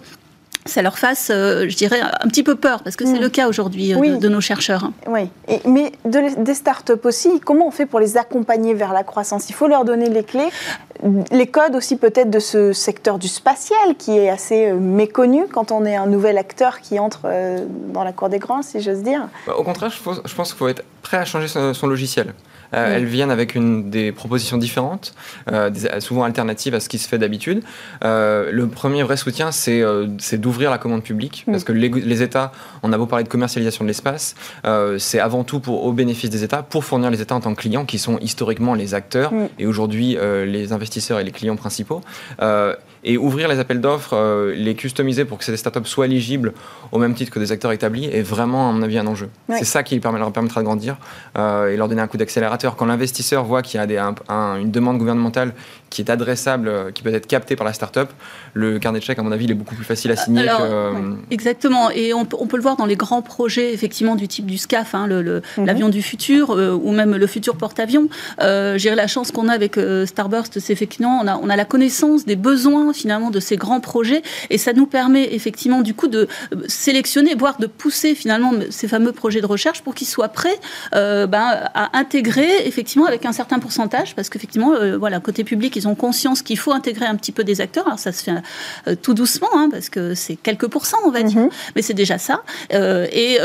ça 0.65 0.81
leur 0.81 0.97
fasse, 0.97 1.29
euh, 1.31 1.69
je 1.69 1.75
dirais, 1.75 2.01
un 2.01 2.27
petit 2.27 2.43
peu 2.43 2.55
peur, 2.55 2.81
parce 2.81 2.95
que 2.95 3.05
c'est 3.05 3.19
mm. 3.19 3.21
le 3.21 3.29
cas 3.29 3.47
aujourd'hui 3.47 3.93
euh, 3.93 4.17
de, 4.17 4.29
nos 4.29 4.41
chercheurs. 4.41 4.91
Oui, 5.07 5.29
Et, 5.47 5.59
mais 5.67 5.91
de, 6.05 6.43
des 6.43 6.53
startups 6.55 6.93
aussi, 7.03 7.39
comment 7.39 7.67
on 7.67 7.71
fait 7.71 7.85
pour 7.85 7.99
les 7.99 8.17
accompagner 8.17 8.73
vers 8.73 8.91
la 8.91 9.03
croissance? 9.03 9.49
Il 9.49 9.53
faut 9.53 9.67
leur 9.67 9.85
donner 9.85 10.09
les 10.09 10.23
clés, 10.23 10.49
les 11.31 11.47
codes 11.47 11.75
aussi 11.75 11.97
peut-être 11.97 12.31
de 12.31 12.39
ce 12.39 12.73
secteur 12.73 13.19
du 13.19 13.27
spatial 13.27 13.95
qui 13.97 14.17
est 14.17 14.29
assez 14.29 14.69
euh, 14.69 14.75
méconnu 14.75 15.45
quand 15.51 15.71
on 15.71 15.85
est 15.85 15.95
un 15.95 16.07
nouvel 16.07 16.37
acteur 16.37 16.81
qui 16.81 16.97
entre 16.99 17.29
dans 17.93 18.03
la 18.03 18.11
cour 18.11 18.29
des 18.29 18.39
grands, 18.39 18.63
si 18.63 18.81
j'ose 18.81 19.03
dire. 19.03 19.27
Bah, 19.45 19.53
au 19.55 19.63
contraire, 19.63 19.91
je 19.91 20.01
pense, 20.01 20.21
je 20.25 20.33
pense 20.33 20.49
qu'il 20.49 20.57
faut 20.57 20.67
être 20.67 20.83
prêt 21.03 21.17
à 21.17 21.25
changer 21.25 21.47
son 21.47 21.87
logiciel. 21.87 22.33
Euh, 22.73 22.95
elles 22.95 23.05
viennent 23.05 23.31
avec 23.31 23.55
une, 23.55 23.89
des 23.89 24.11
propositions 24.11 24.57
différentes, 24.57 25.13
euh, 25.51 25.69
souvent 25.99 26.23
alternatives 26.23 26.75
à 26.75 26.79
ce 26.79 26.89
qui 26.89 26.97
se 26.97 27.07
fait 27.07 27.17
d'habitude. 27.17 27.63
Euh, 28.03 28.51
le 28.51 28.67
premier 28.67 29.03
vrai 29.03 29.17
soutien, 29.17 29.51
c'est 29.51 29.81
d'ouvrir 30.37 30.54
la 30.63 30.77
commande 30.77 31.03
publique, 31.03 31.45
parce 31.47 31.63
que 31.63 31.71
les, 31.71 32.21
États, 32.21 32.51
on 32.83 32.91
a 32.93 32.97
beau 32.97 33.05
parler 33.05 33.23
de 33.23 33.29
commercialisation 33.29 33.83
de 33.83 33.87
l'espace, 33.87 34.35
c'est 34.97 35.19
avant 35.19 35.43
tout 35.43 35.59
pour, 35.59 35.85
au 35.85 35.91
bénéfice 35.91 36.29
des 36.29 36.43
États, 36.43 36.63
pour 36.63 36.83
fournir 36.83 37.09
les 37.09 37.21
États 37.21 37.35
en 37.35 37.41
tant 37.41 37.53
que 37.53 37.61
clients, 37.61 37.85
qui 37.85 37.99
sont 37.99 38.17
historiquement 38.19 38.73
les 38.73 38.93
acteurs, 38.93 39.31
et 39.59 39.65
aujourd'hui 39.65 40.17
les 40.45 40.73
investisseurs 40.73 41.19
et 41.19 41.23
les 41.23 41.31
clients 41.31 41.55
principaux 41.55 42.01
et 43.05 43.17
ouvrir 43.17 43.47
les 43.47 43.59
appels 43.59 43.79
d'offres, 43.79 44.13
euh, 44.13 44.53
les 44.55 44.75
customiser 44.75 45.23
pour 45.25 45.37
que 45.37 45.45
ces 45.45 45.55
startups 45.55 45.85
soient 45.85 46.07
éligibles 46.07 46.53
au 46.91 46.97
même 46.97 47.13
titre 47.13 47.31
que 47.31 47.39
des 47.39 47.51
acteurs 47.51 47.71
établis 47.71 48.05
est 48.05 48.23
vraiment, 48.23 48.69
à 48.69 48.73
mon 48.73 48.81
avis, 48.81 48.97
un 48.97 49.07
enjeu. 49.07 49.29
C'est 49.49 49.63
ça 49.63 49.83
qui 49.83 49.99
leur 49.99 50.31
permettra 50.31 50.61
de 50.61 50.65
grandir 50.65 50.97
euh, 51.37 51.71
et 51.71 51.77
leur 51.77 51.87
donner 51.87 52.01
un 52.01 52.07
coup 52.07 52.17
d'accélérateur. 52.17 52.75
Quand 52.75 52.85
l'investisseur 52.85 53.45
voit 53.45 53.61
qu'il 53.61 53.79
y 53.79 53.83
a 53.83 53.85
des, 53.85 53.99
une 54.29 54.71
demande 54.71 54.97
gouvernementale 54.97 55.53
qui 55.95 56.01
est 56.01 56.11
adressable, 56.11 56.67
euh, 56.67 56.91
qui 56.91 57.03
peut 57.03 57.13
être 57.13 57.27
captée 57.27 57.55
par 57.55 57.65
la 57.65 57.73
startup, 57.73 58.09
le 58.53 58.79
carnet 58.79 58.99
de 58.99 59.03
chèques, 59.03 59.19
à 59.19 59.23
mon 59.23 59.31
avis, 59.31 59.45
il 59.45 59.51
est 59.51 59.55
beaucoup 59.55 59.75
plus 59.75 59.85
facile 59.85 60.11
à 60.11 60.15
signer. 60.15 60.45
que, 60.45 61.15
Exactement. 61.31 61.89
Et 61.91 62.13
on, 62.13 62.25
peut 62.25 62.57
le 62.57 62.61
voir 62.61 62.75
dans 62.75 62.85
les 62.85 62.95
grands 62.95 63.21
projets, 63.21 63.73
effectivement, 63.73 64.15
du 64.15 64.27
type 64.27 64.45
du 64.45 64.57
SCAF, 64.57 64.93
hein, 64.95 65.07
mhm. 65.07 65.41
l'avion 65.65 65.89
du 65.89 66.01
futur, 66.01 66.49
ou 66.49 66.91
même 66.91 67.15
le 67.15 67.27
futur 67.27 67.55
porte-avions. 67.57 68.09
J'ai 68.39 68.93
la 68.95 69.07
chance 69.07 69.31
qu'on 69.31 69.47
a 69.47 69.53
avec 69.53 69.79
Starburst, 70.05 70.59
c'est 70.59 70.73
effectivement, 70.73 71.19
on 71.23 71.27
a, 71.27 71.37
on 71.37 71.49
a 71.49 71.55
la 71.55 71.65
connaissance 71.65 72.25
des 72.25 72.35
besoins 72.35 72.93
finalement 72.93 73.31
de 73.31 73.39
ces 73.39 73.57
grands 73.57 73.79
projets 73.79 74.21
et 74.49 74.57
ça 74.57 74.73
nous 74.73 74.85
permet 74.85 75.33
effectivement 75.33 75.81
du 75.81 75.93
coup 75.93 76.07
de 76.07 76.27
euh, 76.53 76.63
sélectionner, 76.67 77.35
voire 77.35 77.57
de 77.57 77.67
pousser 77.67 78.15
finalement 78.15 78.51
ces 78.69 78.87
fameux 78.87 79.11
projets 79.11 79.41
de 79.41 79.45
recherche 79.45 79.81
pour 79.81 79.95
qu'ils 79.95 80.07
soient 80.07 80.29
prêts 80.29 80.59
euh, 80.93 81.27
ben, 81.27 81.45
à 81.73 81.97
intégrer 81.97 82.65
effectivement 82.65 83.05
avec 83.05 83.25
un 83.25 83.31
certain 83.31 83.59
pourcentage 83.59 84.15
parce 84.15 84.29
qu'effectivement 84.29 84.73
euh, 84.73 84.97
voilà 84.97 85.19
côté 85.19 85.43
public 85.43 85.75
ils 85.75 85.84
ont 85.87 85.95
conscience 85.95 86.41
qu'il 86.41 86.57
faut 86.57 86.71
intégrer 86.71 87.05
un 87.05 87.15
petit 87.15 87.31
peu 87.31 87.43
des 87.43 87.61
acteurs 87.61 87.85
alors 87.85 87.99
ça 87.99 88.11
se 88.11 88.23
fait 88.23 88.95
tout 89.01 89.13
doucement 89.13 89.49
hein, 89.53 89.69
parce 89.71 89.89
que 89.89 90.13
c'est 90.15 90.35
quelques 90.35 90.67
pourcents 90.67 90.97
on 91.05 91.11
va 91.11 91.23
dire 91.23 91.39
mhm. 91.39 91.49
mais 91.75 91.81
c'est 91.81 91.93
déjà 91.93 92.17
ça 92.17 92.43
et, 92.71 93.37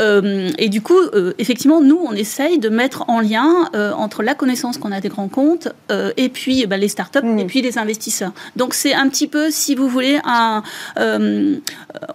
et, 0.57 0.69
du 0.69 0.81
coup 0.81 0.99
effectivement 1.37 1.81
nous 1.81 1.99
on 2.03 2.13
essaye 2.13 2.59
de 2.59 2.69
mettre 2.69 3.09
en 3.09 3.19
lien 3.19 3.69
entre 3.95 4.23
la 4.23 4.35
connaissance 4.35 4.77
qu'on 4.77 4.91
a 4.91 4.99
des 4.99 5.09
grands 5.09 5.27
comptes 5.27 5.69
et 6.17 6.29
puis 6.29 6.65
ben, 6.65 6.79
les 6.79 6.87
startups 6.87 7.23
mhm. 7.23 7.39
et 7.39 7.45
puis 7.45 7.61
les 7.61 7.77
investisseurs 7.77 8.31
donc 8.55 8.73
c'est 8.73 8.93
un 8.93 9.07
petit 9.09 9.27
peu 9.27 9.51
si 9.51 9.75
vous 9.75 9.87
voulez, 9.87 10.19
un, 10.23 10.63
euh, 10.97 11.57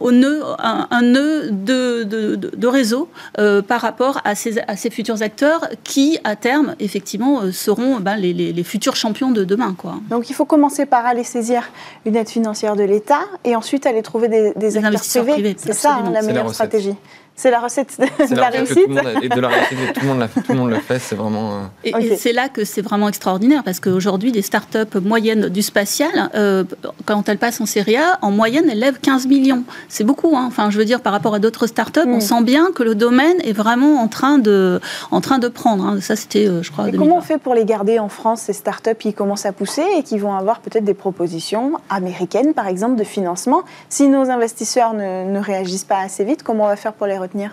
au 0.01 0.13
nœud, 0.13 0.43
un, 0.59 1.03
nœud 1.03 1.51
de, 1.51 2.05
de, 2.05 2.67
réseau 2.67 3.09
euh, 3.39 3.63
par 3.63 3.81
rapport 3.81 4.21
à 4.25 4.35
ces, 4.35 4.59
à 4.61 4.77
ces 4.77 4.91
futurs 4.91 5.23
acteurs 5.23 5.69
qui, 5.85 6.19
à 6.25 6.37
terme, 6.37 6.75
effectivement, 6.81 7.43
euh, 7.43 7.53
seront 7.53 8.01
ben, 8.01 8.17
les, 8.17 8.33
les, 8.33 8.65
futurs 8.65 8.97
champions 8.97 9.31
de 9.31 9.45
demain. 9.45 9.75
Quoi. 9.77 10.01
Donc 10.09 10.31
il 10.31 10.35
faut 10.35 10.45
commencer 10.45 10.87
par 10.87 11.05
aller 11.05 11.25
saisir 11.25 11.63
une 12.05 12.17
aide 12.17 12.29
financière 12.29 12.77
de 12.77 12.85
l'État 12.85 13.21
et 13.45 13.57
ensuite 13.57 13.87
aller 13.87 14.03
trouver 14.03 14.29
des, 14.29 14.53
des, 14.55 14.77
acteurs 14.77 15.25
privés. 15.25 15.57
C'est 15.59 15.73
ça 15.73 15.97
hein, 15.97 16.11
la 16.11 16.23
meilleure 16.23 16.53
stratégie. 16.53 16.95
C'est 17.39 17.51
la 17.51 17.61
recette 17.61 17.99
de, 17.99 18.35
la, 18.35 18.49
réussite. 18.49 18.79
et 19.21 19.29
de 19.29 19.41
la 19.41 19.49
réussite, 19.49 19.93
tout 19.93 20.01
le 20.01 20.07
monde, 20.07 20.29
tout 20.35 20.53
le, 20.53 20.59
monde 20.59 20.71
le 20.71 20.81
fait, 20.81 20.99
c'est 20.99 21.17
vraiment. 21.17 21.69
Euh, 21.85 21.91
et, 22.01 22.17
c'est 22.17 22.33
là 22.33 22.49
que 22.49 22.65
c'est 22.65 22.81
vraiment 22.81 23.11
extraordinaire 23.11 23.63
parce 23.63 23.79
qu'aujourd'hui, 23.79 24.33
des 24.33 24.41
startups 24.41 24.99
moyennes 25.03 25.51
du 25.51 25.61
spatial, 25.61 26.31
euh, 26.35 26.65
quand 27.05 27.29
elles 27.29 27.37
passent 27.37 27.61
en 27.61 27.67
série 27.67 27.99
A, 27.99 28.19
en 28.23 28.31
moyenne, 28.31 28.71
elles 28.71 28.79
lèvent 28.79 29.01
15 29.01 29.27
millions. 29.27 29.65
C'est 29.91 30.05
beaucoup. 30.05 30.35
Hein. 30.35 30.47
Enfin, 30.47 30.71
je 30.71 30.79
veux 30.79 30.87
dire, 30.87 31.03
par 31.03 31.13
rapport 31.13 31.35
à 31.35 31.39
d'autres 31.39 31.67
startups, 31.67 32.01
on 32.07 32.17
mm. 32.17 32.21
sent 32.23 32.43
bien 32.43 32.73
que 32.75 32.83
le 32.83 32.95
domaine 32.95 33.37
est 33.45 33.53
vraiment 33.53 34.01
en 34.01 34.09
train 34.09 34.39
de, 34.39 34.81
en 35.11 35.21
train 35.21 35.39
de 35.39 35.49
prendre. 35.49 35.85
Hein. 35.85 36.01
Ça, 36.01 36.17
c'était, 36.17 36.49
euh, 36.49 36.63
je 36.63 36.73
crois. 36.73 36.89
Et 36.89 36.93
comment 36.93 37.19
on 37.19 37.21
fait 37.21 37.39
pour 37.39 37.53
les 37.53 37.67
garder 37.67 37.99
en 37.99 38.09
France, 38.09 38.41
ces 38.41 38.55
startups 38.55 38.97
qui 38.99 39.13
commencent 39.13 39.45
à 39.45 39.53
pousser 39.53 39.85
et 39.99 40.03
qui 40.03 40.17
vont 40.17 40.35
avoir 40.35 40.61
peut-être 40.61 40.85
des 40.85 40.95
propositions 40.95 41.73
américaines, 41.91 42.55
par 42.55 42.67
exemple, 42.67 42.97
de 42.97 43.05
financement? 43.05 43.63
Si 43.91 44.09
nos 44.09 44.31
investisseurs 44.31 44.95
ne, 44.95 45.31
ne 45.31 45.39
réagissent 45.39 45.85
pas 45.85 45.99
assez 45.99 46.25
vite, 46.25 46.43
comment 46.43 46.65
on 46.65 46.69
va 46.69 46.77
faire 46.77 46.95
pour 46.95 47.07
les 47.07 47.26
retenir 47.27 47.51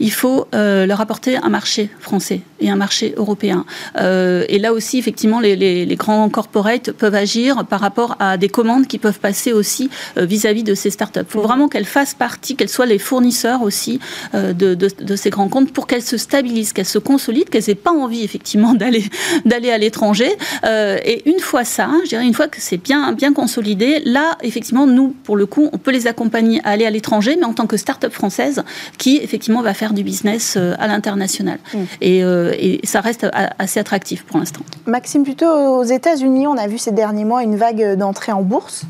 il 0.00 0.12
faut 0.12 0.46
euh, 0.54 0.86
leur 0.86 1.00
apporter 1.00 1.36
un 1.36 1.48
marché 1.48 1.90
français 2.00 2.40
et 2.60 2.70
un 2.70 2.76
marché 2.76 3.14
européen. 3.16 3.64
Euh, 3.96 4.44
et 4.48 4.58
là 4.58 4.72
aussi, 4.72 4.98
effectivement, 4.98 5.40
les, 5.40 5.96
grands 5.98 6.28
corporates 6.30 6.92
peuvent 6.92 7.14
agir 7.14 7.66
par 7.66 7.80
rapport 7.80 8.16
à 8.18 8.36
des 8.36 8.48
commandes 8.48 8.86
qui 8.86 8.98
peuvent 8.98 9.20
passer 9.20 9.52
aussi 9.52 9.90
euh, 10.16 10.24
vis-à-vis 10.24 10.62
de 10.62 10.74
ces 10.74 10.90
startups. 10.90 11.20
Il 11.20 11.32
faut 11.32 11.42
vraiment 11.42 11.68
qu'elles 11.68 11.84
fassent 11.84 12.14
partie, 12.14 12.56
qu'elles 12.56 12.68
soient 12.68 12.86
les 12.86 12.98
fournisseurs 12.98 13.62
aussi 13.62 14.00
de, 14.32 15.16
ces 15.16 15.30
grands 15.30 15.48
comptes 15.48 15.72
pour 15.72 15.86
qu'elles 15.86 16.02
se 16.02 16.16
stabilisent, 16.16 16.72
qu'elles 16.72 16.86
se 16.86 16.98
consolident, 16.98 17.50
qu'elles 17.50 17.64
n'aient 17.68 17.74
pas 17.74 17.92
envie 17.92 18.22
effectivement 18.22 18.74
d'aller 19.44 19.70
à 19.70 19.78
l'étranger. 19.78 20.30
et 20.64 21.28
une 21.28 21.40
fois 21.40 21.64
ça, 21.64 21.90
je 22.04 22.10
dirais 22.10 22.24
une 22.24 22.34
fois 22.34 22.48
que 22.48 22.60
c'est 22.60 22.78
bien 22.78 23.12
bien 23.12 23.32
consolidé, 23.32 24.00
là 24.04 24.38
effectivement 24.42 24.86
nous 24.86 25.14
pour 25.24 25.36
le 25.36 25.46
coup 25.46 25.68
on 25.72 25.78
peut 25.78 25.90
les 25.90 26.06
accompagner 26.06 26.60
à 26.64 26.70
aller 26.70 26.86
à 26.86 26.90
l'étranger, 26.90 27.36
mais 27.38 27.44
en 27.44 27.52
tant 27.52 27.66
que 27.66 27.76
start-up 27.76 28.12
française 28.12 28.62
qui 28.98 29.18
effectivement 29.18 29.39
va 29.62 29.74
faire 29.74 29.92
du 29.92 30.02
business 30.02 30.56
euh, 30.56 30.74
à 30.78 30.86
l'international. 30.86 31.58
Mm. 31.74 31.78
Euh, 32.02 32.52
et, 32.58 32.80
ça 32.84 33.00
reste 33.00 33.26
assez 33.58 33.78
attractif 33.80 34.24
pour 34.24 34.38
l'instant. 34.38 34.62
Maxime, 34.86 35.22
plutôt 35.22 35.46
aux 35.46 35.84
États-Unis, 35.84 36.46
on 36.46 36.56
a 36.56 36.66
vu 36.66 36.78
ces 36.78 36.92
derniers 36.92 37.24
mois 37.24 37.42
une 37.42 37.56
vague 37.56 37.96
d'entrée 37.96 38.32
en 38.32 38.42
bourse 38.42 38.84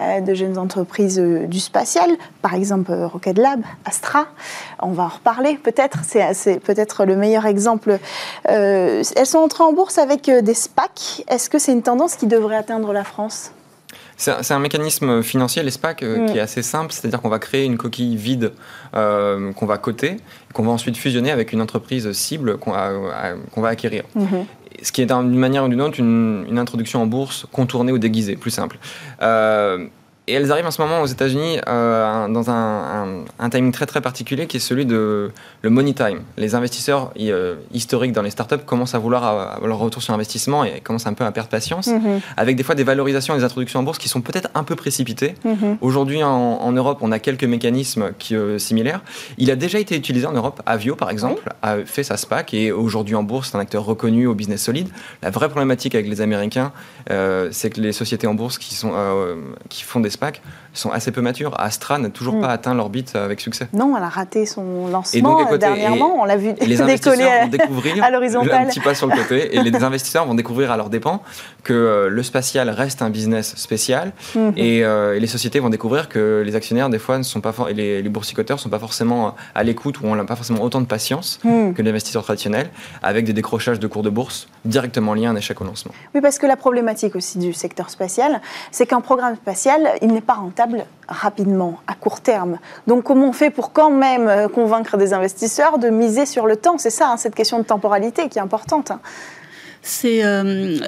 euh, 0.00 0.20
de 0.20 0.34
jeunes 0.34 0.58
entreprises 0.58 1.18
du 1.18 1.58
spatial, 1.58 2.10
par 2.42 2.54
exemple 2.54 2.92
Rocket 2.92 3.38
Lab, 3.38 3.62
Astra. 3.84 4.26
On 4.80 4.92
va 4.92 5.04
en 5.04 5.08
reparler 5.08 5.58
peut-être, 5.62 6.00
c'est 6.04 6.60
peut-être 6.60 7.04
le 7.04 7.16
meilleur 7.16 7.46
exemple. 7.46 7.98
elles 8.44 9.04
sont 9.24 9.38
entrées 9.38 9.64
en 9.64 9.72
bourse 9.72 9.98
avec 9.98 10.30
des 10.30 10.54
SPAC. 10.54 11.24
Est-ce 11.28 11.50
que 11.50 11.58
c'est 11.58 11.72
une 11.72 11.82
tendance 11.82 12.14
qui 12.14 12.26
devrait 12.26 12.56
atteindre 12.56 12.92
la 12.92 13.04
France? 13.04 13.52
C'est 14.20 14.52
un, 14.52 14.58
mécanisme 14.58 15.22
financier, 15.22 15.62
les 15.62 15.70
SPAC, 15.70 16.02
mm. 16.02 16.26
qui 16.26 16.38
est 16.38 16.40
assez 16.40 16.62
simple, 16.62 16.92
c'est-à-dire 16.92 17.22
qu'on 17.22 17.30
va 17.30 17.38
créer 17.38 17.64
une 17.64 17.78
coquille 17.78 18.16
vide 18.16 18.52
euh, 18.94 19.52
qu'on 19.54 19.66
va 19.66 19.78
coter, 19.78 20.18
qu'on 20.52 20.62
va 20.62 20.70
ensuite 20.70 20.96
fusionner 20.96 21.30
avec 21.30 21.52
une 21.52 21.62
entreprise 21.62 22.12
cible 22.12 22.58
qu'on 22.58 22.72
va 22.72 23.68
acquérir. 23.68 24.04
Mm-hmm. 24.16 24.44
Ce 24.82 24.92
qui 24.92 25.02
est 25.02 25.06
d'une 25.06 25.36
manière 25.36 25.64
ou 25.64 25.68
d'une 25.68 25.80
autre 25.80 25.98
une, 25.98 26.44
une, 26.48 26.58
introduction 26.58 27.02
en 27.02 27.06
bourse 27.06 27.46
contournée 27.50 27.92
ou 27.92 27.98
déguisée, 27.98 28.36
plus 28.36 28.50
simple. 28.50 28.78
Euh, 29.22 29.86
et 30.30 30.34
elles 30.34 30.52
arrivent 30.52 30.66
en 30.66 30.70
ce 30.70 30.80
moment 30.80 31.02
aux 31.02 31.06
États-Unis 31.06 31.58
euh, 31.66 32.28
dans 32.28 32.50
un, 32.50 33.24
timing 33.50 33.72
très 33.72 33.86
très 33.86 34.00
particulier 34.00 34.46
qui 34.46 34.58
est 34.58 34.60
celui 34.60 34.86
de 34.86 35.32
le 35.62 35.70
money 35.70 35.92
time. 35.92 36.20
Les 36.36 36.54
investisseurs 36.54 37.12
euh, 37.18 37.56
historiques 37.72 38.12
dans 38.12 38.22
les 38.22 38.30
startups 38.30 38.64
commencent 38.64 38.94
à 38.94 38.98
vouloir 38.98 39.58
leur 39.66 39.78
retour 39.78 40.02
sur 40.02 40.14
investissement 40.14 40.64
et 40.64 40.80
commencent 40.80 41.08
un 41.08 41.14
peu 41.14 41.24
à 41.24 41.32
perdre 41.32 41.48
patience, 41.48 41.88
mhm. 41.88 42.20
avec 42.36 42.54
des 42.56 42.62
fois 42.62 42.76
des 42.76 42.84
valorisations 42.84 43.34
et 43.34 43.38
des 43.38 43.44
introductions 43.44 43.80
en 43.80 43.82
bourse 43.82 43.98
qui 43.98 44.08
sont 44.08 44.20
peut-être 44.20 44.48
un 44.54 44.62
peu 44.62 44.76
précipitées. 44.76 45.34
Mhm. 45.44 45.78
Aujourd'hui 45.80 46.22
en, 46.22 46.72
Europe, 46.72 46.98
on 47.00 47.10
a 47.10 47.18
quelques 47.18 47.44
mécanismes 47.44 48.12
qui, 48.18 48.36
euh, 48.36 48.58
similaires. 48.58 49.00
Il 49.36 49.50
a 49.50 49.56
déjà 49.56 49.80
été 49.80 49.96
utilisé 49.96 50.26
en 50.26 50.32
Europe. 50.32 50.62
Avio, 50.64 50.94
par 50.94 51.10
exemple, 51.10 51.42
a 51.62 51.78
fait 51.84 52.04
sa 52.04 52.16
SPAC 52.16 52.54
et 52.54 52.70
aujourd'hui 52.70 53.16
en 53.16 53.24
bourse, 53.24 53.50
c'est 53.50 53.56
un 53.56 53.60
acteur 53.60 53.84
reconnu 53.84 54.28
au 54.28 54.34
business 54.34 54.62
solide. 54.62 54.88
La 55.22 55.30
vraie 55.30 55.48
problématique 55.48 55.96
avec 55.96 56.08
les 56.08 56.20
Américains, 56.20 56.70
c'est 57.08 57.70
que 57.70 57.80
les 57.80 57.92
sociétés 57.92 58.28
en 58.28 58.34
bourse 58.34 58.58
qui, 58.58 58.74
sont, 58.74 58.92
qui 59.68 59.82
font 59.82 59.98
des 59.98 60.10
sont 60.72 60.90
assez 60.90 61.10
peu 61.10 61.20
matures. 61.20 61.58
Astra 61.58 61.98
n'a 61.98 62.10
toujours 62.10 62.36
mm. 62.36 62.40
pas 62.40 62.48
atteint 62.48 62.74
l'orbite 62.74 63.16
avec 63.16 63.40
succès. 63.40 63.68
Non, 63.72 63.96
elle 63.96 64.02
a 64.02 64.08
raté 64.08 64.46
son 64.46 64.88
lancement 64.88 65.50
euh, 65.50 65.58
dernièrement. 65.58 66.20
on 66.20 66.24
l'a 66.24 66.36
vu 66.36 66.52
les 66.60 66.76
décoller 66.86 67.24
vont 67.42 67.48
découvrir 67.48 68.04
à 68.04 68.10
l'horizontale. 68.10 68.66
Un 68.66 68.66
petit 68.66 68.80
pas 68.80 68.94
sur 68.94 69.06
le 69.06 69.16
côté. 69.16 69.56
Et 69.56 69.62
les 69.62 69.74
investisseurs 69.84 70.26
vont 70.26 70.34
découvrir 70.34 70.70
à 70.70 70.76
leurs 70.76 70.90
dépens 70.90 71.22
que 71.64 71.72
euh, 71.72 72.08
le 72.08 72.22
spatial 72.22 72.70
reste 72.70 73.02
un 73.02 73.10
business 73.10 73.56
spécial. 73.56 74.12
Mm-hmm. 74.36 74.54
Euh, 74.58 75.14
et, 75.14 75.20
les 75.20 75.26
sociétés 75.26 75.60
vont 75.60 75.70
découvrir 75.70 76.08
que 76.08 76.42
les 76.44 76.56
actionnaires, 76.56 76.88
des 76.88 76.98
fois, 76.98 77.18
ne 77.18 77.22
sont 77.22 77.40
pas 77.40 77.52
et 77.68 77.74
les, 77.74 78.08
boursicotteurs 78.10 78.56
ne 78.56 78.60
sont 78.60 78.68
pas 78.68 78.78
forcément 78.78 79.34
à 79.54 79.62
l'écoute 79.62 80.00
ou 80.00 80.06
n'ont 80.06 80.26
pas 80.26 80.36
forcément 80.36 80.62
autant 80.62 80.80
de 80.80 80.86
patience 80.86 81.38
mm. 81.44 81.72
que 81.72 81.82
l'investisseur 81.82 82.22
traditionnel, 82.22 82.70
avec 83.02 83.24
des 83.24 83.32
décrochages 83.32 83.78
de 83.78 83.86
cours 83.86 84.02
de 84.02 84.10
bourse 84.10 84.48
directement 84.64 85.14
liés 85.14 85.26
à 85.26 85.30
un 85.30 85.36
échec 85.36 85.60
au 85.60 85.64
lancement. 85.64 85.92
Oui, 86.14 86.20
parce 86.20 86.38
que 86.38 86.46
la 86.46 86.56
problématique 86.56 87.16
aussi 87.16 87.38
du 87.38 87.52
secteur 87.52 87.90
spatial, 87.90 88.40
c'est 88.70 88.86
qu'un 88.86 89.00
programme 89.00 89.36
spatial, 89.36 89.88
il 90.02 90.09
n'est 90.10 90.20
pas 90.20 90.34
rentable 90.34 90.84
rapidement, 91.08 91.78
à 91.86 91.94
court 91.94 92.20
terme. 92.20 92.58
Donc 92.86 93.04
comment 93.04 93.28
on 93.28 93.32
fait 93.32 93.50
pour 93.50 93.72
quand 93.72 93.90
même 93.90 94.28
euh, 94.28 94.48
convaincre 94.48 94.96
des 94.96 95.12
investisseurs 95.12 95.78
de 95.78 95.88
miser 95.88 96.26
sur 96.26 96.46
le 96.46 96.56
temps? 96.56 96.78
C'est 96.78 96.90
ça, 96.90 97.10
hein, 97.10 97.16
cette 97.16 97.34
question 97.34 97.58
de 97.58 97.64
temporalité 97.64 98.28
qui 98.28 98.38
est 98.38 98.42
importante. 98.42 98.92
C'est 99.82 100.24
euh, 100.24 100.78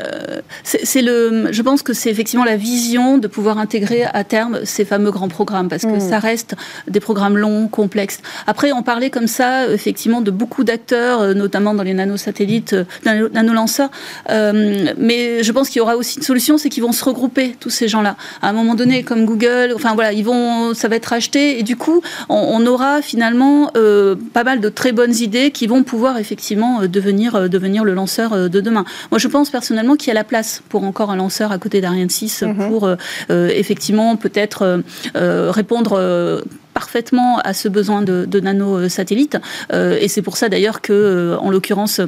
c'est 0.65 1.01
le 1.01 1.49
je 1.51 1.63
pense 1.63 1.83
que 1.83 1.95
c'est 1.95 2.11
effectivement 2.11 2.45
la 2.45 2.57
vision 2.57 3.17
de 3.19 3.27
pouvoir 3.27 3.59
intégrer 3.59 4.05
à 4.05 4.23
terme 4.23 4.61
ces 4.65 4.85
fameux 4.85 5.11
grands 5.11 5.29
programmes 5.29 5.69
parce 5.69 5.83
que 5.83 5.97
mm. 5.97 6.01
ça 6.01 6.19
reste 6.19 6.55
des 6.89 7.01
programmes 7.01 7.39
longs 7.39 7.69
complexes. 7.69 8.21
Après 8.47 8.71
on 8.73 8.83
parlait 8.83 9.11
comme 9.11 9.29
ça 9.29 9.67
effectivement 9.73 10.21
de 10.21 10.31
beaucoup 10.31 10.65
d'acteurs 10.65 11.21
euh, 11.21 11.35
notamment 11.35 11.75
dans 11.75 11.83
les 11.83 11.95
nanosatellites 11.95 12.75
euh, 12.75 13.29
nanolanceurs 13.33 13.91
euh, 14.31 14.93
mais 14.99 15.43
je 15.43 15.53
pense 15.53 15.69
qu'il 15.69 15.79
y 15.79 15.81
aura 15.81 15.97
aussi 15.97 16.19
une 16.19 16.23
solution 16.23 16.59
c'est 16.59 16.69
qu'ils 16.69 16.83
vont 16.83 16.93
se 16.93 17.05
regrouper 17.05 17.57
tous 17.59 17.71
ces 17.71 17.89
gens 17.89 18.03
là 18.03 18.17
à 18.43 18.51
un 18.51 18.53
moment 18.53 18.75
donné 18.75 19.03
comme 19.03 19.25
Google 19.25 19.73
enfin 19.75 19.95
voilà 19.95 20.13
ils 20.13 20.25
vont 20.25 20.75
ça 20.75 20.89
va 20.89 20.97
être 20.97 21.13
acheté 21.13 21.59
et 21.59 21.63
du 21.63 21.77
coup 21.77 22.03
on, 22.29 22.65
aura 22.67 23.03
finalement 23.03 23.71
euh, 23.77 24.15
pas 24.33 24.45
mal 24.45 24.61
de 24.61 24.69
très 24.69 24.93
bonnes 24.93 25.15
idées 25.15 25.51
qui 25.51 25.67
vont 25.67 25.83
pouvoir 25.83 26.19
effectivement 26.19 26.87
devenir 26.87 27.49
devenir 27.49 27.85
le 27.85 27.95
lanceur 27.95 28.49
de 28.49 28.61
demain 28.61 28.82
moi, 29.11 29.19
je 29.19 29.29
pense 29.29 29.51
personnellement 29.51 29.97
qu'il 29.97 30.09
y 30.09 30.11
a 30.11 30.15
la 30.15 30.25
place 30.25 30.63
pour 30.69 30.85
encore 30.85 31.11
un 31.11 31.17
lanceur 31.17 31.53
à 31.53 31.59
côté 31.59 31.81
d'Ariane 31.81 32.11
6 32.11 32.43
mhm. 32.43 32.69
pour 32.69 32.85
euh, 32.85 32.97
euh, 33.31 33.49
effectivement 33.49 34.17
peut-être 34.17 34.83
euh, 35.17 35.51
répondre 35.51 36.43
parfaitement 36.75 37.39
à 37.39 37.53
ce 37.53 37.69
besoin 37.69 38.03
de, 38.03 38.25
de 38.25 38.41
nano-satellites. 38.41 39.39
et 39.73 40.09
c'est 40.09 40.23
pour 40.23 40.37
ça 40.37 40.49
d'ailleurs 40.49 40.81
que, 40.81 41.37
en 41.41 41.51
l'occurrence, 41.51 42.01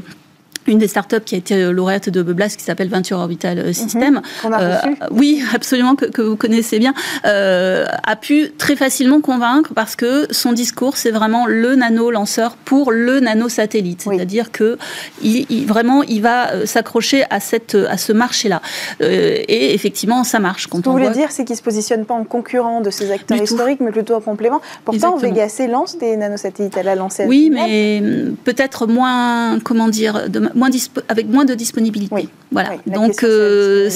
une 0.67 0.79
des 0.79 0.89
startups 0.89 1.21
qui 1.25 1.35
a 1.35 1.39
été 1.39 1.55
euh, 1.55 1.73
lauréate 1.73 2.09
de 2.09 2.23
Blast 2.23 2.57
qui 2.57 2.65
s'appelle 2.65 2.89
Venture 2.89 3.19
Orbital 3.19 3.59
euh, 3.59 3.73
System. 3.73 4.21
Mhm. 4.45 4.53
euh, 4.61 4.79
oui, 5.11 5.43
absolument, 5.55 5.95
que, 5.95 6.07
que, 6.07 6.23
vous 6.23 6.37
connaissez 6.37 6.79
bien, 6.79 6.95
euh, 7.27 7.87
a 8.03 8.17
pu 8.17 8.53
très 8.57 8.77
facilement 8.77 9.21
convaincre 9.21 9.73
parce 9.75 9.97
que 9.97 10.27
son 10.31 10.53
discours, 10.53 10.97
c'est 10.97 11.11
vraiment 11.11 11.47
le 11.47 11.75
nano-lanceur 11.75 12.57
pour 12.57 12.93
le 12.93 13.21
nano-satellite. 13.21 14.03
C'est-à-dire 14.03 14.53
que 14.53 14.79
il, 15.23 15.47
il, 15.51 15.67
vraiment, 15.67 16.03
il 16.03 16.23
va 16.23 16.67
s'accrocher 16.67 17.25
à, 17.31 17.41
cette, 17.41 17.75
à 17.75 17.97
ce 17.97 18.13
marché-là. 18.13 18.61
Euh, 19.01 19.39
et 19.49 19.75
effectivement, 19.75 20.25
ça 20.25 20.39
marche. 20.39 20.67
Quand 20.67 20.79
Ce 20.79 20.83
que 20.83 20.89
vous 20.89 20.99
voulez 20.99 21.11
dire, 21.11 21.31
c'est 21.31 21.45
qu'il 21.45 21.55
ne 21.55 21.59
se 21.59 21.63
positionne 21.63 22.05
pas 22.05 22.15
en 22.15 22.25
concurrent 22.25 22.81
de 22.81 22.91
ces 22.91 23.11
acteurs 23.11 23.43
historiques, 23.43 23.81
mais 23.81 23.91
plutôt 23.91 24.15
en 24.15 24.21
complément. 24.21 24.61
Pourtant, 24.85 25.15
Exactement. 25.15 25.33
Vega 25.33 25.49
C 25.49 25.67
lance 25.67 25.99
des 25.99 26.17
nanosatellites. 26.17 26.77
Elle 26.77 26.89
a 26.89 26.95
lancé. 26.95 27.25
Oui, 27.27 27.51
mais 27.53 28.03
peut-être 28.45 28.87
moins, 28.87 29.59
comment 29.61 29.89
dire, 29.89 30.29
de, 30.29 30.51
moins 30.55 30.71
avec 31.09 31.29
moins 31.29 31.45
de 31.45 31.55
disponibilité. 31.55 32.15
Oui. 32.15 32.29
Voilà. 32.51 32.71
Oui, 32.87 32.93
Donc, 32.93 33.25
euh, 33.25 33.91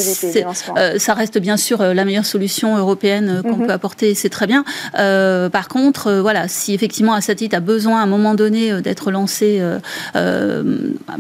euh, 0.77 0.99
ça 0.99 1.15
reste 1.15 1.39
bien 1.39 1.57
sûr 1.57 1.81
euh, 1.81 1.95
la 1.95 2.05
meilleure 2.05 2.27
solution 2.27 2.77
européenne 2.77 3.41
qu'on 3.43 3.51
mm 3.51 3.63
-hmm. 3.63 3.67
peut 3.67 3.73
apporter, 3.73 4.15
c'est 4.15 4.29
très 4.29 4.47
bien. 4.47 4.65
Par 5.59 5.69
contre, 5.69 6.21
voilà, 6.21 6.49
si 6.49 6.75
effectivement 6.75 7.15
un 7.15 7.21
satellite 7.21 7.55
a 7.55 7.61
besoin 7.61 8.01
à 8.01 8.03
un 8.03 8.07
moment 8.07 8.35
donné 8.35 8.83
d'être 8.83 9.11
lancé 9.11 9.61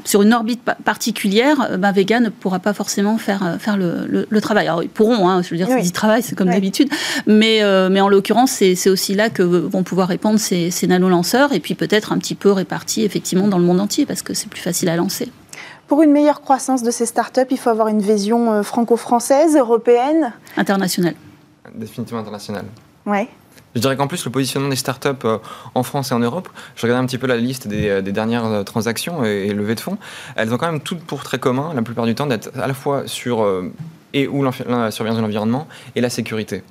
sur 0.04 0.22
une 0.22 0.32
orbite 0.34 0.62
particulière, 0.84 1.56
ben, 1.78 1.92
Vega 1.92 2.18
ne 2.20 2.30
pourra 2.30 2.58
pas 2.58 2.74
forcément 2.82 3.16
faire, 3.18 3.42
faire 3.64 3.76
le, 3.76 3.90
le, 4.14 4.26
le 4.28 4.40
travail. 4.40 4.66
Alors, 4.66 4.82
ils 4.82 4.94
pourront, 4.98 5.28
hein, 5.28 5.42
je 5.42 5.48
veux 5.50 5.56
dire, 5.56 5.68
oui. 5.68 5.76
c'est 5.76 5.86
du 5.90 5.92
travail, 5.92 6.22
c'est 6.22 6.36
comme 6.38 6.50
d'habitude, 6.50 6.88
mais, 7.26 7.54
mais 7.92 8.00
en 8.00 8.08
l'occurrence, 8.08 8.52
c'est 8.52 8.90
aussi 8.90 9.14
là 9.14 9.26
que 9.30 9.42
vont 9.42 9.84
pouvoir 9.90 10.08
répondre 10.08 10.38
ces, 10.38 10.70
ces 10.70 10.86
nanolanceurs 10.86 11.52
et 11.52 11.60
puis 11.60 11.74
peut-être 11.74 12.12
un 12.12 12.18
petit 12.18 12.34
peu 12.34 12.50
répartis 12.52 13.02
effectivement 13.08 13.48
dans 13.48 13.58
le 13.58 13.64
monde 13.64 13.80
entier 13.80 14.06
parce 14.06 14.22
que 14.22 14.34
c'est 14.34 14.48
plus 14.48 14.60
facile 14.60 14.88
à 14.88 14.96
lancer. 14.96 15.27
Pour 15.86 16.02
une 16.02 16.12
meilleure 16.12 16.40
croissance 16.40 16.82
de 16.82 16.90
ces 16.90 17.06
startups, 17.06 17.40
il 17.50 17.58
faut 17.58 17.70
avoir 17.70 17.88
une 17.88 18.00
vision 18.00 18.52
euh, 18.52 18.62
franco-française, 18.62 19.56
européenne 19.56 20.32
Internationale. 20.56 21.14
Définitivement 21.74 22.20
internationale. 22.20 22.64
Ouais. 23.06 23.28
Je 23.74 23.80
dirais 23.80 23.96
qu'en 23.96 24.06
plus, 24.06 24.24
le 24.24 24.30
positionnement 24.30 24.70
des 24.70 24.76
startups 24.76 25.08
euh, 25.24 25.38
en 25.74 25.82
France 25.82 26.10
et 26.10 26.14
en 26.14 26.18
Europe, 26.18 26.48
je 26.74 26.82
regardais 26.82 27.02
un 27.02 27.06
petit 27.06 27.18
peu 27.18 27.26
la 27.26 27.36
liste 27.36 27.68
des, 27.68 27.88
euh, 27.88 28.02
des 28.02 28.12
dernières 28.12 28.64
transactions 28.64 29.24
et, 29.24 29.46
et, 29.46 29.54
levées 29.54 29.74
de 29.74 29.80
fonds, 29.80 29.98
elles 30.36 30.52
ont 30.52 30.56
quand 30.56 30.70
même 30.70 30.80
toutes 30.80 31.02
pour 31.02 31.22
très 31.22 31.38
commun, 31.38 31.72
la 31.74 31.82
plupart 31.82 32.06
du 32.06 32.14
temps, 32.14 32.26
d'être 32.26 32.50
à 32.58 32.66
la 32.66 32.74
fois 32.74 33.02
sur 33.06 33.42
euh, 33.42 33.72
et 34.14 34.26
ou 34.26 34.42
la 34.42 34.90
surveillance 34.90 35.18
de 35.18 35.22
l'environnement 35.22 35.68
et 35.94 36.00
la 36.00 36.10
sécurité. 36.10 36.62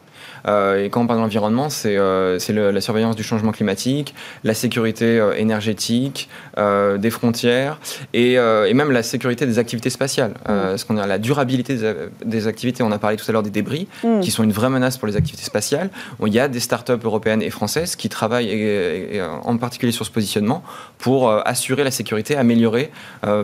Euh, 0.48 0.86
et 0.86 0.90
quand 0.90 1.02
on 1.02 1.08
parle 1.08 1.20
de 1.20 1.24
l'environnement, 1.24 1.70
c'est 1.70 1.98
euh, 1.98 2.40
la 2.50 2.82
surveillance 2.82 3.16
du 3.16 3.24
changement 3.24 3.52
climatique, 3.52 4.14
la 4.44 4.54
sécurité 4.54 5.20
euh, 5.20 5.34
énergétique, 5.36 6.30
euh, 6.58 6.98
des 6.98 7.10
frontières 7.10 7.80
et, 8.14 8.38
euh, 8.38 8.66
et, 8.66 8.74
même 8.74 8.92
la 8.92 9.04
sécurité 9.04 9.46
des 9.46 9.60
activités 9.60 9.90
spatiales. 9.90 10.34
Mmh. 10.48 10.78
ce 10.78 10.86
qu'on 10.86 10.98
a 10.98 11.08
la 11.08 11.18
durabilité 11.18 11.76
des, 11.76 11.94
des, 12.26 12.48
activités. 12.48 12.84
On 12.84 12.92
a 12.92 13.00
parlé 13.00 13.18
tout 13.18 13.26
à 13.28 13.32
l'heure 13.32 13.44
des 13.44 13.50
débris, 13.50 13.88
mmh. 14.04 14.22
qui 14.22 14.32
sont 14.32 14.44
une 14.44 14.52
vraie 14.52 14.70
menace 14.70 14.98
pour 14.98 15.08
les 15.08 15.16
activités 15.16 15.44
spatiales. 15.44 15.90
Il 16.26 16.34
y 16.34 16.40
a 16.40 16.48
des 16.48 16.60
startups 16.60 17.04
européennes 17.04 17.42
et 17.42 17.50
françaises 17.50 17.96
qui 17.96 18.10
travaillent 18.10 18.50
et, 18.50 19.18
et, 19.18 19.22
en 19.22 19.58
particulier 19.58 19.92
sur 19.92 20.06
ce 20.06 20.12
positionnement 20.12 20.64
pour 20.98 21.32
assurer 21.48 21.84
la 21.84 21.92
sécurité, 21.92 22.36
améliorer, 22.36 22.92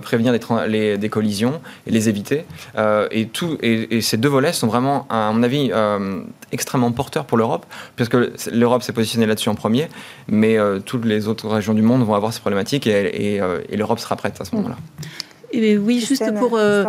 prévenir 0.01 0.31
des, 0.33 0.39
les, 0.67 0.97
des, 0.97 1.09
collisions 1.09 1.61
et 1.87 1.91
les 1.91 2.09
éviter. 2.09 2.45
et, 3.11 3.27
tout, 3.27 3.57
et, 3.61 4.01
ces 4.01 4.17
deux 4.17 4.29
volets 4.29 4.53
sont 4.53 4.67
vraiment, 4.67 5.05
à 5.09 5.31
mon 5.31 5.43
avis, 5.43 5.71
extrêmement 6.51 6.82
porteur 6.91 7.25
pour 7.25 7.37
l'Europe, 7.37 7.65
puisque 7.95 8.15
l'Europe 8.51 8.83
s'est 8.83 8.93
positionnée 8.93 9.25
là-dessus 9.25 9.49
en 9.49 9.55
premier, 9.55 9.87
mais 10.27 10.57
euh, 10.57 10.79
toutes 10.79 11.05
les 11.05 11.27
autres 11.27 11.47
régions 11.47 11.73
du 11.73 11.81
monde 11.81 12.03
vont 12.03 12.15
avoir 12.15 12.33
ces 12.33 12.39
problématiques 12.39 12.87
et, 12.87 13.35
et, 13.35 13.41
euh, 13.41 13.61
et 13.69 13.77
l'Europe 13.77 13.99
sera 13.99 14.15
prête 14.15 14.39
à 14.39 14.45
ce 14.45 14.55
moment-là. 14.55 14.75
Et 15.53 15.77
oui, 15.77 15.99
juste 15.99 16.33
pour, 16.33 16.53
euh, 16.57 16.83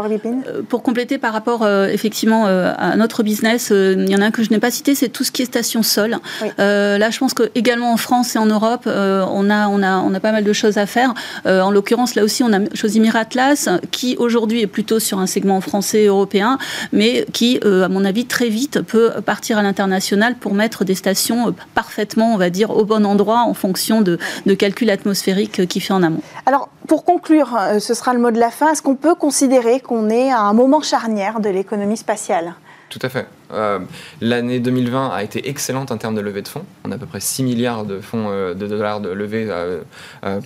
pour 0.69 0.83
compléter 0.83 1.19
par 1.19 1.35
rapport 1.35 1.63
euh, 1.63 1.87
effectivement 1.89 2.47
euh, 2.47 2.73
à 2.79 2.97
notre 2.97 3.23
business, 3.23 3.71
il 3.71 4.09
y 4.09 4.17
en 4.17 4.23
a 4.23 4.27
un 4.27 4.31
que 4.31 4.43
je 4.43 4.51
n'ai 4.51 4.59
pas 4.59 4.71
cité, 4.71 4.95
c'est 4.95 5.11
tout 5.11 5.23
ce 5.23 5.31
qui 5.31 5.43
est 5.43 5.45
station 5.45 5.83
sol. 5.83 6.17
Oui. 6.41 6.49
là, 6.59 7.11
je 7.11 7.19
pense 7.19 7.35
que 7.35 7.51
également 7.55 7.93
en 7.93 7.99
France 7.99 8.37
et 8.37 8.39
en 8.39 8.47
Europe, 8.47 8.85
on, 8.87 9.51
a, 9.51 9.69
on, 9.69 9.83
a, 9.83 9.99
on 9.99 10.15
a 10.15 10.21
pas 10.21 10.33
mal 10.33 10.45
de 10.45 10.53
choses 10.53 10.79
à 10.79 10.87
faire. 10.87 11.13
en 11.45 11.71
l'occurrence, 11.71 12.15
là 12.15 12.25
aussi, 12.25 12.43
on 12.43 12.53
a 12.53 12.61
choisi 12.75 13.01
Miratlas, 13.01 13.69
qui 13.91 14.17
aujourd'hui 14.19 14.63
est 14.63 14.67
plutôt 14.67 14.99
sur 14.99 15.19
un 15.19 15.27
segment 15.27 15.61
français 15.61 16.05
et 16.05 16.07
européen, 16.07 16.59
mais 16.93 17.27
qui, 17.33 17.61
à 17.63 17.89
mon 17.89 18.05
avis, 18.05 18.25
très 18.25 18.49
vite 18.49 18.81
peut 18.81 19.11
partir 19.27 19.59
à 19.59 19.63
l'international 19.63 20.37
pour 20.37 20.55
mettre 20.55 20.85
des 20.85 20.95
stations 20.95 21.55
parfaitement, 21.75 22.33
on 22.33 22.39
va 22.39 22.49
dire, 22.49 22.71
au 22.71 22.85
bon 22.85 23.05
endroit 23.05 23.41
en 23.41 23.55
fonction 23.55 24.01
de, 24.01 24.19
de 24.47 24.55
calculs 24.55 24.91
atmosphériques 24.91 25.67
qui 25.67 25.81
fait 25.81 25.93
en 25.93 26.03
amont. 26.03 26.23
Alors, 26.47 26.71
pour 26.89 27.05
conclure, 27.05 27.59
ce 27.79 27.95
sera 27.95 28.15
le 28.15 28.21
mot 28.21 28.31
de 28.31 28.39
la 28.39 28.51
fin, 28.55 28.73
est-ce 28.73 28.83
qu'on 28.83 28.97
peut 28.97 29.15
considérer 29.15 29.81
qu'on 29.81 30.09
est 30.11 30.31
à 30.31 30.41
un 30.41 30.53
moment 30.53 30.81
charnière 30.81 31.41
de 31.41 31.49
l'économie 31.49 31.97
spatiale? 31.97 32.55
Tout 32.95 32.99
à 33.03 33.09
fait. 33.09 33.27
Euh, 33.53 33.81
L'année 34.21 34.61
2020 34.61 35.11
a 35.11 35.25
été 35.25 35.49
excellente 35.49 35.91
en 35.91 35.97
termes 35.97 36.15
de 36.15 36.21
levée 36.21 36.43
de 36.43 36.49
fonds. 36.49 36.65
On 36.85 36.93
a 36.93 36.95
à 36.95 36.99
peu 36.99 37.07
près 37.07 37.19
6 37.19 37.43
milliards 37.43 37.85
de 37.85 38.01
fonds 38.01 38.27
euh, 38.29 38.55
de 38.55 38.69
dollars 38.69 39.01
de 39.01 39.09
levée 39.09 39.47
euh, 39.49 39.81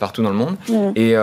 partout 0.00 0.22
dans 0.22 0.30
le 0.30 0.36
monde. 0.36 0.56
Mmh. 0.68 0.92
Et 0.96 1.14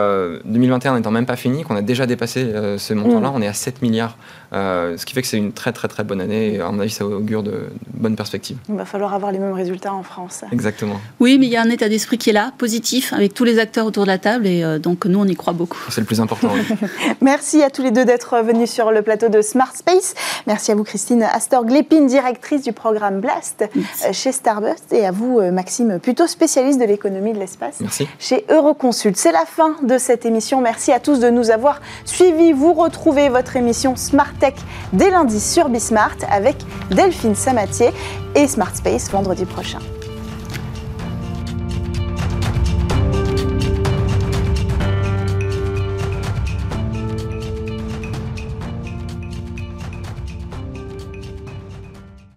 2021 0.45 0.97
n'étant 0.97 1.09
même 1.09 1.25
pas 1.25 1.35
fini, 1.35 1.63
qu'on 1.63 1.75
a 1.75 1.81
déjà 1.81 2.05
dépassé 2.05 2.53
ce 2.77 2.93
montant-là, 2.93 3.29
mmh. 3.29 3.35
on 3.35 3.41
est 3.41 3.47
à 3.47 3.53
7 3.53 3.81
milliards. 3.81 4.17
Ce 4.55 5.05
qui 5.05 5.13
fait 5.13 5.21
que 5.21 5.27
c'est 5.27 5.37
une 5.37 5.51
très 5.51 5.71
très 5.73 5.87
très 5.87 6.03
bonne 6.03 6.21
année. 6.21 6.55
Et 6.55 6.61
à 6.61 6.71
mon 6.71 6.79
avis, 6.79 6.89
ça 6.91 7.05
augure 7.05 7.43
de, 7.43 7.51
de 7.51 7.69
bonnes 7.93 8.15
perspectives. 8.15 8.57
Il 8.69 8.75
va 8.75 8.85
falloir 8.85 9.13
avoir 9.13 9.31
les 9.31 9.39
mêmes 9.39 9.53
résultats 9.53 9.93
en 9.93 10.03
France. 10.03 10.43
Exactement. 10.51 10.99
Oui, 11.19 11.37
mais 11.39 11.47
il 11.47 11.51
y 11.51 11.57
a 11.57 11.61
un 11.61 11.69
état 11.69 11.89
d'esprit 11.89 12.17
qui 12.17 12.29
est 12.29 12.33
là, 12.33 12.51
positif, 12.57 13.13
avec 13.13 13.33
tous 13.33 13.43
les 13.43 13.59
acteurs 13.59 13.85
autour 13.85 14.03
de 14.03 14.07
la 14.07 14.17
table. 14.17 14.47
Et 14.47 14.79
donc 14.79 15.05
nous, 15.05 15.19
on 15.19 15.25
y 15.25 15.35
croit 15.35 15.53
beaucoup. 15.53 15.79
C'est 15.89 16.01
le 16.01 16.07
plus 16.07 16.21
important. 16.21 16.49
Oui. 16.53 16.87
Merci 17.21 17.63
à 17.63 17.69
tous 17.69 17.83
les 17.83 17.91
deux 17.91 18.05
d'être 18.05 18.41
venus 18.41 18.71
sur 18.71 18.91
le 18.91 19.01
plateau 19.01 19.29
de 19.29 19.41
Smart 19.41 19.75
Space. 19.75 20.13
Merci 20.47 20.71
à 20.71 20.75
vous, 20.75 20.83
Christine 20.83 21.23
Astor 21.23 21.65
Glépine, 21.65 22.07
directrice 22.07 22.61
du 22.61 22.73
programme 22.73 23.19
Blast 23.21 23.65
Merci. 23.75 24.13
chez 24.13 24.31
Starburst, 24.31 24.91
et 24.93 25.05
à 25.05 25.11
vous, 25.11 25.41
Maxime, 25.51 25.99
plutôt 25.99 26.27
spécialiste 26.27 26.79
de 26.79 26.85
l'économie 26.85 27.33
de 27.33 27.39
l'espace 27.39 27.79
chez 28.19 28.45
Euroconsult. 28.49 29.17
C'est 29.17 29.31
la 29.31 29.45
fin 29.45 29.75
de 29.83 29.97
cette 29.97 30.25
émission. 30.25 30.61
Merci 30.61 30.91
à 30.91 30.99
tous 30.99 31.19
de 31.19 31.29
nous 31.29 31.51
avoir 31.51 31.81
suivis. 32.05 32.53
Vous 32.53 32.73
retrouvez 32.73 33.29
votre 33.29 33.55
émission 33.55 33.95
Smart 33.95 34.33
Dès 34.93 35.09
lundi 35.09 35.39
sur 35.39 35.69
Bismart 35.69 36.17
avec 36.29 36.55
Delphine 36.91 37.35
Samatier 37.35 37.89
et 38.35 38.47
Smart 38.47 38.75
Space 38.75 39.09
vendredi 39.09 39.45
prochain. 39.45 39.79